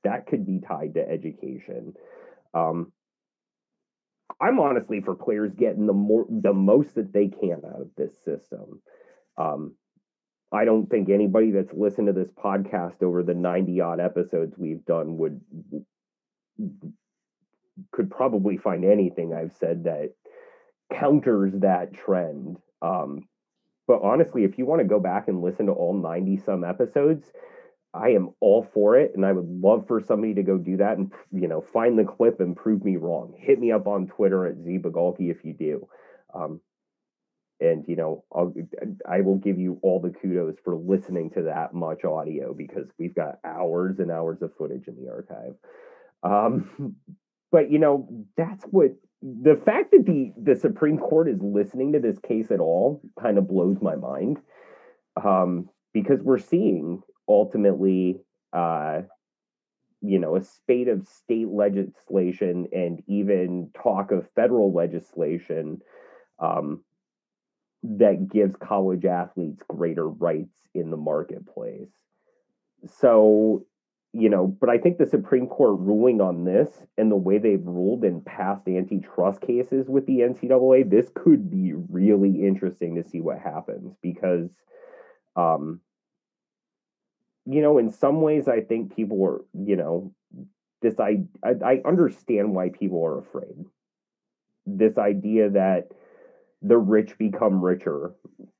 That 0.03 0.27
could 0.27 0.45
be 0.45 0.59
tied 0.59 0.93
to 0.95 1.09
education. 1.09 1.93
Um, 2.53 2.91
I'm 4.39 4.59
honestly 4.59 5.01
for 5.01 5.15
players 5.15 5.53
getting 5.55 5.87
the 5.87 5.93
more 5.93 6.25
the 6.29 6.53
most 6.53 6.95
that 6.95 7.11
they 7.11 7.27
can 7.27 7.61
out 7.65 7.81
of 7.81 7.89
this 7.97 8.13
system. 8.23 8.81
Um, 9.37 9.75
I 10.51 10.65
don't 10.65 10.87
think 10.87 11.09
anybody 11.09 11.51
that's 11.51 11.73
listened 11.73 12.07
to 12.07 12.13
this 12.13 12.31
podcast 12.31 13.03
over 13.03 13.23
the 13.23 13.33
90 13.33 13.81
odd 13.81 13.99
episodes 13.99 14.55
we've 14.57 14.85
done 14.85 15.17
would 15.17 15.41
could 17.91 18.09
probably 18.09 18.57
find 18.57 18.85
anything 18.85 19.33
I've 19.33 19.53
said 19.53 19.83
that 19.83 20.13
counters 20.91 21.53
that 21.59 21.93
trend. 21.93 22.57
Um, 22.81 23.27
but 23.87 24.01
honestly, 24.03 24.43
if 24.43 24.57
you 24.57 24.65
want 24.65 24.81
to 24.81 24.87
go 24.87 24.99
back 24.99 25.27
and 25.27 25.41
listen 25.41 25.67
to 25.67 25.71
all 25.71 25.93
90 25.93 26.37
some 26.37 26.63
episodes, 26.63 27.31
I 27.97 28.09
am 28.09 28.29
all 28.39 28.67
for 28.73 28.97
it, 28.97 29.13
and 29.15 29.25
I 29.25 29.31
would 29.31 29.47
love 29.47 29.87
for 29.87 29.99
somebody 29.99 30.35
to 30.35 30.43
go 30.43 30.57
do 30.57 30.77
that 30.77 30.97
and 30.97 31.11
you 31.31 31.47
know 31.47 31.61
find 31.73 31.97
the 31.97 32.03
clip 32.03 32.39
and 32.39 32.55
prove 32.55 32.83
me 32.83 32.97
wrong. 32.97 33.33
Hit 33.37 33.59
me 33.59 33.71
up 33.71 33.87
on 33.87 34.07
Twitter 34.07 34.45
at 34.45 34.57
zbigalke 34.57 35.31
if 35.31 35.43
you 35.43 35.53
do, 35.53 35.87
um, 36.33 36.61
and 37.59 37.85
you 37.87 37.95
know 37.95 38.23
I'll 38.33 38.53
I 39.09 39.21
will 39.21 39.37
give 39.37 39.59
you 39.59 39.79
all 39.81 39.99
the 39.99 40.11
kudos 40.11 40.55
for 40.63 40.75
listening 40.75 41.31
to 41.31 41.43
that 41.43 41.73
much 41.73 42.05
audio 42.05 42.53
because 42.53 42.87
we've 42.99 43.15
got 43.15 43.39
hours 43.43 43.99
and 43.99 44.11
hours 44.11 44.41
of 44.41 44.55
footage 44.57 44.87
in 44.87 44.95
the 44.95 45.09
archive. 45.09 45.55
Um, 46.23 46.95
but 47.51 47.71
you 47.71 47.79
know 47.79 48.07
that's 48.35 48.63
what 48.65 48.91
the 49.21 49.59
fact 49.65 49.91
that 49.91 50.05
the 50.05 50.33
the 50.41 50.55
Supreme 50.55 50.99
Court 50.99 51.27
is 51.29 51.41
listening 51.41 51.93
to 51.93 51.99
this 51.99 52.19
case 52.19 52.51
at 52.51 52.59
all 52.59 53.01
kind 53.19 53.37
of 53.37 53.47
blows 53.47 53.77
my 53.81 53.95
mind. 53.95 54.37
Um, 55.23 55.69
because 55.93 56.21
we're 56.21 56.37
seeing 56.37 57.01
ultimately 57.27 58.19
uh, 58.53 59.01
you 60.01 60.19
know 60.19 60.35
a 60.35 60.43
spate 60.43 60.87
of 60.87 61.07
state 61.07 61.47
legislation 61.47 62.67
and 62.71 63.01
even 63.07 63.69
talk 63.81 64.11
of 64.11 64.29
federal 64.35 64.73
legislation 64.73 65.81
um, 66.39 66.83
that 67.83 68.29
gives 68.31 68.55
college 68.57 69.05
athletes 69.05 69.63
greater 69.67 70.07
rights 70.07 70.55
in 70.73 70.91
the 70.91 70.97
marketplace. 70.97 71.89
So 72.99 73.65
you 74.13 74.29
know 74.29 74.47
but 74.47 74.69
i 74.69 74.77
think 74.77 74.97
the 74.97 75.05
supreme 75.05 75.47
court 75.47 75.79
ruling 75.79 76.21
on 76.21 76.45
this 76.45 76.69
and 76.97 77.11
the 77.11 77.15
way 77.15 77.37
they've 77.37 77.65
ruled 77.65 78.03
in 78.03 78.21
past 78.21 78.67
antitrust 78.67 79.41
cases 79.41 79.87
with 79.87 80.05
the 80.05 80.19
ncaa 80.19 80.89
this 80.89 81.09
could 81.13 81.51
be 81.51 81.73
really 81.73 82.45
interesting 82.45 82.95
to 82.95 83.07
see 83.07 83.19
what 83.19 83.37
happens 83.37 83.93
because 84.01 84.49
um, 85.35 85.81
you 87.49 87.61
know, 87.61 87.77
in 87.77 87.89
some 87.91 88.21
ways, 88.21 88.47
I 88.47 88.61
think 88.61 88.95
people 88.95 89.23
are, 89.23 89.41
you 89.53 89.77
know, 89.77 90.13
this 90.81 90.99
I, 90.99 91.23
I 91.43 91.51
I 91.65 91.81
understand 91.85 92.53
why 92.53 92.69
people 92.69 93.03
are 93.05 93.19
afraid. 93.19 93.65
This 94.65 94.97
idea 94.97 95.49
that 95.51 95.89
the 96.61 96.77
rich 96.77 97.17
become 97.17 97.63
richer, 97.63 98.13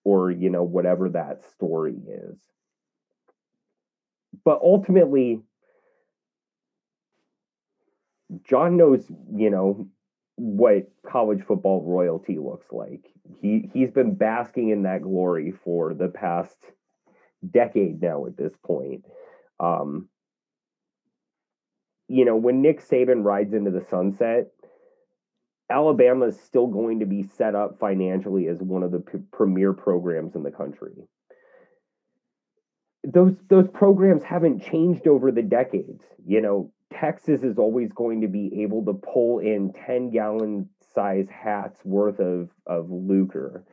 or 0.03 0.31
you 0.31 0.49
know, 0.49 0.63
whatever 0.63 1.09
that 1.09 1.43
story 1.51 1.97
is. 2.07 2.37
But 4.45 4.61
ultimately, 4.63 5.41
John 8.47 8.77
knows, 8.77 9.05
you 9.35 9.49
know, 9.49 9.89
what 10.37 10.89
college 11.05 11.43
football 11.43 11.83
royalty 11.83 12.37
looks 12.37 12.71
like. 12.71 13.05
He 13.41 13.69
he's 13.73 13.91
been 13.91 14.15
basking 14.15 14.69
in 14.69 14.83
that 14.83 15.01
glory 15.01 15.51
for 15.51 15.93
the 15.93 16.07
past 16.07 16.55
decade 17.49 18.01
now 18.01 18.25
at 18.25 18.37
this 18.37 18.53
point. 18.65 19.05
Um, 19.59 20.09
you 22.07 22.25
know, 22.25 22.35
when 22.35 22.61
Nick 22.61 22.81
Saban 22.87 23.23
rides 23.23 23.53
into 23.53 23.71
the 23.71 23.85
sunset, 23.89 24.47
Alabama 25.69 26.27
is 26.27 26.39
still 26.39 26.67
going 26.67 26.99
to 26.99 27.05
be 27.05 27.23
set 27.23 27.53
up 27.53 27.79
financially 27.79 28.47
as 28.47 28.59
one 28.59 28.83
of 28.83 28.91
the 28.91 28.99
p- 28.99 29.19
premier 29.31 29.73
programs 29.73 30.35
in 30.35 30.43
the 30.43 30.51
country. 30.51 30.93
Those 33.03 33.33
those 33.49 33.67
programs 33.67 34.23
haven't 34.23 34.63
changed 34.63 35.07
over 35.07 35.31
the 35.31 35.41
decades. 35.41 36.03
You 36.25 36.41
know, 36.41 36.71
Texas 36.93 37.43
is 37.43 37.57
always 37.57 37.91
going 37.91 38.21
to 38.21 38.27
be 38.27 38.63
able 38.63 38.85
to 38.85 38.93
pull 38.93 39.39
in 39.39 39.73
10 39.85 40.11
gallon 40.11 40.69
size 40.93 41.27
hats 41.29 41.79
worth 41.83 42.19
of 42.19 42.49
of 42.65 42.89
lucre 42.89 43.65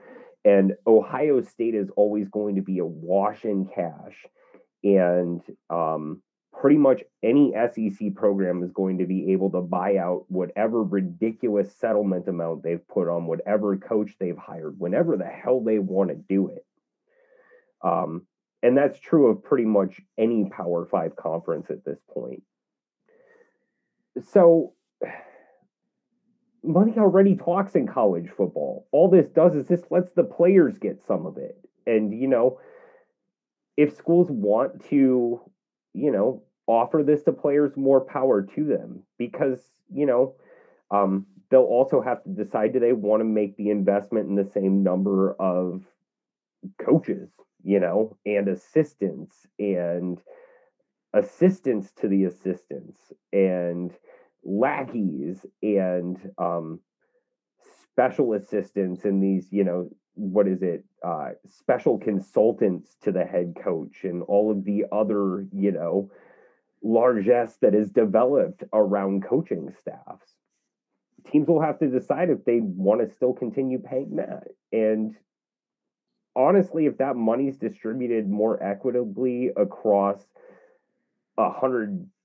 And 0.45 0.75
Ohio 0.87 1.41
State 1.41 1.75
is 1.75 1.89
always 1.97 2.29
going 2.29 2.57
to 2.57 2.63
be 2.63 2.79
a 2.79 2.87
wash 2.87 3.45
in 3.45 3.67
cash. 3.67 4.27
And 4.83 5.41
um, 5.71 6.23
pretty 6.53 6.77
much 6.77 7.03
any 7.23 7.53
SEC 7.53 8.15
program 8.15 8.63
is 8.63 8.71
going 8.73 8.99
to 8.99 9.07
be 9.07 9.33
able 9.33 9.51
to 9.51 9.61
buy 9.61 9.97
out 9.97 10.25
whatever 10.29 10.83
ridiculous 10.83 11.75
settlement 11.75 12.29
amount 12.29 12.63
they've 12.63 12.87
put 12.89 13.09
on 13.09 13.27
whatever 13.27 13.77
coach 13.77 14.13
they've 14.21 14.37
hired, 14.37 14.79
whenever 14.79 15.17
the 15.17 15.25
hell 15.25 15.61
they 15.61 15.79
want 15.79 16.11
to 16.11 16.17
do 16.17 16.49
it. 16.49 16.65
Um, 17.83 18.27
and 18.63 18.77
that's 18.77 18.99
true 18.99 19.27
of 19.27 19.43
pretty 19.43 19.67
much 19.67 20.01
any 20.17 20.49
Power 20.49 20.87
Five 20.87 21.17
conference 21.17 21.67
at 21.71 21.85
this 21.85 21.99
point. 22.13 22.43
So, 24.31 24.73
money 26.65 26.95
already 26.97 27.37
talks 27.37 27.75
in 27.75 27.87
college 27.87 28.29
football. 28.37 28.87
All 28.93 29.09
this 29.09 29.29
does 29.29 29.55
is 29.55 29.67
this 29.67 29.83
lets 29.91 30.13
the 30.13 30.25
players 30.25 30.79
get 30.79 31.05
some 31.07 31.27
of 31.27 31.37
it. 31.37 31.59
And, 31.87 32.19
you 32.19 32.29
know, 32.29 32.59
if 33.77 33.97
schools 33.97 34.29
want 34.31 34.85
to, 34.89 35.41
you 35.93 36.11
know, 36.11 36.43
offer 36.67 37.03
this 37.03 37.23
to 37.25 37.33
players, 37.33 37.77
more 37.77 38.01
power 38.01 38.43
to 38.43 38.65
them 38.65 39.03
because, 39.19 39.61
you 39.93 40.07
know, 40.07 40.35
um, 40.91 41.27
they'll 41.51 41.61
also 41.61 42.01
have 42.01 42.23
to 42.25 42.31
decide 42.31 42.73
do 42.73 42.81
they 42.81 42.93
want 42.93 43.21
to 43.21 43.25
make 43.25 43.57
the 43.57 43.71
investment 43.71 44.29
in 44.29 44.35
the 44.35 44.51
same 44.51 44.83
number 44.83 45.35
of 45.35 45.83
coaches, 46.79 47.31
you 47.63 47.81
know, 47.81 48.17
and 48.25 48.49
assistants 48.49 49.47
and 49.59 50.21
assistants 51.13 51.93
to 52.01 52.09
the 52.09 52.25
assistants 52.25 53.13
and 53.33 53.93
lackeys 54.45 55.45
and 55.63 56.19
um, 56.39 56.81
special 57.91 58.35
assistants 58.35 59.05
and 59.05 59.23
these, 59.23 59.49
you 59.51 59.65
know, 59.65 59.89
what 60.15 60.47
is 60.47 60.63
it, 60.63 60.85
uh, 61.05 61.31
special 61.49 61.99
consultants 61.99 62.97
to 63.03 63.13
the 63.13 63.25
head 63.25 63.55
coach 63.63 64.05
and 64.05 64.23
all 64.23 64.51
of 64.51 64.65
the 64.65 64.85
other, 64.93 65.47
you 65.53 65.73
know, 65.73 66.11
largesse 66.83 67.57
that 67.63 67.75
is 67.75 67.91
developed 67.91 68.63
around 68.73 69.25
coaching 69.25 69.73
staffs. 69.81 70.37
Teams 71.31 71.49
will 71.49 71.63
have 71.63 71.79
to 71.79 71.89
decide 71.89 72.31
if 72.31 72.45
they 72.45 72.61
want 72.61 73.01
to 73.01 73.15
still 73.15 73.33
continue 73.33 73.79
paying 73.79 74.17
that. 74.17 74.49
And 74.73 75.17
honestly, 76.37 76.87
if 76.87 76.99
that 76.99 77.17
money's 77.17 77.57
distributed 77.57 78.29
more 78.29 78.63
equitably 78.63 79.51
across 79.57 80.23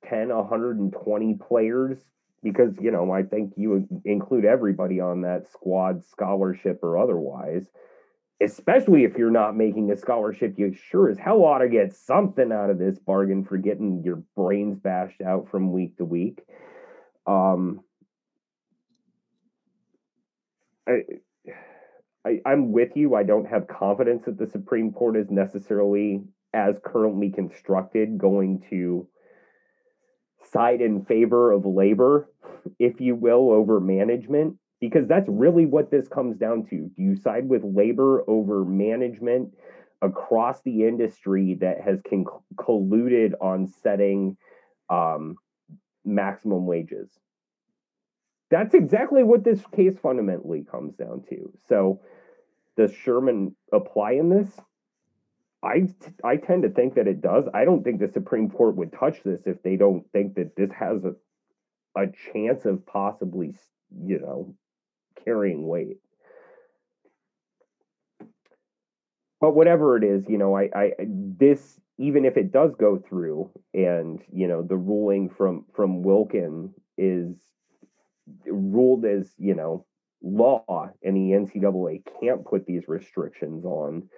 110, 0.09 0.35
120 0.35 1.33
players, 1.35 1.97
because, 2.41 2.73
you 2.79 2.91
know, 2.91 3.11
I 3.11 3.23
think 3.23 3.53
you 3.57 3.87
include 4.05 4.45
everybody 4.45 4.99
on 4.99 5.21
that 5.21 5.49
squad, 5.51 6.03
scholarship 6.05 6.79
or 6.83 6.97
otherwise, 6.97 7.67
especially 8.41 9.03
if 9.03 9.17
you're 9.17 9.31
not 9.31 9.55
making 9.55 9.91
a 9.91 9.97
scholarship, 9.97 10.55
you 10.57 10.73
sure 10.73 11.09
as 11.09 11.17
hell 11.17 11.43
ought 11.43 11.59
to 11.59 11.69
get 11.69 11.93
something 11.93 12.51
out 12.51 12.69
of 12.69 12.79
this 12.79 12.97
bargain 12.97 13.43
for 13.43 13.57
getting 13.57 14.01
your 14.03 14.23
brains 14.35 14.79
bashed 14.79 15.21
out 15.21 15.49
from 15.49 15.73
week 15.73 15.97
to 15.97 16.05
week. 16.05 16.39
Um, 17.27 17.81
I, 20.87 21.01
I, 22.25 22.39
I'm 22.45 22.71
with 22.71 22.95
you. 22.95 23.15
I 23.15 23.23
don't 23.23 23.47
have 23.47 23.67
confidence 23.67 24.23
that 24.25 24.37
the 24.37 24.47
Supreme 24.47 24.91
Court 24.91 25.17
is 25.17 25.29
necessarily, 25.29 26.23
as 26.53 26.75
currently 26.83 27.31
constructed, 27.31 28.17
going 28.17 28.63
to 28.69 29.07
side 30.51 30.81
in 30.81 31.05
favor 31.05 31.51
of 31.51 31.65
labor, 31.65 32.29
if 32.79 32.99
you 33.01 33.15
will, 33.15 33.51
over 33.51 33.79
management 33.79 34.57
because 34.79 35.07
that's 35.07 35.27
really 35.27 35.65
what 35.65 35.91
this 35.91 36.07
comes 36.07 36.37
down 36.37 36.65
to. 36.65 36.89
Do 36.95 37.01
you 37.01 37.15
side 37.15 37.47
with 37.47 37.63
labor 37.63 38.23
over 38.27 38.63
management 38.63 39.53
across 40.01 40.61
the 40.61 40.87
industry 40.87 41.57
that 41.59 41.81
has 41.81 41.99
con- 42.09 42.25
colluded 42.55 43.33
on 43.41 43.67
setting 43.67 44.37
um, 44.89 45.35
maximum 46.05 46.65
wages? 46.65 47.09
That's 48.49 48.73
exactly 48.73 49.23
what 49.23 49.43
this 49.43 49.61
case 49.75 49.97
fundamentally 50.01 50.65
comes 50.69 50.95
down 50.95 51.23
to. 51.29 51.53
So, 51.67 52.01
does 52.77 52.93
Sherman 52.93 53.55
apply 53.73 54.13
in 54.13 54.29
this? 54.29 54.49
I, 55.61 56.37
tend 56.37 56.63
to 56.63 56.69
think 56.69 56.95
that 56.95 57.07
it 57.07 57.21
does. 57.21 57.45
I 57.53 57.65
don't 57.65 57.83
think 57.83 57.99
the 57.99 58.07
Supreme 58.07 58.49
Court 58.49 58.75
would 58.77 58.93
touch 58.93 59.23
this 59.23 59.41
if 59.45 59.61
they 59.61 59.75
don't 59.75 60.09
think 60.11 60.35
that 60.35 60.55
this 60.55 60.71
has 60.71 61.03
a, 61.03 61.15
a 61.99 62.07
chance 62.31 62.65
of 62.65 62.85
possibly, 62.85 63.55
you 64.03 64.19
know, 64.19 64.55
carrying 65.25 65.67
weight. 65.67 65.97
But 69.41 69.55
whatever 69.55 69.97
it 69.97 70.03
is, 70.03 70.27
you 70.27 70.37
know, 70.37 70.55
I, 70.57 70.69
I 70.73 70.91
this 70.99 71.79
even 71.97 72.23
if 72.25 72.37
it 72.37 72.51
does 72.51 72.71
go 72.75 72.97
through, 72.97 73.51
and 73.73 74.21
you 74.31 74.47
know, 74.47 74.61
the 74.63 74.77
ruling 74.77 75.29
from 75.29 75.65
from 75.73 76.03
Wilken 76.03 76.71
is 76.97 77.35
ruled 78.45 79.05
as 79.05 79.33
you 79.37 79.55
know 79.55 79.85
law, 80.21 80.89
and 81.03 81.15
the 81.15 81.37
NCAA 81.37 82.03
can't 82.19 82.45
put 82.45 82.65
these 82.65 82.87
restrictions 82.87 83.63
on. 83.63 84.09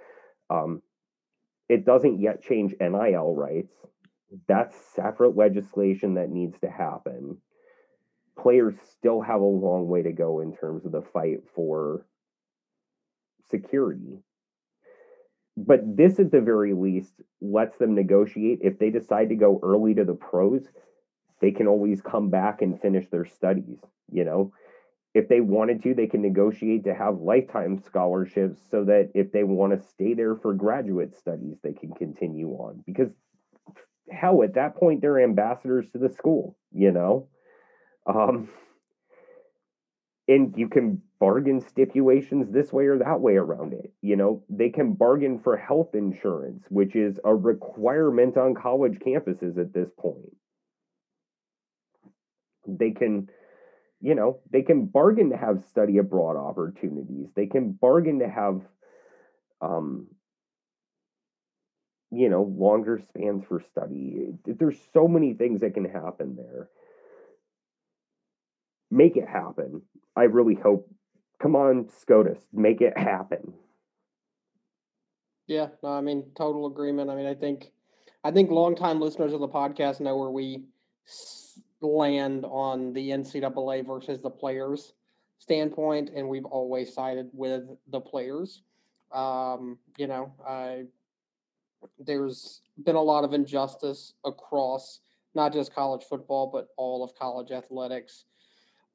Um, 0.50 0.82
it 1.72 1.86
doesn't 1.86 2.20
yet 2.20 2.44
change 2.44 2.76
NIL 2.80 3.36
rights. 3.36 3.74
That's 4.48 4.76
separate 4.96 5.36
legislation 5.36 6.16
that 6.16 6.30
needs 6.30 6.60
to 6.60 6.70
happen 6.70 7.38
players 8.42 8.76
still 8.98 9.22
have 9.22 9.42
a 9.42 9.46
long 9.46 9.88
way 9.88 10.02
to 10.02 10.12
go 10.12 10.40
in 10.40 10.56
terms 10.56 10.86
of 10.86 10.92
the 10.92 11.02
fight 11.02 11.40
for 11.56 12.06
security. 13.50 14.20
But 15.58 15.98
this, 15.98 16.20
at 16.20 16.32
the 16.32 16.42
very 16.42 16.74
least, 16.74 17.14
lets 17.42 17.78
them 17.78 17.94
negotiate. 17.94 18.60
If 18.62 18.80
they 18.80 18.90
decide 18.90 19.30
to 19.30 19.36
go 19.36 19.60
early 19.62 19.94
to 19.96 20.06
the 20.06 20.14
pros, 20.14 20.64
they 21.42 21.52
can 21.52 21.68
always 21.68 22.02
come 22.02 22.30
back 22.30 22.62
and 22.62 22.80
finish 22.80 23.08
their 23.10 23.26
studies. 23.26 23.80
You 24.12 24.24
know, 24.24 24.54
if 25.14 25.28
they 25.28 25.42
wanted 25.42 25.84
to, 25.84 25.94
they 25.94 26.08
can 26.08 26.22
negotiate 26.22 26.86
to 26.86 26.94
have 26.94 27.20
lifetime 27.20 27.78
scholarships 27.86 28.60
so 28.70 28.86
that 28.86 29.12
if 29.14 29.32
they 29.32 29.44
want 29.44 29.74
to 29.74 29.88
stay 29.88 30.14
there 30.14 30.36
for 30.36 30.54
graduate 30.54 31.16
studies, 31.16 31.58
they 31.62 31.74
can 31.74 31.92
continue 31.94 32.50
on. 32.52 32.82
Because 32.86 33.12
hell, 34.10 34.44
at 34.44 34.54
that 34.56 34.76
point, 34.76 35.02
they're 35.02 35.20
ambassadors 35.20 35.90
to 35.92 35.98
the 35.98 36.10
school, 36.10 36.58
you 36.72 36.92
know? 36.92 37.28
Um, 38.06 38.50
and 40.28 40.54
you 40.58 40.70
can 40.70 41.02
bargain 41.20 41.62
stipulations 41.62 42.52
this 42.52 42.72
way 42.72 42.86
or 42.86 42.98
that 42.98 43.20
way 43.20 43.36
around 43.36 43.74
it. 43.74 43.92
You 44.02 44.16
know, 44.16 44.44
they 44.50 44.70
can 44.70 44.94
bargain 44.94 45.40
for 45.40 45.58
health 45.58 45.94
insurance, 45.94 46.64
which 46.70 46.96
is 46.96 47.20
a 47.26 47.36
requirement 47.36 48.38
on 48.38 48.56
college 48.56 49.00
campuses 49.00 49.58
at 49.58 49.74
this 49.74 49.90
point. 50.00 50.36
They 52.66 52.92
can, 52.92 53.30
you 54.02 54.16
know, 54.16 54.40
they 54.52 54.62
can 54.62 54.86
bargain 54.86 55.30
to 55.30 55.38
have 55.38 55.64
study 55.70 55.98
abroad 55.98 56.38
opportunities. 56.38 57.28
They 57.36 57.46
can 57.46 57.72
bargain 57.72 58.20
to 58.20 58.30
have, 58.30 58.62
um, 59.62 60.08
you 62.12 62.30
know, 62.30 62.44
longer 62.44 63.00
spans 63.10 63.46
for 63.48 63.62
study. 63.72 64.34
There's 64.46 64.78
so 64.94 65.08
many 65.08 65.34
things 65.34 65.62
that 65.62 65.74
can 65.74 65.86
happen 65.86 66.36
there 66.36 66.70
make 68.92 69.16
it 69.16 69.28
happen. 69.28 69.82
I 70.16 70.24
really 70.24 70.56
hope. 70.56 70.94
Come 71.42 71.56
on, 71.56 71.88
SCOTUS, 72.02 72.38
make 72.54 72.82
it 72.82 72.96
happen. 72.96 73.54
Yeah, 75.48 75.70
no, 75.82 75.90
I 75.90 76.02
mean, 76.02 76.32
total 76.36 76.68
agreement. 76.68 77.10
I 77.10 77.16
mean, 77.16 77.26
I 77.26 77.34
think, 77.34 77.72
I 78.24 78.30
think 78.30 78.52
longtime 78.52 79.02
listeners 79.02 79.34
of 79.34 79.40
the 79.40 79.48
podcast 79.48 80.02
know 80.02 80.16
where 80.18 80.30
we 80.30 80.66
land 81.88 82.46
on 82.46 82.94
the 82.94 83.10
NCAA 83.10 83.86
versus 83.86 84.22
the 84.22 84.30
players 84.30 84.94
standpoint, 85.40 86.12
and 86.16 86.28
we've 86.28 86.46
always 86.46 86.94
sided 86.94 87.30
with 87.34 87.64
the 87.90 88.00
players. 88.00 88.62
Um, 89.12 89.78
you 89.98 90.08
know, 90.08 90.34
I 90.48 90.84
there's 92.00 92.62
been 92.84 92.96
a 92.96 93.02
lot 93.02 93.24
of 93.24 93.34
injustice 93.34 94.14
across 94.24 95.00
not 95.34 95.52
just 95.54 95.74
college 95.74 96.04
football, 96.04 96.48
but 96.52 96.68
all 96.78 97.04
of 97.04 97.16
college 97.16 97.52
athletics 97.52 98.26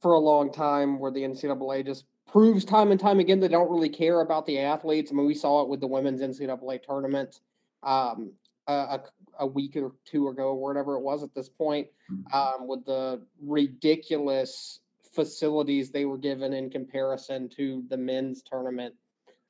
for 0.00 0.12
a 0.12 0.18
long 0.18 0.52
time 0.52 0.98
where 0.98 1.10
the 1.10 1.22
NCAA 1.22 1.84
just 1.84 2.04
proves 2.30 2.64
time 2.64 2.90
and 2.90 3.00
time 3.00 3.18
again 3.18 3.40
they 3.40 3.48
don't 3.48 3.70
really 3.70 3.88
care 3.88 4.20
about 4.20 4.46
the 4.46 4.58
athletes. 4.58 5.10
I 5.10 5.14
mean, 5.14 5.26
we 5.26 5.34
saw 5.34 5.62
it 5.62 5.68
with 5.68 5.80
the 5.80 5.86
women's 5.86 6.20
NCAA 6.20 6.82
tournament 6.82 7.40
um, 7.82 8.32
a, 8.66 9.00
a, 9.38 9.46
week 9.46 9.76
or 9.76 9.92
two 10.04 10.28
ago, 10.28 10.48
or 10.48 10.56
whatever 10.56 10.94
it 10.96 11.02
was 11.02 11.22
at 11.22 11.34
this 11.34 11.48
point, 11.48 11.88
mm-hmm. 12.10 12.36
um, 12.36 12.68
with 12.68 12.84
the 12.84 13.22
ridiculous 13.42 14.80
facilities 15.14 15.90
they 15.90 16.04
were 16.04 16.18
given 16.18 16.52
in 16.52 16.70
comparison 16.70 17.48
to 17.48 17.84
the 17.88 17.96
men's 17.96 18.42
tournament. 18.42 18.94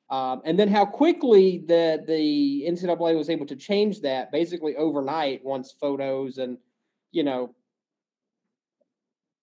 Um, 0.09 0.41
and 0.45 0.57
then 0.57 0.69
how 0.69 0.85
quickly 0.85 1.63
the 1.67 2.03
the 2.07 2.65
NCAA 2.67 3.17
was 3.17 3.29
able 3.29 3.45
to 3.47 3.55
change 3.55 4.01
that 4.01 4.31
basically 4.31 4.75
overnight 4.77 5.43
once 5.43 5.73
photos 5.73 6.37
and 6.37 6.57
you 7.11 7.23
know 7.23 7.53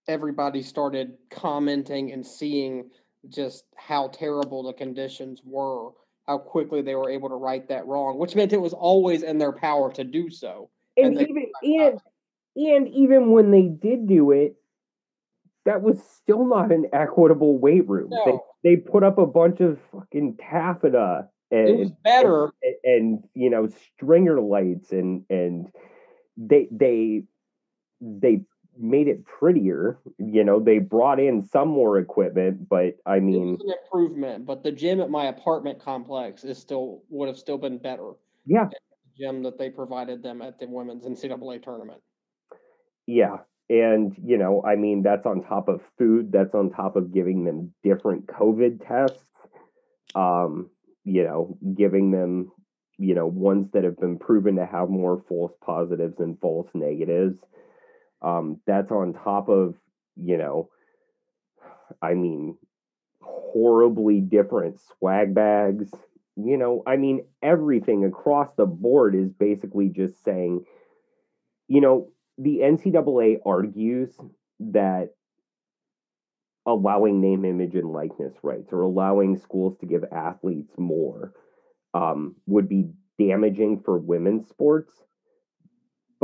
everybody 0.08 0.62
started 0.62 1.18
commenting 1.30 2.12
and 2.12 2.26
seeing 2.26 2.90
just 3.28 3.64
how 3.76 4.08
terrible 4.08 4.62
the 4.62 4.72
conditions 4.72 5.42
were 5.44 5.90
how 6.26 6.38
quickly 6.38 6.82
they 6.82 6.94
were 6.94 7.10
able 7.10 7.28
to 7.28 7.34
right 7.34 7.66
that 7.68 7.86
wrong, 7.86 8.18
which 8.18 8.34
meant 8.34 8.52
it 8.52 8.60
was 8.60 8.72
always 8.72 9.22
in 9.22 9.38
their 9.38 9.52
power 9.52 9.92
to 9.92 10.04
do 10.04 10.30
so. 10.30 10.70
And, 10.96 11.18
And 11.18 11.28
even 11.28 11.46
and 11.62 12.00
and 12.56 12.88
even 12.88 13.30
when 13.30 13.50
they 13.50 13.62
did 13.62 14.06
do 14.06 14.30
it, 14.30 14.56
that 15.64 15.82
was 15.82 16.02
still 16.02 16.46
not 16.46 16.72
an 16.72 16.86
equitable 16.92 17.58
weight 17.58 17.88
room. 17.88 18.10
They 18.24 18.38
they 18.62 18.76
put 18.76 19.02
up 19.02 19.18
a 19.18 19.26
bunch 19.26 19.60
of 19.60 19.78
fucking 19.92 20.38
taffeta 20.38 21.28
and 21.50 21.68
It 21.68 21.78
was 21.78 21.90
better. 22.02 22.52
and, 22.62 22.74
and 22.84 23.24
you 23.34 23.50
know 23.50 23.68
stringer 23.94 24.40
lights 24.40 24.92
and 24.92 25.24
and 25.28 25.68
they 26.36 26.68
they 26.70 27.24
they 28.00 28.42
made 28.78 29.08
it 29.08 29.24
prettier 29.24 29.98
you 30.18 30.42
know 30.44 30.60
they 30.60 30.78
brought 30.78 31.20
in 31.20 31.42
some 31.42 31.68
more 31.68 31.98
equipment 31.98 32.68
but 32.68 32.96
i 33.06 33.20
mean 33.20 33.58
improvement, 33.84 34.44
but 34.44 34.62
the 34.62 34.72
gym 34.72 35.00
at 35.00 35.10
my 35.10 35.26
apartment 35.26 35.78
complex 35.78 36.44
is 36.44 36.58
still 36.58 37.02
would 37.08 37.28
have 37.28 37.38
still 37.38 37.58
been 37.58 37.78
better. 37.78 38.12
yeah 38.46 38.68
Gym 39.16 39.44
that 39.44 39.58
they 39.58 39.70
provided 39.70 40.24
them 40.24 40.42
at 40.42 40.58
the 40.58 40.66
women's 40.66 41.04
NCAA 41.04 41.62
tournament. 41.62 42.00
yeah 43.06 43.36
and 43.70 44.14
you 44.22 44.36
know 44.36 44.62
i 44.66 44.76
mean 44.76 45.02
that's 45.02 45.24
on 45.24 45.42
top 45.42 45.68
of 45.68 45.80
food 45.98 46.30
that's 46.32 46.54
on 46.54 46.70
top 46.70 46.96
of 46.96 47.14
giving 47.14 47.44
them 47.44 47.72
different 47.82 48.26
covid 48.26 48.86
tests 48.86 49.24
um 50.14 50.68
you 51.04 51.22
know 51.22 51.56
giving 51.76 52.10
them 52.10 52.50
you 52.98 53.14
know 53.14 53.26
ones 53.26 53.68
that 53.72 53.84
have 53.84 53.98
been 53.98 54.18
proven 54.18 54.56
to 54.56 54.66
have 54.66 54.88
more 54.88 55.22
false 55.28 55.52
positives 55.64 56.16
than 56.18 56.36
false 56.36 56.68
negatives 56.74 57.38
um 58.24 58.60
that's 58.66 58.90
on 58.90 59.12
top 59.12 59.48
of 59.48 59.74
you 60.16 60.36
know 60.36 60.68
i 62.02 62.14
mean 62.14 62.56
horribly 63.20 64.20
different 64.20 64.80
swag 64.80 65.34
bags 65.34 65.90
you 66.36 66.56
know 66.56 66.82
i 66.86 66.96
mean 66.96 67.24
everything 67.42 68.04
across 68.04 68.48
the 68.56 68.66
board 68.66 69.14
is 69.14 69.30
basically 69.32 69.88
just 69.88 70.22
saying 70.24 70.64
you 71.68 71.80
know 71.80 72.08
the 72.38 72.58
ncaa 72.58 73.38
argues 73.46 74.18
that 74.58 75.10
allowing 76.66 77.20
name 77.20 77.44
image 77.44 77.74
and 77.74 77.92
likeness 77.92 78.34
rights 78.42 78.72
or 78.72 78.80
allowing 78.80 79.36
schools 79.36 79.76
to 79.78 79.86
give 79.86 80.04
athletes 80.12 80.72
more 80.78 81.32
um, 81.92 82.34
would 82.46 82.68
be 82.68 82.88
damaging 83.18 83.80
for 83.84 83.98
women's 83.98 84.48
sports 84.48 84.92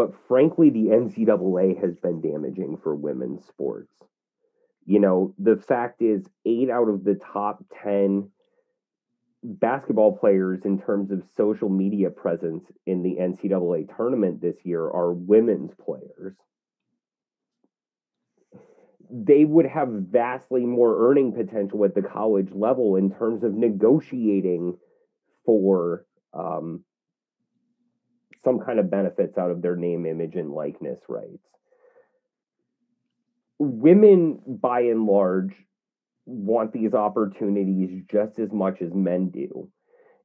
but 0.01 0.15
frankly 0.29 0.71
the 0.71 0.87
ncaa 0.87 1.79
has 1.79 1.95
been 1.97 2.23
damaging 2.23 2.79
for 2.83 2.95
women's 2.95 3.45
sports. 3.45 3.93
You 4.87 4.99
know 4.99 5.35
the 5.39 5.57
fact 5.57 6.01
is 6.01 6.27
eight 6.47 6.71
out 6.71 6.89
of 6.89 7.05
the 7.05 7.17
top 7.17 7.63
10 7.83 8.31
basketball 9.43 10.17
players 10.17 10.65
in 10.65 10.81
terms 10.81 11.11
of 11.11 11.23
social 11.37 11.69
media 11.69 12.09
presence 12.09 12.65
in 12.87 13.03
the 13.03 13.17
ncaa 13.21 13.95
tournament 13.95 14.41
this 14.41 14.57
year 14.65 14.83
are 14.83 15.13
women's 15.13 15.75
players. 15.75 16.35
They 19.11 19.45
would 19.45 19.67
have 19.67 19.89
vastly 19.91 20.65
more 20.65 21.11
earning 21.11 21.35
potential 21.35 21.85
at 21.85 21.95
the 21.95 22.01
college 22.01 22.53
level 22.53 22.97
in 22.97 23.13
terms 23.13 23.45
of 23.45 23.53
negotiating 23.53 24.79
for 25.45 26.07
um, 26.33 26.85
some 28.45 28.61
kind 28.61 28.79
of 28.79 28.91
benefits 28.91 29.37
out 29.39 29.51
of 29.51 29.63
their 29.63 29.77
name, 29.77 30.07
image, 30.07 30.35
and 30.35 30.53
likeness 30.53 31.01
rights. 31.09 31.47
Women, 33.59 34.41
by 34.47 34.81
and 34.81 35.07
large, 35.07 35.55
want 36.25 36.73
these 36.73 36.95
opportunities 36.95 38.03
just 38.11 38.39
as 38.39 38.53
much 38.53 38.81
as 38.81 38.95
men 38.95 39.31
do. 39.31 39.69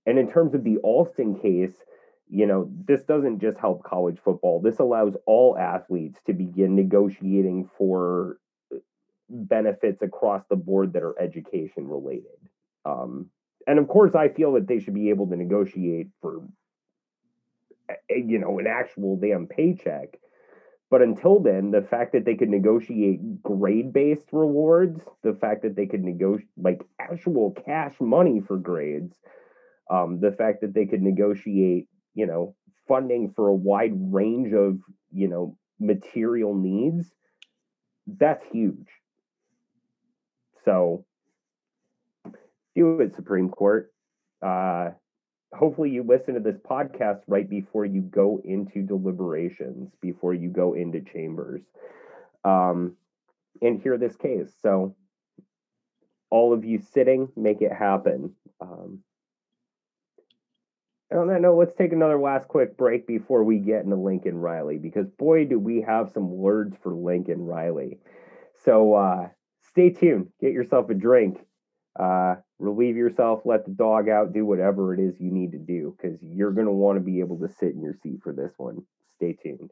And 0.06 0.18
in 0.20 0.30
terms 0.30 0.54
of 0.54 0.64
the 0.64 0.78
Alston 0.78 1.40
case, 1.40 1.76
you 2.30 2.46
know, 2.46 2.72
this 2.88 3.04
doesn't 3.04 3.40
just 3.40 3.58
help 3.58 3.84
college 3.84 4.18
football. 4.24 4.62
This 4.62 4.80
allows 4.80 5.16
all 5.26 5.58
athletes 5.58 6.20
to 6.26 6.34
begin 6.34 6.76
negotiating 6.76 7.70
for 7.78 8.38
benefits 9.30 10.02
across 10.02 10.44
the 10.50 10.56
board 10.56 10.94
that 10.94 11.04
are 11.04 11.20
education 11.20 11.88
related. 11.88 12.50
Um, 12.86 13.30
and 13.68 13.80
of 13.80 13.88
course, 13.88 14.14
I 14.16 14.30
feel 14.30 14.54
that 14.54 14.68
they 14.68 14.80
should 14.80 14.94
be 14.94 15.10
able 15.10 15.28
to 15.28 15.36
negotiate 15.36 16.08
for, 16.22 16.48
you 18.10 18.40
know, 18.40 18.60
an 18.60 18.68
actual 18.68 19.18
damn 19.18 19.48
paycheck. 19.48 20.18
But 20.90 21.02
until 21.02 21.40
then, 21.40 21.72
the 21.72 21.82
fact 21.82 22.14
that 22.14 22.26
they 22.26 22.36
could 22.36 22.50
negotiate 22.50 23.42
grade 23.42 23.92
based 23.92 24.28
rewards, 24.32 25.02
the 25.24 25.34
fact 25.34 25.64
that 25.64 25.76
they 25.76 25.88
could 25.88 26.04
negotiate 26.04 26.50
like 26.58 26.82
actual 27.00 27.52
cash 27.66 27.96
money 28.00 28.40
for 28.40 28.58
grades, 28.58 29.16
um, 29.90 30.20
the 30.20 30.32
fact 30.32 30.62
that 30.62 30.74
they 30.74 30.86
could 30.86 31.02
negotiate, 31.02 31.88
you 32.14 32.28
know, 32.28 32.56
funding 32.88 33.34
for 33.36 33.48
a 33.48 33.54
wide 33.54 33.94
range 34.14 34.54
of, 34.54 34.80
you 35.12 35.28
know, 35.28 35.58
material 35.80 36.54
needs, 36.54 37.12
that's 38.08 38.46
huge. 38.52 38.88
So 40.66 41.06
do 42.76 43.00
it, 43.02 43.16
Supreme 43.16 43.50
Court. 43.50 43.92
Uh, 44.42 44.92
hopefully, 45.56 45.90
you 45.90 46.04
listen 46.04 46.34
to 46.36 46.40
this 46.40 46.58
podcast 46.58 47.22
right 47.28 47.50
before 47.50 47.86
you 47.86 48.02
go 48.02 48.42
into 48.44 48.82
deliberations, 48.82 49.92
before 50.02 50.34
you 50.34 50.50
go 50.50 50.74
into 50.74 51.02
chambers, 51.02 51.62
um, 52.44 52.96
and 53.62 53.82
hear 53.82 53.98
this 53.98 54.16
case. 54.16 54.54
So, 54.62 54.96
all 56.30 56.54
of 56.54 56.66
you 56.66 56.80
sitting, 56.80 57.30
make 57.36 57.62
it 57.62 57.72
happen. 57.72 58.34
Um, 58.60 59.00
on 61.12 61.28
that 61.28 61.42
note, 61.42 61.58
let's 61.58 61.76
take 61.76 61.94
another 61.94 62.20
last 62.20 62.48
quick 62.48 62.78
break 62.78 63.08
before 63.08 63.44
we 63.44 63.60
get 63.60 63.84
into 63.84 63.96
Lincoln 63.96 64.38
Riley, 64.38 64.78
because 64.78 65.08
boy, 65.08 65.46
do 65.46 65.60
we 65.60 65.82
have 65.82 66.12
some 66.12 66.30
words 66.30 66.76
for 66.82 66.94
Lincoln 66.94 67.46
Riley. 67.46 68.00
So, 68.64 68.96
uh, 68.96 69.30
stay 69.70 69.92
tuned, 69.92 70.28
get 70.42 70.52
yourself 70.52 70.90
a 70.90 70.94
drink, 70.94 71.40
uh, 72.00 72.36
relieve 72.60 72.96
yourself, 72.96 73.42
let 73.46 73.66
the 73.66 73.72
dog 73.72 74.10
out, 74.10 74.34
do 74.34 74.46
whatever 74.46 74.94
it 74.94 75.00
is 75.00 75.16
you 75.20 75.32
need 75.32 75.52
to 75.52 75.58
do 75.58 75.96
because 75.98 76.18
you're 76.22 76.52
going 76.52 76.68
to 76.68 76.72
want 76.72 76.98
to 76.98 77.04
be 77.04 77.20
able 77.20 77.40
to 77.40 77.54
sit 77.60 77.74
in 77.74 77.82
your 77.82 77.96
seat 78.02 78.20
for 78.24 78.34
this 78.34 78.54
one. 78.58 78.84
Stay 79.18 79.34
tuned. 79.42 79.72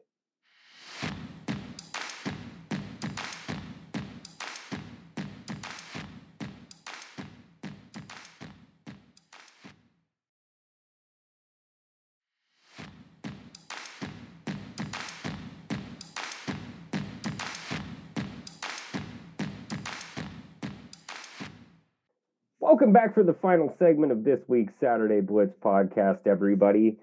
Welcome 22.74 22.92
back 22.92 23.14
for 23.14 23.22
the 23.22 23.34
final 23.34 23.72
segment 23.78 24.10
of 24.10 24.24
this 24.24 24.40
week's 24.48 24.72
Saturday 24.80 25.20
Blitz 25.20 25.54
podcast, 25.64 26.26
everybody. 26.26 26.96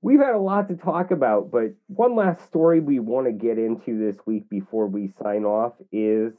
We've 0.00 0.18
had 0.18 0.34
a 0.34 0.38
lot 0.38 0.68
to 0.68 0.76
talk 0.76 1.10
about, 1.10 1.50
but 1.50 1.74
one 1.88 2.16
last 2.16 2.46
story 2.46 2.80
we 2.80 2.98
want 2.98 3.26
to 3.26 3.32
get 3.32 3.58
into 3.58 3.98
this 3.98 4.16
week 4.24 4.48
before 4.48 4.86
we 4.86 5.12
sign 5.22 5.44
off 5.44 5.74
is 5.92 6.32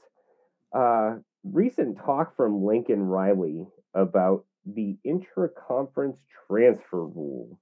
uh, 0.76 1.18
recent 1.44 2.00
talk 2.04 2.36
from 2.36 2.66
Lincoln 2.66 3.04
Riley 3.04 3.68
about 3.94 4.46
the 4.66 4.98
intra-conference 5.04 6.18
transfer 6.48 7.06
rule. 7.06 7.60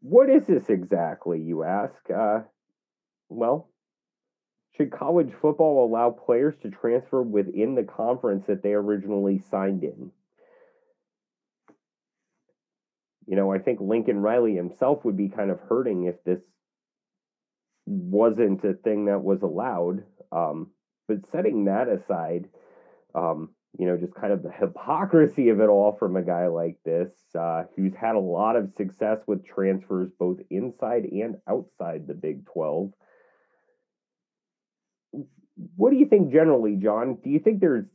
What 0.00 0.30
is 0.30 0.46
this 0.46 0.70
exactly, 0.70 1.42
you 1.42 1.64
ask? 1.64 1.92
Uh, 2.10 2.44
well, 3.28 3.68
should 4.76 4.90
college 4.90 5.32
football 5.40 5.84
allow 5.84 6.10
players 6.10 6.54
to 6.62 6.70
transfer 6.70 7.22
within 7.22 7.74
the 7.74 7.84
conference 7.84 8.46
that 8.46 8.62
they 8.62 8.74
originally 8.74 9.38
signed 9.50 9.82
in? 9.82 10.10
You 13.26 13.36
know, 13.36 13.52
I 13.52 13.58
think 13.58 13.80
Lincoln 13.80 14.20
Riley 14.20 14.54
himself 14.54 15.04
would 15.04 15.16
be 15.16 15.28
kind 15.28 15.50
of 15.50 15.58
hurting 15.60 16.04
if 16.04 16.22
this 16.24 16.40
wasn't 17.86 18.64
a 18.64 18.74
thing 18.74 19.06
that 19.06 19.22
was 19.22 19.42
allowed. 19.42 20.04
Um, 20.30 20.70
but 21.08 21.26
setting 21.32 21.64
that 21.64 21.88
aside, 21.88 22.48
um, 23.14 23.50
you 23.78 23.86
know, 23.86 23.96
just 23.96 24.14
kind 24.14 24.32
of 24.32 24.42
the 24.42 24.52
hypocrisy 24.60 25.48
of 25.48 25.60
it 25.60 25.68
all 25.68 25.96
from 25.98 26.16
a 26.16 26.22
guy 26.22 26.48
like 26.48 26.76
this, 26.84 27.10
uh, 27.34 27.64
who's 27.74 27.94
had 27.94 28.14
a 28.14 28.20
lot 28.20 28.56
of 28.56 28.72
success 28.76 29.20
with 29.26 29.46
transfers 29.46 30.10
both 30.18 30.38
inside 30.50 31.04
and 31.04 31.36
outside 31.48 32.06
the 32.06 32.14
Big 32.14 32.44
12 32.46 32.92
what 35.76 35.90
do 35.90 35.96
you 35.96 36.06
think 36.06 36.32
generally, 36.32 36.76
John? 36.76 37.18
Do 37.22 37.30
you 37.30 37.38
think 37.38 37.60
there's 37.60 37.86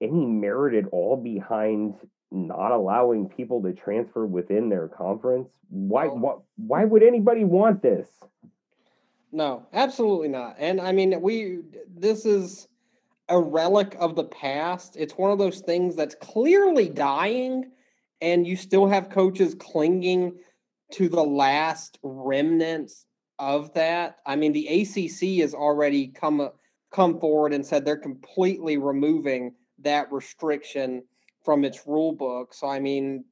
any 0.00 0.26
merit 0.26 0.74
at 0.74 0.90
all 0.90 1.16
behind 1.16 1.94
not 2.30 2.72
allowing 2.72 3.28
people 3.28 3.62
to 3.62 3.72
transfer 3.72 4.26
within 4.26 4.68
their 4.68 4.88
conference? 4.88 5.48
Why 5.70 6.06
Well- 6.06 6.16
why, 6.16 6.34
why 6.56 6.84
would 6.84 7.02
anybody 7.02 7.44
want 7.44 7.82
this? 7.82 8.08
No, 9.30 9.66
absolutely 9.72 10.28
not. 10.28 10.56
And 10.58 10.80
I 10.80 10.92
mean, 10.92 11.20
we 11.20 11.60
this 11.86 12.24
is 12.24 12.68
a 13.28 13.38
relic 13.38 13.94
of 13.98 14.14
the 14.16 14.24
past. 14.24 14.96
It's 14.96 15.18
one 15.18 15.30
of 15.30 15.38
those 15.38 15.60
things 15.60 15.94
that's 15.94 16.14
clearly 16.14 16.88
dying, 16.88 17.70
and 18.22 18.46
you 18.46 18.56
still 18.56 18.86
have 18.86 19.10
coaches 19.10 19.54
clinging 19.54 20.38
to 20.92 21.10
the 21.10 21.22
last 21.22 21.98
remnants 22.02 23.04
of 23.38 23.74
that. 23.74 24.16
I 24.24 24.36
mean, 24.36 24.52
the 24.52 24.66
ACC 24.68 25.40
has 25.42 25.52
already 25.54 26.08
come 26.08 26.48
come 26.90 27.20
forward 27.20 27.52
and 27.52 27.64
said 27.64 27.84
they're 27.84 27.96
completely 27.96 28.76
removing 28.76 29.54
that 29.80 30.10
restriction 30.12 31.02
from 31.44 31.64
its 31.64 31.86
rule 31.86 32.12
book. 32.12 32.54
So 32.54 32.66
I 32.68 32.80
mean, 32.80 33.24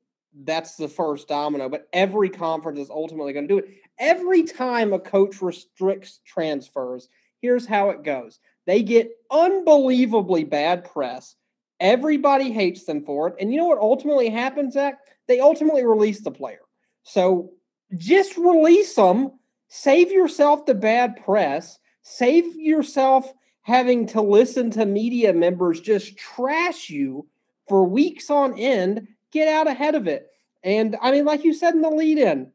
that's 0.44 0.76
the 0.76 0.88
first 0.88 1.28
domino, 1.28 1.68
but 1.68 1.88
every 1.92 2.28
conference 2.28 2.78
is 2.78 2.90
ultimately 2.90 3.32
going 3.32 3.48
to 3.48 3.54
do 3.54 3.58
it. 3.58 3.68
Every 3.98 4.42
time 4.42 4.92
a 4.92 4.98
coach 4.98 5.40
restricts 5.40 6.20
transfers, 6.26 7.08
here's 7.40 7.66
how 7.66 7.90
it 7.90 8.02
goes. 8.02 8.38
They 8.66 8.82
get 8.82 9.10
unbelievably 9.30 10.44
bad 10.44 10.84
press. 10.84 11.36
Everybody 11.80 12.52
hates 12.52 12.84
them 12.84 13.04
for 13.04 13.28
it. 13.28 13.34
And 13.40 13.52
you 13.52 13.58
know 13.58 13.66
what 13.66 13.78
ultimately 13.78 14.28
happens, 14.28 14.74
Zach? 14.74 14.98
They 15.28 15.40
ultimately 15.40 15.84
release 15.84 16.20
the 16.20 16.30
player. 16.30 16.60
So 17.02 17.52
just 17.96 18.36
release 18.36 18.94
them. 18.94 19.32
Save 19.68 20.10
yourself 20.10 20.66
the 20.66 20.74
bad 20.74 21.16
press. 21.24 21.78
Save 22.02 22.44
yourself 22.56 23.32
having 23.66 24.06
to 24.06 24.22
listen 24.22 24.70
to 24.70 24.86
media 24.86 25.32
members 25.32 25.80
just 25.80 26.16
trash 26.16 26.88
you 26.88 27.26
for 27.68 27.82
weeks 27.82 28.30
on 28.30 28.56
end. 28.56 29.08
Get 29.32 29.48
out 29.48 29.66
ahead 29.66 29.96
of 29.96 30.06
it. 30.06 30.28
And 30.62 30.96
I 31.02 31.10
mean, 31.10 31.24
like 31.24 31.42
you 31.42 31.52
said 31.52 31.74
in 31.74 31.82
the 31.82 31.90
lead 31.90 32.18
in, 32.18 32.52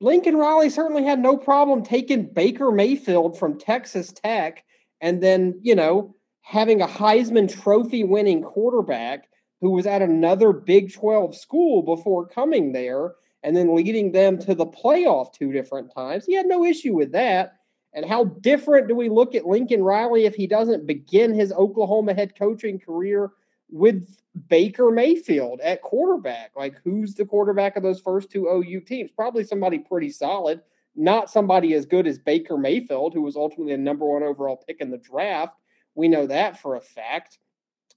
Lincoln 0.00 0.36
Riley 0.36 0.68
certainly 0.68 1.04
had 1.04 1.20
no 1.20 1.36
problem 1.36 1.84
taking 1.84 2.24
Baker 2.24 2.72
Mayfield 2.72 3.38
from 3.38 3.60
Texas 3.60 4.10
Tech 4.10 4.64
and 5.00 5.22
then, 5.22 5.56
you 5.62 5.76
know, 5.76 6.16
having 6.40 6.82
a 6.82 6.88
Heisman 6.88 7.48
Trophy 7.48 8.02
winning 8.02 8.42
quarterback 8.42 9.28
who 9.60 9.70
was 9.70 9.86
at 9.86 10.02
another 10.02 10.52
Big 10.52 10.92
12 10.92 11.36
school 11.36 11.82
before 11.84 12.26
coming 12.26 12.72
there 12.72 13.14
and 13.44 13.56
then 13.56 13.76
leading 13.76 14.10
them 14.10 14.36
to 14.38 14.56
the 14.56 14.66
playoff 14.66 15.32
two 15.32 15.52
different 15.52 15.94
times. 15.94 16.26
He 16.26 16.34
had 16.34 16.46
no 16.46 16.64
issue 16.64 16.96
with 16.96 17.12
that. 17.12 17.59
And 17.92 18.04
how 18.04 18.24
different 18.24 18.88
do 18.88 18.94
we 18.94 19.08
look 19.08 19.34
at 19.34 19.46
Lincoln 19.46 19.82
Riley 19.82 20.24
if 20.24 20.34
he 20.34 20.46
doesn't 20.46 20.86
begin 20.86 21.34
his 21.34 21.52
Oklahoma 21.52 22.14
head 22.14 22.38
coaching 22.38 22.78
career 22.78 23.30
with 23.68 24.16
Baker 24.48 24.90
Mayfield 24.90 25.60
at 25.60 25.82
quarterback? 25.82 26.52
Like, 26.56 26.76
who's 26.84 27.14
the 27.14 27.24
quarterback 27.24 27.76
of 27.76 27.82
those 27.82 28.00
first 28.00 28.30
two 28.30 28.46
OU 28.46 28.80
teams? 28.82 29.10
Probably 29.10 29.44
somebody 29.44 29.78
pretty 29.78 30.10
solid 30.10 30.60
not 30.96 31.30
somebody 31.30 31.74
as 31.74 31.86
good 31.86 32.06
as 32.06 32.18
Baker 32.18 32.56
Mayfield, 32.56 33.14
who 33.14 33.22
was 33.22 33.36
ultimately 33.36 33.72
a 33.74 33.78
number 33.78 34.04
one 34.04 34.22
overall 34.22 34.62
pick 34.66 34.80
in 34.80 34.90
the 34.90 34.98
draft. 34.98 35.56
We 35.94 36.08
know 36.08 36.26
that 36.26 36.60
for 36.60 36.76
a 36.76 36.80
fact. 36.80 37.38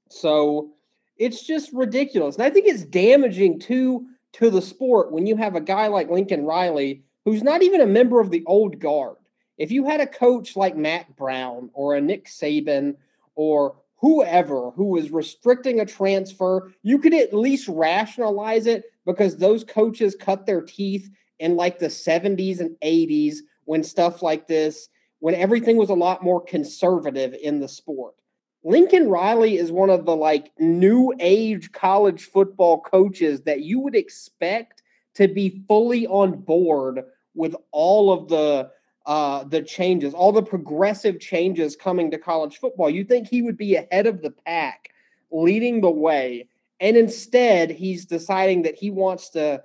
So 0.09 0.71
it's 1.17 1.45
just 1.45 1.71
ridiculous. 1.73 2.35
And 2.35 2.43
I 2.43 2.49
think 2.49 2.67
it's 2.67 2.83
damaging 2.83 3.59
to 3.61 4.07
to 4.33 4.49
the 4.49 4.61
sport 4.61 5.11
when 5.11 5.27
you 5.27 5.35
have 5.35 5.55
a 5.55 5.61
guy 5.61 5.87
like 5.87 6.09
Lincoln 6.09 6.43
Riley 6.43 7.03
who's 7.23 7.43
not 7.43 7.61
even 7.61 7.81
a 7.81 7.85
member 7.85 8.19
of 8.19 8.31
the 8.31 8.43
old 8.47 8.79
guard. 8.79 9.15
If 9.57 9.71
you 9.71 9.85
had 9.85 10.01
a 10.01 10.07
coach 10.07 10.55
like 10.55 10.75
Mack 10.75 11.15
Brown 11.15 11.69
or 11.73 11.95
a 11.95 12.01
Nick 12.01 12.25
Saban 12.25 12.95
or 13.35 13.75
whoever 13.97 14.71
who 14.71 14.85
was 14.85 15.11
restricting 15.11 15.79
a 15.79 15.85
transfer, 15.85 16.71
you 16.81 16.99
could 16.99 17.13
at 17.13 17.33
least 17.33 17.67
rationalize 17.67 18.65
it 18.65 18.85
because 19.05 19.37
those 19.37 19.63
coaches 19.63 20.15
cut 20.19 20.45
their 20.45 20.61
teeth 20.61 21.09
in 21.39 21.55
like 21.55 21.79
the 21.79 21.87
70s 21.87 22.59
and 22.59 22.75
80s 22.83 23.37
when 23.65 23.83
stuff 23.83 24.21
like 24.21 24.47
this, 24.47 24.89
when 25.19 25.35
everything 25.35 25.77
was 25.77 25.89
a 25.89 25.95
lot 25.95 26.23
more 26.23 26.41
conservative 26.41 27.33
in 27.41 27.59
the 27.59 27.67
sport. 27.67 28.15
Lincoln 28.63 29.09
Riley 29.09 29.57
is 29.57 29.71
one 29.71 29.89
of 29.89 30.05
the 30.05 30.15
like 30.15 30.51
new 30.57 31.13
age 31.19 31.71
college 31.71 32.25
football 32.25 32.81
coaches 32.81 33.41
that 33.41 33.61
you 33.61 33.79
would 33.79 33.95
expect 33.95 34.81
to 35.15 35.27
be 35.27 35.63
fully 35.67 36.07
on 36.07 36.31
board 36.31 37.03
with 37.35 37.55
all 37.71 38.11
of 38.11 38.29
the 38.29 38.71
uh, 39.05 39.43
the 39.43 39.61
changes, 39.61 40.13
all 40.13 40.31
the 40.31 40.43
progressive 40.43 41.19
changes 41.19 41.75
coming 41.75 42.09
to 42.11 42.17
college 42.17 42.57
football. 42.57 42.89
You 42.89 43.03
think 43.03 43.27
he 43.27 43.41
would 43.41 43.57
be 43.57 43.75
ahead 43.75 44.07
of 44.07 44.21
the 44.21 44.31
pack, 44.31 44.89
leading 45.31 45.81
the 45.81 45.91
way, 45.91 46.47
and 46.79 46.95
instead 46.95 47.69
he's 47.69 48.05
deciding 48.05 48.61
that 48.63 48.75
he 48.75 48.89
wants 48.89 49.29
to 49.31 49.63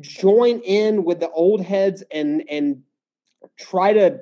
join 0.00 0.60
in 0.60 1.04
with 1.04 1.20
the 1.20 1.30
old 1.30 1.62
heads 1.62 2.02
and 2.10 2.44
and 2.50 2.82
try 3.58 3.92
to 3.92 4.20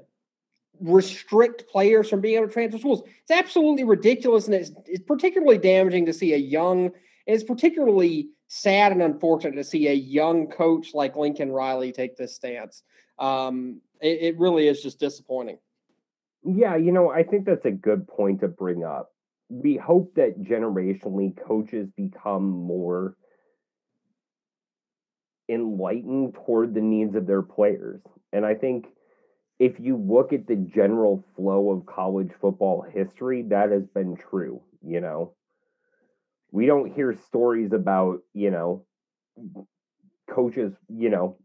restrict 0.80 1.68
players 1.68 2.09
from 2.09 2.20
being 2.20 2.36
able 2.36 2.47
to 2.47 2.53
transfer 2.53 2.78
schools. 2.78 3.03
It's 3.22 3.30
absolutely 3.30 3.84
ridiculous, 3.84 4.47
and 4.47 4.55
it's, 4.55 4.70
it's 4.86 5.05
particularly 5.05 5.59
damaging 5.59 6.07
to 6.07 6.12
see 6.12 6.34
a 6.34 6.38
young. 6.38 6.92
It's 7.26 7.42
particularly 7.42 8.28
sad 8.49 8.92
and 8.92 9.03
unfortunate 9.03 9.57
to 9.57 9.64
see 9.64 9.88
a 9.88 9.92
young 9.92 10.47
coach 10.47 10.94
like 10.94 11.16
Lincoln 11.16 11.51
Riley 11.51 11.92
take 11.92 12.16
this 12.16 12.34
stance. 12.34 12.82
Um, 13.18 13.80
it, 14.01 14.18
it 14.22 14.38
really 14.38 14.68
is 14.68 14.82
just 14.82 14.99
disappointing. 15.01 15.59
Yeah, 16.44 16.76
you 16.76 16.92
know, 16.92 17.11
I 17.11 17.22
think 17.22 17.44
that's 17.44 17.64
a 17.64 17.70
good 17.70 18.07
point 18.07 18.40
to 18.40 18.49
bring 18.49 18.84
up. 18.84 19.11
We 19.49 19.76
hope 19.76 20.14
that 20.16 20.42
generationally 20.42 21.36
coaches 21.47 21.88
become 21.97 22.49
more 22.49 23.16
enlightened 25.49 26.34
toward 26.34 26.74
the 26.74 26.80
needs 26.80 27.14
of 27.14 27.26
their 27.26 27.42
players. 27.42 28.01
And 28.32 28.44
I 28.44 28.55
think 28.55 28.86
if 29.59 29.80
you 29.80 29.97
look 29.97 30.32
at 30.32 30.47
the 30.47 30.57
general 30.57 31.24
flow 31.34 31.70
of 31.70 31.86
college 31.86 32.30
football 32.40 32.82
history, 32.82 33.42
that 33.49 33.70
has 33.70 33.86
been 33.86 34.16
true, 34.16 34.61
you 34.82 35.01
know. 35.01 35.34
We 36.51 36.66
don't 36.66 36.92
hear 36.92 37.16
stories 37.26 37.72
about, 37.72 38.20
you 38.32 38.51
know, 38.51 38.84
coaches, 40.30 40.72
you 40.88 41.11
know, 41.11 41.38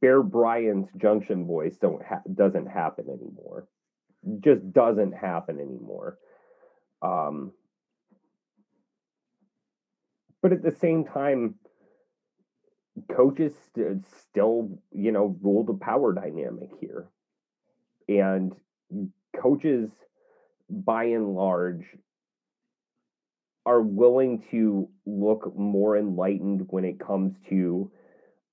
Bear 0.00 0.22
Bryant's 0.22 0.92
Junction 0.96 1.44
Boys 1.44 1.76
don't 1.78 2.02
ha- 2.04 2.22
doesn't 2.32 2.66
happen 2.66 3.06
anymore. 3.08 3.66
Just 4.40 4.72
doesn't 4.72 5.12
happen 5.12 5.60
anymore. 5.60 6.18
Um 7.02 7.52
but 10.42 10.52
at 10.52 10.62
the 10.62 10.70
same 10.72 11.04
time, 11.04 11.56
coaches 13.10 13.52
st- 13.74 14.04
still, 14.20 14.78
you 14.92 15.12
know, 15.12 15.36
rule 15.42 15.64
the 15.64 15.74
power 15.74 16.12
dynamic 16.12 16.70
here. 16.80 17.08
And 18.08 18.54
coaches, 19.36 19.90
by 20.70 21.04
and 21.04 21.34
large, 21.34 21.84
are 23.64 23.82
willing 23.82 24.44
to 24.52 24.88
look 25.04 25.52
more 25.56 25.96
enlightened 25.96 26.66
when 26.68 26.84
it 26.84 27.00
comes 27.00 27.34
to 27.48 27.90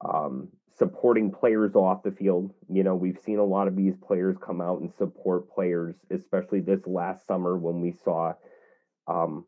um, 0.03 0.47
supporting 0.77 1.31
players 1.31 1.75
off 1.75 2.03
the 2.03 2.11
field. 2.11 2.53
You 2.69 2.83
know, 2.83 2.95
we've 2.95 3.19
seen 3.19 3.39
a 3.39 3.43
lot 3.43 3.67
of 3.67 3.75
these 3.75 3.95
players 3.95 4.37
come 4.37 4.61
out 4.61 4.81
and 4.81 4.93
support 4.93 5.49
players, 5.51 5.95
especially 6.09 6.61
this 6.61 6.85
last 6.85 7.27
summer 7.27 7.57
when 7.57 7.81
we 7.81 7.91
saw 7.91 8.33
um, 9.07 9.45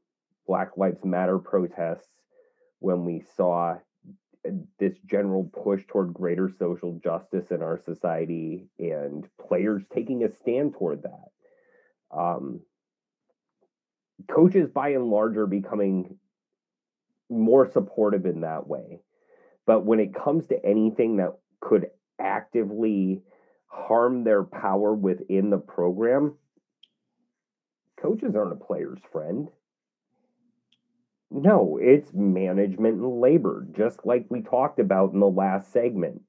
Black 0.48 0.78
Lives 0.78 1.04
Matter 1.04 1.40
protests, 1.40 2.10
when 2.80 3.06
we 3.06 3.24
saw 3.36 3.78
this 4.78 4.94
general 5.06 5.44
push 5.46 5.82
toward 5.88 6.14
greater 6.14 6.52
social 6.60 7.00
justice 7.04 7.50
in 7.50 7.64
our 7.64 7.80
society 7.80 8.68
and 8.78 9.28
players 9.40 9.84
taking 9.94 10.24
a 10.24 10.36
stand 10.36 10.74
toward 10.74 11.04
that. 11.04 11.30
Um, 12.16 12.62
coaches, 14.30 14.70
by 14.70 14.90
and 14.90 15.06
large, 15.06 15.36
are 15.38 15.48
becoming 15.48 16.20
more 17.30 17.70
supportive 17.72 18.26
in 18.26 18.42
that 18.42 18.68
way. 18.68 19.00
But 19.66 19.86
when 19.86 20.00
it 20.00 20.14
comes 20.14 20.46
to 20.48 20.66
anything 20.66 21.18
that 21.18 21.34
could 21.60 21.88
actively 22.20 23.22
harm 23.68 24.24
their 24.24 24.44
power 24.44 24.94
within 24.94 25.50
the 25.50 25.58
program, 25.58 26.36
coaches 28.02 28.36
aren't 28.36 28.54
a 28.54 28.66
player's 28.66 29.00
friend. 29.12 29.50
No, 31.32 31.80
it's 31.82 32.14
management 32.14 32.96
and 32.96 33.20
labor, 33.20 33.68
just 33.76 34.06
like 34.06 34.28
we 34.30 34.42
talked 34.42 34.80
about 34.80 35.14
in 35.14 35.20
the 35.20 35.26
last 35.26 35.74
segment. 35.74 36.22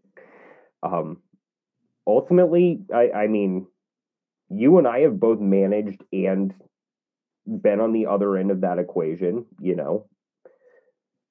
Um, 0.82 1.18
ultimately, 2.06 2.80
I, 2.92 3.10
I 3.10 3.26
mean, 3.26 3.66
you 4.48 4.78
and 4.78 4.88
I 4.88 5.00
have 5.00 5.20
both 5.20 5.38
managed 5.38 6.02
and 6.12 6.54
been 7.46 7.80
on 7.80 7.92
the 7.92 8.06
other 8.06 8.36
end 8.36 8.50
of 8.50 8.62
that 8.62 8.78
equation, 8.78 9.46
you 9.60 9.76
know. 9.76 10.06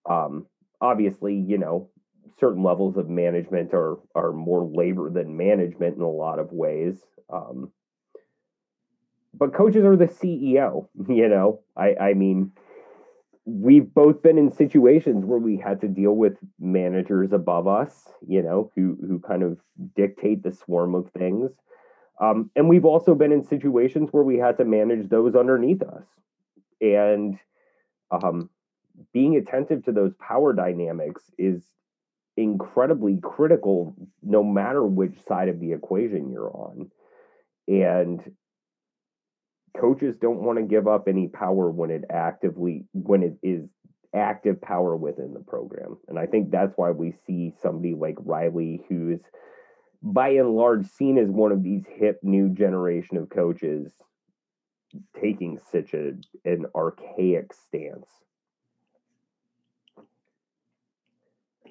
Um, 0.09 0.45
obviously, 0.79 1.35
you 1.35 1.57
know, 1.57 1.89
certain 2.39 2.63
levels 2.63 2.97
of 2.97 3.09
management 3.09 3.73
are 3.73 3.97
are 4.13 4.31
more 4.31 4.63
labor 4.65 5.09
than 5.09 5.37
management 5.37 5.95
in 5.95 6.01
a 6.01 6.09
lot 6.09 6.39
of 6.39 6.51
ways. 6.51 6.99
Um, 7.29 7.71
but 9.33 9.53
coaches 9.53 9.83
are 9.83 9.95
the 9.95 10.07
CEO, 10.07 10.87
you 11.09 11.27
know. 11.27 11.61
I 11.75 11.95
I 11.95 12.13
mean, 12.13 12.51
we've 13.45 13.93
both 13.93 14.21
been 14.21 14.37
in 14.37 14.51
situations 14.51 15.25
where 15.25 15.39
we 15.39 15.57
had 15.57 15.81
to 15.81 15.87
deal 15.87 16.15
with 16.15 16.37
managers 16.59 17.31
above 17.31 17.67
us, 17.67 18.09
you 18.27 18.41
know, 18.41 18.71
who 18.75 18.97
who 19.07 19.19
kind 19.19 19.43
of 19.43 19.57
dictate 19.95 20.43
the 20.43 20.51
swarm 20.51 20.95
of 20.95 21.09
things. 21.11 21.51
Um, 22.19 22.49
and 22.55 22.69
we've 22.69 22.85
also 22.85 23.13
been 23.13 23.33
in 23.33 23.43
situations 23.43 24.09
where 24.11 24.23
we 24.23 24.37
had 24.37 24.57
to 24.57 24.65
manage 24.65 25.09
those 25.09 25.35
underneath 25.35 25.81
us. 25.81 26.05
And 26.79 27.37
um, 28.09 28.49
being 29.11 29.35
attentive 29.35 29.83
to 29.85 29.91
those 29.91 30.13
power 30.15 30.53
dynamics 30.53 31.23
is 31.37 31.61
incredibly 32.37 33.17
critical 33.21 33.95
no 34.21 34.43
matter 34.43 34.83
which 34.83 35.15
side 35.27 35.49
of 35.49 35.59
the 35.59 35.71
equation 35.71 36.31
you're 36.31 36.51
on. 36.51 36.91
And 37.67 38.21
coaches 39.79 40.15
don't 40.17 40.41
want 40.41 40.57
to 40.59 40.63
give 40.63 40.87
up 40.87 41.07
any 41.07 41.27
power 41.27 41.69
when 41.69 41.91
it 41.91 42.05
actively 42.09 42.85
when 42.93 43.23
it 43.23 43.37
is 43.43 43.67
active 44.13 44.61
power 44.61 44.95
within 44.95 45.33
the 45.33 45.39
program. 45.39 45.97
And 46.07 46.17
I 46.17 46.25
think 46.25 46.49
that's 46.49 46.73
why 46.77 46.91
we 46.91 47.13
see 47.27 47.53
somebody 47.61 47.93
like 47.93 48.15
Riley 48.19 48.81
who's 48.87 49.19
by 50.01 50.29
and 50.29 50.55
large 50.55 50.87
seen 50.87 51.17
as 51.17 51.29
one 51.29 51.51
of 51.51 51.63
these 51.63 51.83
hip 51.87 52.19
new 52.23 52.49
generation 52.49 53.17
of 53.17 53.29
coaches 53.29 53.91
taking 55.19 55.59
such 55.71 55.93
a 55.93 56.13
an 56.45 56.65
archaic 56.75 57.51
stance. 57.53 58.07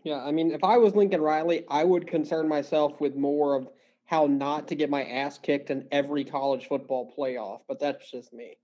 Yeah, 0.04 0.22
I 0.22 0.32
mean, 0.32 0.52
if 0.52 0.62
I 0.62 0.76
was 0.76 0.94
Lincoln 0.94 1.22
Riley, 1.22 1.64
I 1.68 1.82
would 1.82 2.06
concern 2.06 2.46
myself 2.46 3.00
with 3.00 3.16
more 3.16 3.56
of 3.56 3.66
how 4.04 4.26
not 4.26 4.68
to 4.68 4.74
get 4.74 4.90
my 4.90 5.02
ass 5.02 5.38
kicked 5.38 5.70
in 5.70 5.88
every 5.90 6.24
college 6.24 6.68
football 6.68 7.12
playoff, 7.18 7.60
but 7.66 7.80
that's 7.80 8.10
just 8.10 8.32
me. 8.32 8.58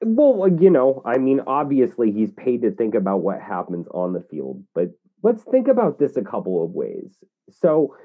Well, 0.00 0.48
you 0.60 0.70
know, 0.70 1.02
I 1.04 1.18
mean, 1.18 1.40
obviously 1.46 2.12
he's 2.12 2.30
paid 2.30 2.62
to 2.62 2.70
think 2.70 2.94
about 2.94 3.22
what 3.22 3.40
happens 3.40 3.88
on 3.92 4.12
the 4.12 4.24
field, 4.30 4.64
but 4.74 4.90
let's 5.24 5.42
think 5.42 5.66
about 5.66 5.98
this 5.98 6.16
a 6.16 6.22
couple 6.22 6.64
of 6.64 6.70
ways. 6.70 7.16
So, 7.50 7.96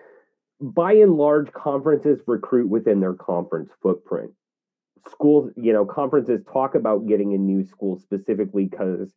by 0.59 0.93
and 0.93 1.17
large, 1.17 1.51
conferences 1.53 2.19
recruit 2.25 2.67
within 2.67 2.99
their 2.99 3.13
conference 3.13 3.69
footprint. 3.81 4.31
Schools, 5.11 5.51
you 5.55 5.71
know, 5.71 5.85
conferences 5.85 6.41
talk 6.51 6.73
about 6.73 7.07
getting 7.07 7.33
a 7.33 7.37
new 7.37 7.63
school 7.63 7.99
specifically 7.99 8.65
because 8.65 9.13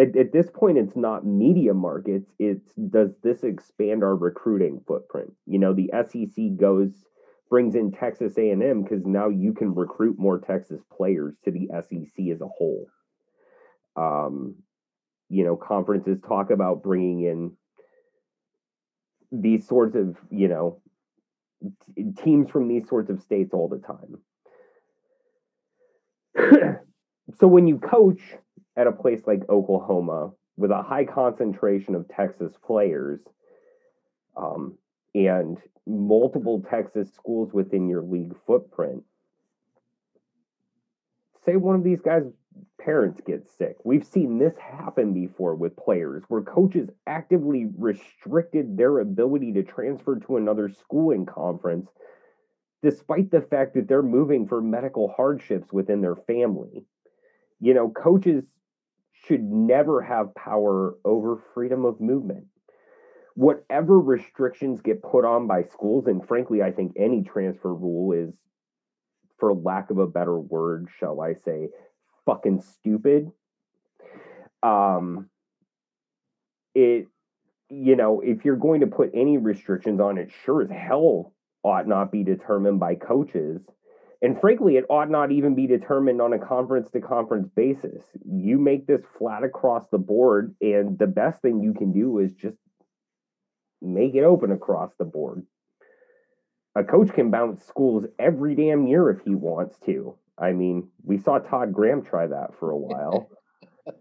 at, 0.00 0.16
at 0.16 0.32
this 0.32 0.50
point 0.52 0.78
it's 0.78 0.96
not 0.96 1.26
media 1.26 1.74
markets 1.74 2.30
it's 2.38 2.72
does 2.74 3.10
this 3.22 3.42
expand 3.42 4.02
our 4.02 4.16
recruiting 4.16 4.80
footprint? 4.86 5.32
You 5.46 5.58
know 5.58 5.74
the 5.74 5.90
sec 5.92 6.58
goes 6.58 6.90
brings 7.48 7.74
in 7.74 7.92
texas 7.92 8.38
a&m 8.38 8.82
because 8.82 9.04
now 9.04 9.28
you 9.28 9.52
can 9.52 9.74
recruit 9.74 10.18
more 10.18 10.38
texas 10.38 10.80
players 10.96 11.34
to 11.44 11.50
the 11.50 11.68
sec 11.72 12.32
as 12.32 12.40
a 12.40 12.48
whole. 12.48 12.86
Um, 13.96 14.54
you 15.28 15.44
know 15.44 15.56
conferences 15.56 16.18
talk 16.26 16.50
about 16.50 16.82
bringing 16.82 17.22
in 17.22 17.52
these 19.32 19.66
sorts 19.68 19.94
of 19.94 20.16
you 20.30 20.48
know 20.48 20.80
t- 21.96 22.12
teams 22.22 22.50
from 22.50 22.68
these 22.68 22.88
sorts 22.88 23.10
of 23.10 23.20
states 23.20 23.52
all 23.52 23.68
the 23.68 23.78
time. 23.78 24.18
So 27.38 27.46
when 27.46 27.66
you 27.66 27.78
coach 27.78 28.20
at 28.80 28.86
a 28.86 28.92
place 28.92 29.20
like 29.26 29.42
Oklahoma 29.50 30.30
with 30.56 30.70
a 30.70 30.82
high 30.82 31.04
concentration 31.04 31.94
of 31.94 32.08
Texas 32.08 32.54
players 32.64 33.20
um, 34.36 34.78
and 35.14 35.58
multiple 35.86 36.64
Texas 36.70 37.12
schools 37.14 37.52
within 37.52 37.88
your 37.88 38.02
league 38.02 38.34
footprint, 38.46 39.02
say 41.44 41.56
one 41.56 41.76
of 41.76 41.84
these 41.84 42.00
guys' 42.00 42.32
parents 42.80 43.20
gets 43.26 43.54
sick. 43.54 43.76
We've 43.84 44.04
seen 44.04 44.38
this 44.38 44.56
happen 44.56 45.12
before 45.12 45.54
with 45.54 45.76
players 45.76 46.22
where 46.28 46.40
coaches 46.40 46.88
actively 47.06 47.68
restricted 47.76 48.78
their 48.78 49.00
ability 49.00 49.52
to 49.54 49.62
transfer 49.62 50.18
to 50.20 50.38
another 50.38 50.70
schooling 50.70 51.26
conference 51.26 51.90
despite 52.82 53.30
the 53.30 53.42
fact 53.42 53.74
that 53.74 53.88
they're 53.88 54.02
moving 54.02 54.48
for 54.48 54.62
medical 54.62 55.12
hardships 55.14 55.70
within 55.70 56.00
their 56.00 56.16
family. 56.16 56.86
You 57.60 57.74
know, 57.74 57.90
coaches 57.90 58.42
should 59.26 59.42
never 59.42 60.00
have 60.02 60.34
power 60.34 60.96
over 61.04 61.42
freedom 61.54 61.84
of 61.84 62.00
movement. 62.00 62.46
Whatever 63.34 63.98
restrictions 63.98 64.80
get 64.80 65.02
put 65.02 65.24
on 65.24 65.46
by 65.46 65.62
schools, 65.64 66.06
and 66.06 66.26
frankly, 66.26 66.62
I 66.62 66.72
think 66.72 66.92
any 66.96 67.22
transfer 67.22 67.72
rule 67.72 68.12
is, 68.12 68.34
for 69.38 69.54
lack 69.54 69.90
of 69.90 69.98
a 69.98 70.06
better 70.06 70.38
word, 70.38 70.88
shall 70.98 71.20
I 71.20 71.34
say, 71.44 71.68
fucking 72.26 72.62
stupid. 72.62 73.30
Um, 74.62 75.30
it, 76.74 77.06
you 77.68 77.96
know, 77.96 78.20
if 78.20 78.44
you're 78.44 78.56
going 78.56 78.80
to 78.80 78.86
put 78.86 79.10
any 79.14 79.38
restrictions 79.38 80.00
on 80.00 80.18
it, 80.18 80.30
sure 80.44 80.62
as 80.62 80.70
hell 80.70 81.32
ought 81.62 81.86
not 81.86 82.12
be 82.12 82.24
determined 82.24 82.80
by 82.80 82.94
coaches 82.94 83.60
and 84.22 84.38
frankly, 84.40 84.76
it 84.76 84.84
ought 84.90 85.10
not 85.10 85.32
even 85.32 85.54
be 85.54 85.66
determined 85.66 86.20
on 86.20 86.32
a 86.34 86.38
conference 86.38 86.90
to 86.90 87.00
conference 87.00 87.48
basis. 87.56 88.02
You 88.24 88.58
make 88.58 88.86
this 88.86 89.02
flat 89.18 89.44
across 89.44 89.86
the 89.90 89.98
board, 89.98 90.54
and 90.60 90.98
the 90.98 91.06
best 91.06 91.40
thing 91.40 91.62
you 91.62 91.72
can 91.72 91.92
do 91.92 92.18
is 92.18 92.34
just 92.34 92.56
make 93.80 94.14
it 94.14 94.24
open 94.24 94.52
across 94.52 94.92
the 94.98 95.04
board. 95.04 95.46
A 96.76 96.84
coach 96.84 97.12
can 97.14 97.30
bounce 97.30 97.64
schools 97.64 98.04
every 98.18 98.54
damn 98.54 98.86
year 98.86 99.08
if 99.10 99.24
he 99.24 99.34
wants 99.34 99.78
to. 99.86 100.16
I 100.38 100.52
mean, 100.52 100.88
we 101.02 101.18
saw 101.18 101.38
Todd 101.38 101.72
Graham 101.72 102.02
try 102.02 102.26
that 102.26 102.58
for 102.58 102.70
a 102.70 102.76
while. 102.76 103.30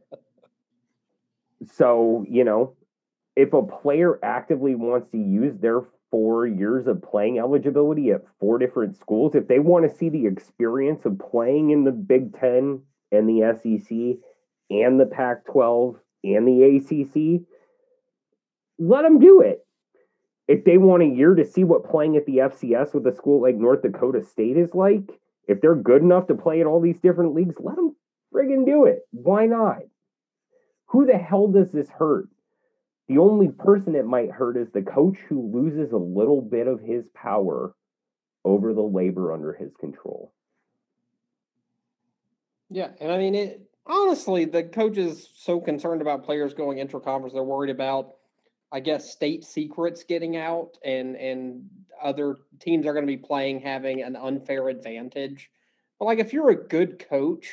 so, 1.74 2.26
you 2.30 2.44
know, 2.44 2.76
if 3.36 3.54
a 3.54 3.64
player 3.64 4.20
actively 4.22 4.76
wants 4.76 5.10
to 5.12 5.18
use 5.18 5.58
their 5.60 5.82
four 6.12 6.48
years 6.48 6.88
of 6.88 7.02
playing 7.02 7.40
eligibility 7.40 8.12
at 8.12 8.26
four 8.40 8.58
different 8.58 8.98
schools, 8.98 9.36
if 9.36 9.48
they 9.48 9.60
want 9.60 9.90
to 9.90 9.98
see 9.98 10.10
the 10.10 10.26
experience 10.26 11.06
of 11.06 11.20
playing 11.20 11.70
in 11.70 11.84
the 11.84 11.92
Big 11.92 12.38
Ten 12.40 12.82
and 13.12 13.28
the 13.28 13.54
SEC 13.54 14.20
and 14.70 15.00
the 15.00 15.06
Pac 15.06 15.46
12 15.46 16.00
and 16.24 16.48
the 16.48 16.78
ACC, 16.78 17.42
let 18.78 19.04
them 19.04 19.20
do 19.20 19.42
it. 19.42 19.66
If 20.48 20.64
they 20.64 20.78
want 20.78 21.04
a 21.04 21.06
year 21.06 21.36
to 21.36 21.46
see 21.46 21.64
what 21.64 21.90
playing 21.90 22.18
at 22.18 22.26
the 22.26 22.38
FCS 22.38 22.94
with 22.94 23.06
a 23.06 23.16
school 23.16 23.42
like 23.42 23.56
North 23.56 23.84
Dakota 23.84 24.24
State 24.24 24.58
is 24.58 24.74
like, 24.74 25.20
if 25.48 25.62
they're 25.62 25.76
good 25.76 26.02
enough 26.02 26.28
to 26.28 26.36
play 26.36 26.60
in 26.60 26.68
all 26.68 26.82
these 26.82 27.00
different 27.00 27.36
leagues, 27.36 27.56
let 27.60 27.76
them 27.76 27.96
friggin' 28.34 28.66
do 28.66 28.86
it. 28.86 29.02
Why 29.12 29.46
not? 29.46 29.82
Who 30.88 31.06
the 31.06 31.18
hell 31.18 31.48
does 31.48 31.72
this 31.72 31.90
hurt? 31.90 32.30
The 33.10 33.18
only 33.18 33.48
person 33.48 33.96
it 33.96 34.06
might 34.06 34.30
hurt 34.30 34.56
is 34.56 34.68
the 34.72 34.84
coach 34.84 35.18
who 35.28 35.52
loses 35.52 35.92
a 35.92 35.98
little 35.98 36.44
bit 36.44 36.68
of 36.68 36.80
his 36.80 37.04
power 37.16 37.74
over 38.46 38.72
the 38.72 38.84
labor 38.84 39.34
under 39.34 39.52
his 39.52 39.72
control. 39.80 40.32
Yeah, 42.70 42.90
and 43.02 43.12
I 43.12 43.18
mean 43.18 43.34
it 43.34 43.68
honestly, 43.88 44.46
the 44.46 44.64
coach 44.64 44.98
is 44.98 45.28
so 45.36 45.60
concerned 45.60 46.04
about 46.04 46.24
players 46.24 46.54
going 46.54 46.78
intra-conference, 46.78 47.34
they're 47.34 47.44
worried 47.44 47.72
about 47.72 48.14
I 48.72 48.80
guess 48.80 49.10
state 49.10 49.44
secrets 49.44 50.04
getting 50.04 50.38
out 50.38 50.78
and 50.86 51.16
and 51.16 51.68
other 52.00 52.36
teams 52.60 52.86
are 52.86 52.94
going 52.94 53.08
to 53.08 53.12
be 53.12 53.18
playing 53.18 53.62
having 53.62 54.04
an 54.04 54.16
unfair 54.16 54.70
advantage. 54.70 55.50
But 55.98 56.06
like 56.06 56.20
if 56.20 56.32
you're 56.32 56.52
a 56.52 56.68
good 56.68 57.04
coach, 57.10 57.50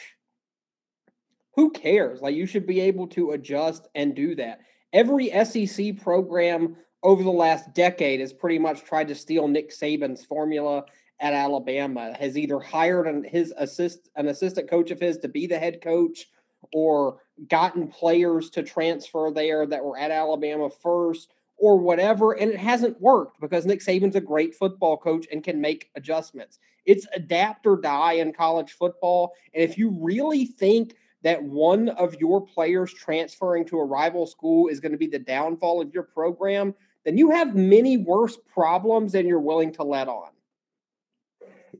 who 1.54 1.70
cares? 1.70 2.20
Like 2.20 2.34
you 2.34 2.44
should 2.44 2.66
be 2.66 2.80
able 2.80 3.07
to 3.09 3.30
adjust 3.30 3.88
and 3.94 4.14
do 4.14 4.34
that 4.34 4.61
every 4.97 5.28
SEC 5.44 6.01
program 6.03 6.74
over 7.03 7.22
the 7.22 7.30
last 7.30 7.72
decade 7.74 8.18
has 8.20 8.32
pretty 8.32 8.59
much 8.59 8.82
tried 8.82 9.07
to 9.09 9.14
steal 9.14 9.47
Nick 9.47 9.70
Saban's 9.70 10.24
formula 10.24 10.84
at 11.20 11.34
Alabama. 11.34 12.16
Has 12.18 12.36
either 12.36 12.59
hired 12.59 13.07
an, 13.07 13.22
his 13.22 13.53
assist 13.59 14.09
an 14.16 14.28
assistant 14.28 14.68
coach 14.68 14.90
of 14.90 14.99
his 14.99 15.18
to 15.18 15.28
be 15.28 15.47
the 15.47 15.59
head 15.59 15.82
coach, 15.82 16.26
or 16.72 17.18
gotten 17.49 17.86
players 17.86 18.49
to 18.51 18.62
transfer 18.62 19.30
there 19.32 19.66
that 19.66 19.84
were 19.84 19.99
at 19.99 20.11
Alabama 20.11 20.70
first, 20.70 21.34
or 21.59 21.78
whatever. 21.78 22.32
And 22.32 22.51
it 22.51 22.59
hasn't 22.59 23.01
worked 23.01 23.38
because 23.40 23.66
Nick 23.66 23.80
Saban's 23.80 24.16
a 24.16 24.20
great 24.20 24.55
football 24.55 24.97
coach 24.97 25.26
and 25.30 25.44
can 25.44 25.61
make 25.61 25.90
adjustments. 25.94 26.59
It's 26.86 27.07
adapt 27.14 27.66
or 27.66 27.78
die 27.80 28.14
in 28.14 28.32
college 28.32 28.72
football. 28.72 29.32
And 29.53 29.62
if 29.62 29.76
you 29.76 29.97
really 30.01 30.47
think 30.47 30.94
that 31.27 31.43
one 31.43 31.89
of 31.89 32.14
your 32.20 32.41
players 32.41 32.95
transferring 32.95 33.64
to 33.64 33.81
a 33.81 33.85
rival 33.85 34.27
school 34.27 34.68
is 34.68 34.79
going 34.79 34.93
to 34.93 34.99
be 34.99 35.09
the 35.09 35.18
downfall 35.18 35.81
of 35.81 35.93
your 35.93 36.05
program, 36.05 36.72
then 37.05 37.18
you 37.18 37.31
have 37.31 37.57
many 37.57 37.97
worse 37.97 38.39
problems 38.55 39.11
than 39.11 39.27
you're 39.27 39.41
willing 39.41 39.72
to 39.72 39.83
let 39.83 40.07
on. 40.07 40.31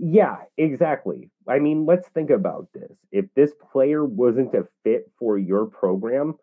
Yeah, 0.01 0.39
exactly. 0.59 1.31
I 1.49 1.61
mean, 1.61 1.87
let's 1.87 2.09
think 2.09 2.31
about 2.31 2.67
this. 2.75 2.91
If 3.13 3.27
this 3.37 3.53
player 3.71 4.05
wasn't 4.05 4.53
a 4.53 4.67
fit 4.83 5.13
for 5.17 5.39
your 5.39 5.67
program, 5.67 6.35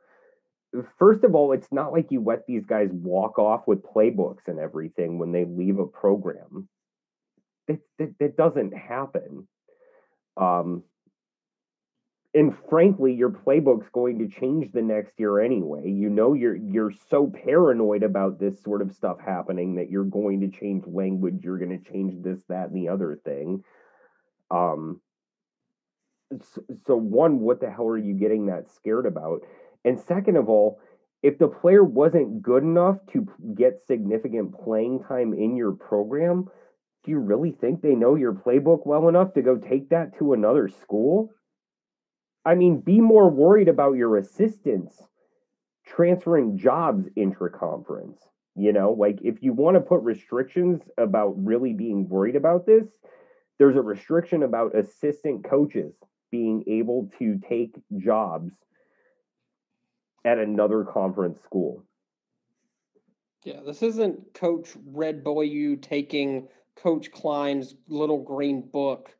first 0.98 1.26
of 1.26 1.36
all, 1.36 1.52
it's 1.52 1.74
not 1.74 1.92
like 1.92 2.10
you 2.10 2.24
let 2.24 2.48
these 2.48 2.66
guys 2.66 2.88
walk 2.94 3.38
off 3.38 3.68
with 3.68 3.84
playbooks 3.84 4.48
and 4.48 4.60
everything 4.60 5.20
when 5.20 5.34
they 5.34 5.44
leave 5.44 5.78
a 5.78 5.86
program. 5.86 6.70
That, 7.68 7.80
that, 8.00 8.16
that 8.22 8.38
doesn't 8.38 8.72
happen. 8.72 9.46
Um, 10.38 10.84
and 12.36 12.56
frankly 12.70 13.14
your 13.14 13.30
playbook's 13.30 13.90
going 13.94 14.18
to 14.20 14.28
change 14.28 14.72
the 14.72 14.82
next 14.82 15.20
year 15.20 15.40
anyway 15.40 15.88
you 15.90 16.10
know 16.10 16.34
you're 16.34 16.56
you're 16.56 16.92
so 17.10 17.28
paranoid 17.46 18.04
about 18.04 18.40
this 18.40 18.62
sort 18.62 18.82
of 18.82 18.92
stuff 18.92 19.18
happening 19.24 19.76
that 19.76 19.90
you're 19.90 20.04
going 20.04 20.40
to 20.42 20.50
change 20.50 20.84
language 20.88 21.44
you're 21.44 21.60
going 21.60 21.78
to 21.78 21.92
change 21.92 22.14
this 22.24 22.44
that 22.50 22.70
and 22.70 22.76
the 22.76 22.90
other 22.90 23.20
thing 23.24 23.64
um 24.52 25.00
so 26.86 26.96
one, 26.96 27.40
what 27.40 27.60
the 27.60 27.70
hell 27.70 27.88
are 27.88 27.98
you 27.98 28.14
getting 28.14 28.48
that 28.48 28.70
scared 28.70 29.06
about? 29.06 29.42
And 29.86 30.00
second 30.00 30.38
of 30.38 30.50
all, 30.50 30.80
if 31.22 31.38
the 31.38 31.48
player 31.48 31.84
wasn't 31.84 32.42
good 32.42 32.64
enough 32.64 32.98
to 33.14 33.28
get 33.56 33.86
significant 33.86 34.54
playing 34.64 35.04
time 35.04 35.34
in 35.34 35.56
your 35.56 35.72
program, 35.72 36.50
do 37.04 37.12
you 37.12 37.20
really 37.20 37.52
think 37.52 37.82
they 37.82 37.96
know 37.96 38.16
your 38.16 38.34
playbook 38.34 38.86
well 38.86 39.08
enough 39.10 39.34
to 39.34 39.42
go 39.42 39.58
take 39.58 39.90
that 39.90 40.18
to 40.18 40.34
another 40.34 40.68
school? 40.68 41.30
I 42.46 42.56
mean, 42.56 42.80
be 42.80 43.00
more 43.00 43.30
worried 43.30 43.70
about 43.70 43.94
your 43.94 44.18
assistants 44.18 45.02
transferring 45.86 46.58
jobs 46.58 47.08
intra-conference. 47.16 48.20
You 48.56 48.72
know, 48.74 48.92
like 48.92 49.20
if 49.24 49.42
you 49.42 49.54
want 49.54 49.76
to 49.76 49.82
put 49.82 50.02
restrictions 50.02 50.82
about 50.98 51.34
really 51.44 51.74
being 51.74 52.08
worried 52.08 52.36
about 52.36 52.66
this, 52.66 52.86
there's 53.58 53.76
a 53.76 53.82
restriction 53.82 54.44
about 54.44 54.76
assistant 54.76 55.44
coaches 55.44 55.94
being 56.32 56.64
able 56.68 57.10
to 57.20 57.40
take 57.48 57.76
jobs 57.98 58.52
at 60.26 60.38
another 60.38 60.84
conference 60.84 61.42
school. 61.44 61.84
Yeah, 63.44 63.60
this 63.66 63.84
isn't 63.84 64.34
Coach 64.34 64.70
Red 64.86 65.24
Beaulieu 65.24 65.76
taking 65.76 66.48
Coach 66.76 67.12
Klein's 67.12 67.76
little 67.88 68.24
green 68.24 68.62
book 68.62 69.16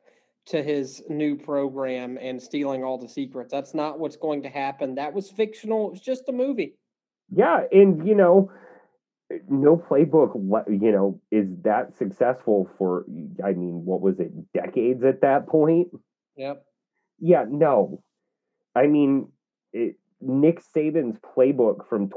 to 0.46 0.62
his 0.62 1.02
new 1.08 1.36
program 1.36 2.18
and 2.20 2.40
stealing 2.40 2.84
all 2.84 2.98
the 2.98 3.08
secrets. 3.08 3.50
That's 3.50 3.74
not 3.74 3.98
what's 3.98 4.16
going 4.16 4.42
to 4.42 4.48
happen. 4.48 4.94
That 4.96 5.14
was 5.14 5.30
fictional. 5.30 5.88
It 5.88 5.92
was 5.92 6.00
just 6.00 6.28
a 6.28 6.32
movie. 6.32 6.76
Yeah, 7.34 7.62
and 7.72 8.06
you 8.06 8.14
know, 8.14 8.52
no 9.48 9.76
playbook, 9.76 10.34
you 10.68 10.92
know, 10.92 11.20
is 11.30 11.46
that 11.62 11.96
successful 11.96 12.68
for. 12.76 13.06
I 13.42 13.52
mean, 13.52 13.84
what 13.84 14.00
was 14.00 14.20
it? 14.20 14.30
Decades 14.52 15.02
at 15.04 15.22
that 15.22 15.46
point. 15.48 15.88
Yep. 16.36 16.64
Yeah. 17.18 17.44
No. 17.48 18.02
I 18.74 18.86
mean, 18.86 19.28
it, 19.72 19.96
Nick 20.20 20.60
Saban's 20.74 21.18
playbook 21.18 21.88
from 21.88 22.08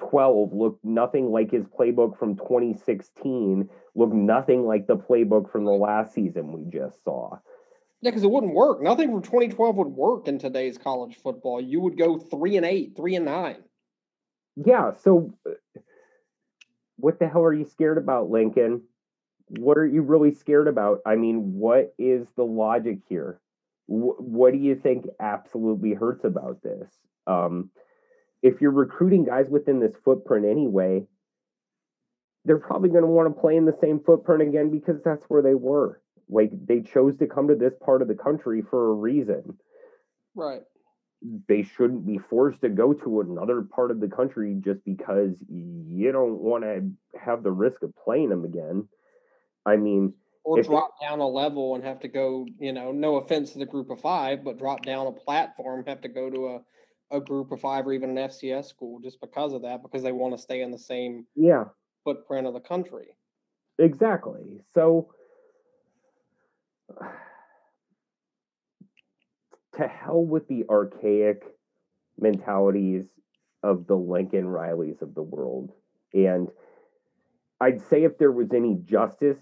2012 0.00 0.52
looked 0.52 0.84
nothing 0.84 1.30
like 1.30 1.50
his 1.50 1.64
playbook 1.66 2.18
from 2.18 2.36
2016. 2.36 3.68
Looked 3.94 4.14
nothing 4.14 4.66
like 4.66 4.86
the 4.86 4.96
playbook 4.96 5.50
from 5.50 5.64
the 5.64 5.72
last 5.72 6.14
season 6.14 6.52
we 6.52 6.70
just 6.70 7.02
saw. 7.04 7.38
Yeah, 8.02 8.10
because 8.10 8.22
it 8.22 8.30
wouldn't 8.30 8.54
work. 8.54 8.82
Nothing 8.82 9.10
from 9.10 9.22
2012 9.22 9.76
would 9.76 9.88
work 9.88 10.26
in 10.26 10.38
today's 10.38 10.78
college 10.78 11.16
football. 11.22 11.60
You 11.60 11.80
would 11.80 11.98
go 11.98 12.18
three 12.18 12.56
and 12.56 12.66
eight, 12.66 12.94
three 12.96 13.14
and 13.14 13.26
nine. 13.26 13.58
Yeah. 14.56 14.92
So, 15.02 15.34
uh, 15.46 15.80
what 16.96 17.18
the 17.18 17.28
hell 17.28 17.44
are 17.44 17.54
you 17.54 17.64
scared 17.64 17.98
about, 17.98 18.30
Lincoln? 18.30 18.82
What 19.48 19.78
are 19.78 19.86
you 19.86 20.02
really 20.02 20.32
scared 20.32 20.68
about? 20.68 21.00
I 21.04 21.16
mean, 21.16 21.54
what 21.54 21.94
is 21.98 22.26
the 22.36 22.44
logic 22.44 23.00
here? 23.08 23.40
what 23.90 24.52
do 24.52 24.58
you 24.58 24.76
think 24.76 25.06
absolutely 25.18 25.94
hurts 25.94 26.24
about 26.24 26.62
this? 26.62 26.88
Um, 27.26 27.70
if 28.42 28.60
you're 28.60 28.70
recruiting 28.70 29.24
guys 29.24 29.46
within 29.48 29.80
this 29.80 29.94
footprint 30.04 30.46
anyway, 30.46 31.04
they're 32.44 32.58
probably 32.58 32.88
going 32.88 33.02
to 33.02 33.08
want 33.08 33.34
to 33.34 33.40
play 33.40 33.56
in 33.56 33.66
the 33.66 33.76
same 33.80 34.00
footprint 34.00 34.42
again 34.42 34.70
because 34.70 34.96
that's 35.04 35.24
where 35.28 35.42
they 35.42 35.54
were. 35.54 36.00
Like 36.28 36.50
they 36.66 36.80
chose 36.80 37.16
to 37.18 37.26
come 37.26 37.48
to 37.48 37.54
this 37.54 37.74
part 37.84 38.02
of 38.02 38.08
the 38.08 38.14
country 38.14 38.62
for 38.62 38.90
a 38.90 38.94
reason. 38.94 39.58
Right. 40.34 40.62
They 41.48 41.64
shouldn't 41.64 42.06
be 42.06 42.18
forced 42.30 42.62
to 42.62 42.70
go 42.70 42.94
to 42.94 43.20
another 43.20 43.60
part 43.62 43.90
of 43.90 44.00
the 44.00 44.08
country 44.08 44.56
just 44.64 44.82
because 44.86 45.32
you 45.48 46.12
don't 46.12 46.38
want 46.38 46.64
to 46.64 46.90
have 47.20 47.42
the 47.42 47.52
risk 47.52 47.82
of 47.82 47.92
playing 48.02 48.30
them 48.30 48.44
again. 48.44 48.88
I 49.66 49.76
mean, 49.76 50.14
or 50.44 50.62
drop 50.62 50.98
down 51.00 51.18
a 51.18 51.28
level 51.28 51.74
and 51.74 51.84
have 51.84 52.00
to 52.00 52.08
go, 52.08 52.46
you 52.58 52.72
know, 52.72 52.92
no 52.92 53.16
offense 53.16 53.52
to 53.52 53.58
the 53.58 53.66
group 53.66 53.90
of 53.90 54.00
five, 54.00 54.42
but 54.42 54.58
drop 54.58 54.82
down 54.82 55.06
a 55.06 55.12
platform, 55.12 55.84
have 55.86 56.00
to 56.00 56.08
go 56.08 56.30
to 56.30 56.46
a, 56.46 56.60
a 57.10 57.20
group 57.20 57.50
of 57.52 57.60
five 57.60 57.86
or 57.86 57.92
even 57.92 58.16
an 58.16 58.28
FCS 58.28 58.66
school 58.66 59.00
just 59.00 59.20
because 59.20 59.52
of 59.52 59.62
that, 59.62 59.82
because 59.82 60.02
they 60.02 60.12
want 60.12 60.34
to 60.34 60.42
stay 60.42 60.62
in 60.62 60.70
the 60.70 60.78
same 60.78 61.26
yeah 61.34 61.64
footprint 62.04 62.46
of 62.46 62.54
the 62.54 62.60
country. 62.60 63.16
Exactly. 63.78 64.62
So 64.74 65.12
to 69.76 69.86
hell 69.86 70.24
with 70.24 70.48
the 70.48 70.64
archaic 70.68 71.42
mentalities 72.18 73.06
of 73.62 73.86
the 73.86 73.94
Lincoln 73.96 74.44
Rileys 74.44 75.00
of 75.02 75.14
the 75.14 75.22
world. 75.22 75.70
And 76.12 76.48
I'd 77.60 77.80
say 77.88 78.04
if 78.04 78.18
there 78.18 78.32
was 78.32 78.52
any 78.52 78.74
justice 78.84 79.38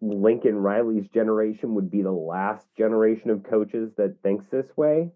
Lincoln 0.00 0.56
Riley's 0.56 1.08
generation 1.08 1.74
would 1.74 1.90
be 1.90 2.02
the 2.02 2.12
last 2.12 2.66
generation 2.76 3.30
of 3.30 3.42
coaches 3.42 3.92
that 3.96 4.22
thinks 4.22 4.46
this 4.50 4.66
way. 4.76 5.10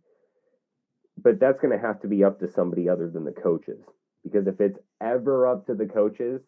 But 1.23 1.41
that's 1.41 1.61
going 1.61 1.77
to 1.77 1.87
have 1.87 2.01
to 2.03 2.09
be 2.09 2.25
up 2.25 2.41
to 2.41 2.51
somebody 2.51 2.89
other 2.89 3.09
than 3.09 3.25
the 3.25 3.33
coaches. 3.33 3.81
Because 4.23 4.47
if 4.47 4.61
it's 4.61 4.79
ever 5.01 5.47
up 5.47 5.67
to 5.67 5.75
the 5.75 5.87
coaches, 5.87 6.41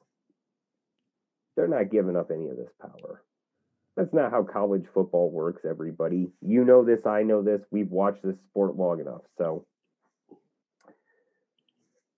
they're 1.57 1.69
not 1.69 1.91
giving 1.91 2.17
up 2.17 2.31
any 2.31 2.49
of 2.49 2.57
this 2.57 2.71
power. 2.81 3.23
That's 3.97 4.13
not 4.13 4.31
how 4.31 4.43
college 4.43 4.87
football 4.95 5.31
works, 5.31 5.63
everybody. 5.69 6.29
You 6.41 6.65
know 6.65 6.85
this, 6.85 7.05
I 7.05 7.23
know 7.23 7.43
this. 7.43 7.61
We've 7.71 7.91
watched 7.91 8.23
this 8.23 8.37
sport 8.51 8.77
long 8.77 9.01
enough. 9.01 9.23
So, 9.37 9.67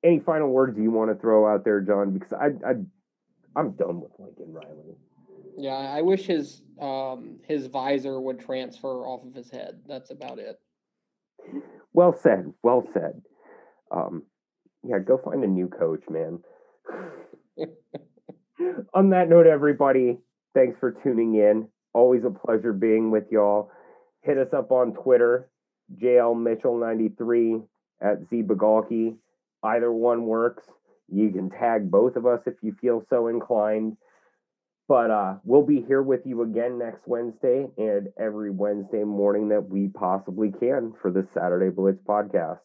any 0.04 0.20
final 0.20 0.50
words 0.50 0.78
you 0.78 0.90
want 0.90 1.10
to 1.10 1.20
throw 1.20 1.52
out 1.52 1.64
there, 1.64 1.80
John? 1.80 2.12
Because 2.12 2.32
I, 2.32 2.50
I 2.64 2.74
I'm 3.56 3.72
done 3.72 4.00
with 4.00 4.12
Lincoln 4.18 4.52
Riley. 4.52 4.96
Yeah, 5.56 5.72
I 5.74 6.02
wish 6.02 6.26
his 6.26 6.62
um 6.80 7.38
his 7.46 7.66
visor 7.66 8.20
would 8.20 8.38
transfer 8.38 9.06
off 9.06 9.24
of 9.24 9.34
his 9.34 9.50
head. 9.50 9.80
That's 9.88 10.10
about 10.10 10.38
it. 10.38 10.60
Well 11.94 12.12
said. 12.12 12.52
Well 12.62 12.86
said. 12.92 13.22
Um, 13.90 14.24
yeah, 14.82 14.98
go 14.98 15.16
find 15.16 15.42
a 15.44 15.46
new 15.46 15.68
coach, 15.68 16.02
man. 16.10 16.40
On 18.94 19.10
that 19.10 19.28
note, 19.28 19.46
everybody, 19.46 20.18
thanks 20.54 20.76
for 20.78 20.92
tuning 20.92 21.34
in. 21.36 21.68
Always 21.94 22.24
a 22.24 22.30
pleasure 22.30 22.72
being 22.72 23.10
with 23.10 23.24
y'all. 23.30 23.70
Hit 24.22 24.38
us 24.38 24.52
up 24.52 24.72
on 24.72 24.94
Twitter, 24.94 25.50
JL 26.02 26.34
Mitchell93 26.34 27.62
at 28.00 28.22
zbigalke. 28.30 29.16
Either 29.62 29.92
one 29.92 30.26
works. 30.26 30.64
You 31.08 31.30
can 31.30 31.50
tag 31.50 31.90
both 31.90 32.16
of 32.16 32.26
us 32.26 32.40
if 32.46 32.54
you 32.62 32.74
feel 32.80 33.04
so 33.10 33.28
inclined. 33.28 33.96
But 34.86 35.10
uh, 35.10 35.36
we'll 35.44 35.64
be 35.64 35.82
here 35.86 36.02
with 36.02 36.20
you 36.26 36.42
again 36.42 36.78
next 36.78 37.00
Wednesday 37.06 37.66
and 37.78 38.08
every 38.18 38.50
Wednesday 38.50 39.02
morning 39.02 39.48
that 39.48 39.68
we 39.68 39.88
possibly 39.88 40.52
can 40.52 40.92
for 41.00 41.10
the 41.10 41.26
Saturday 41.32 41.70
Blitz 41.70 42.02
podcast. 42.06 42.58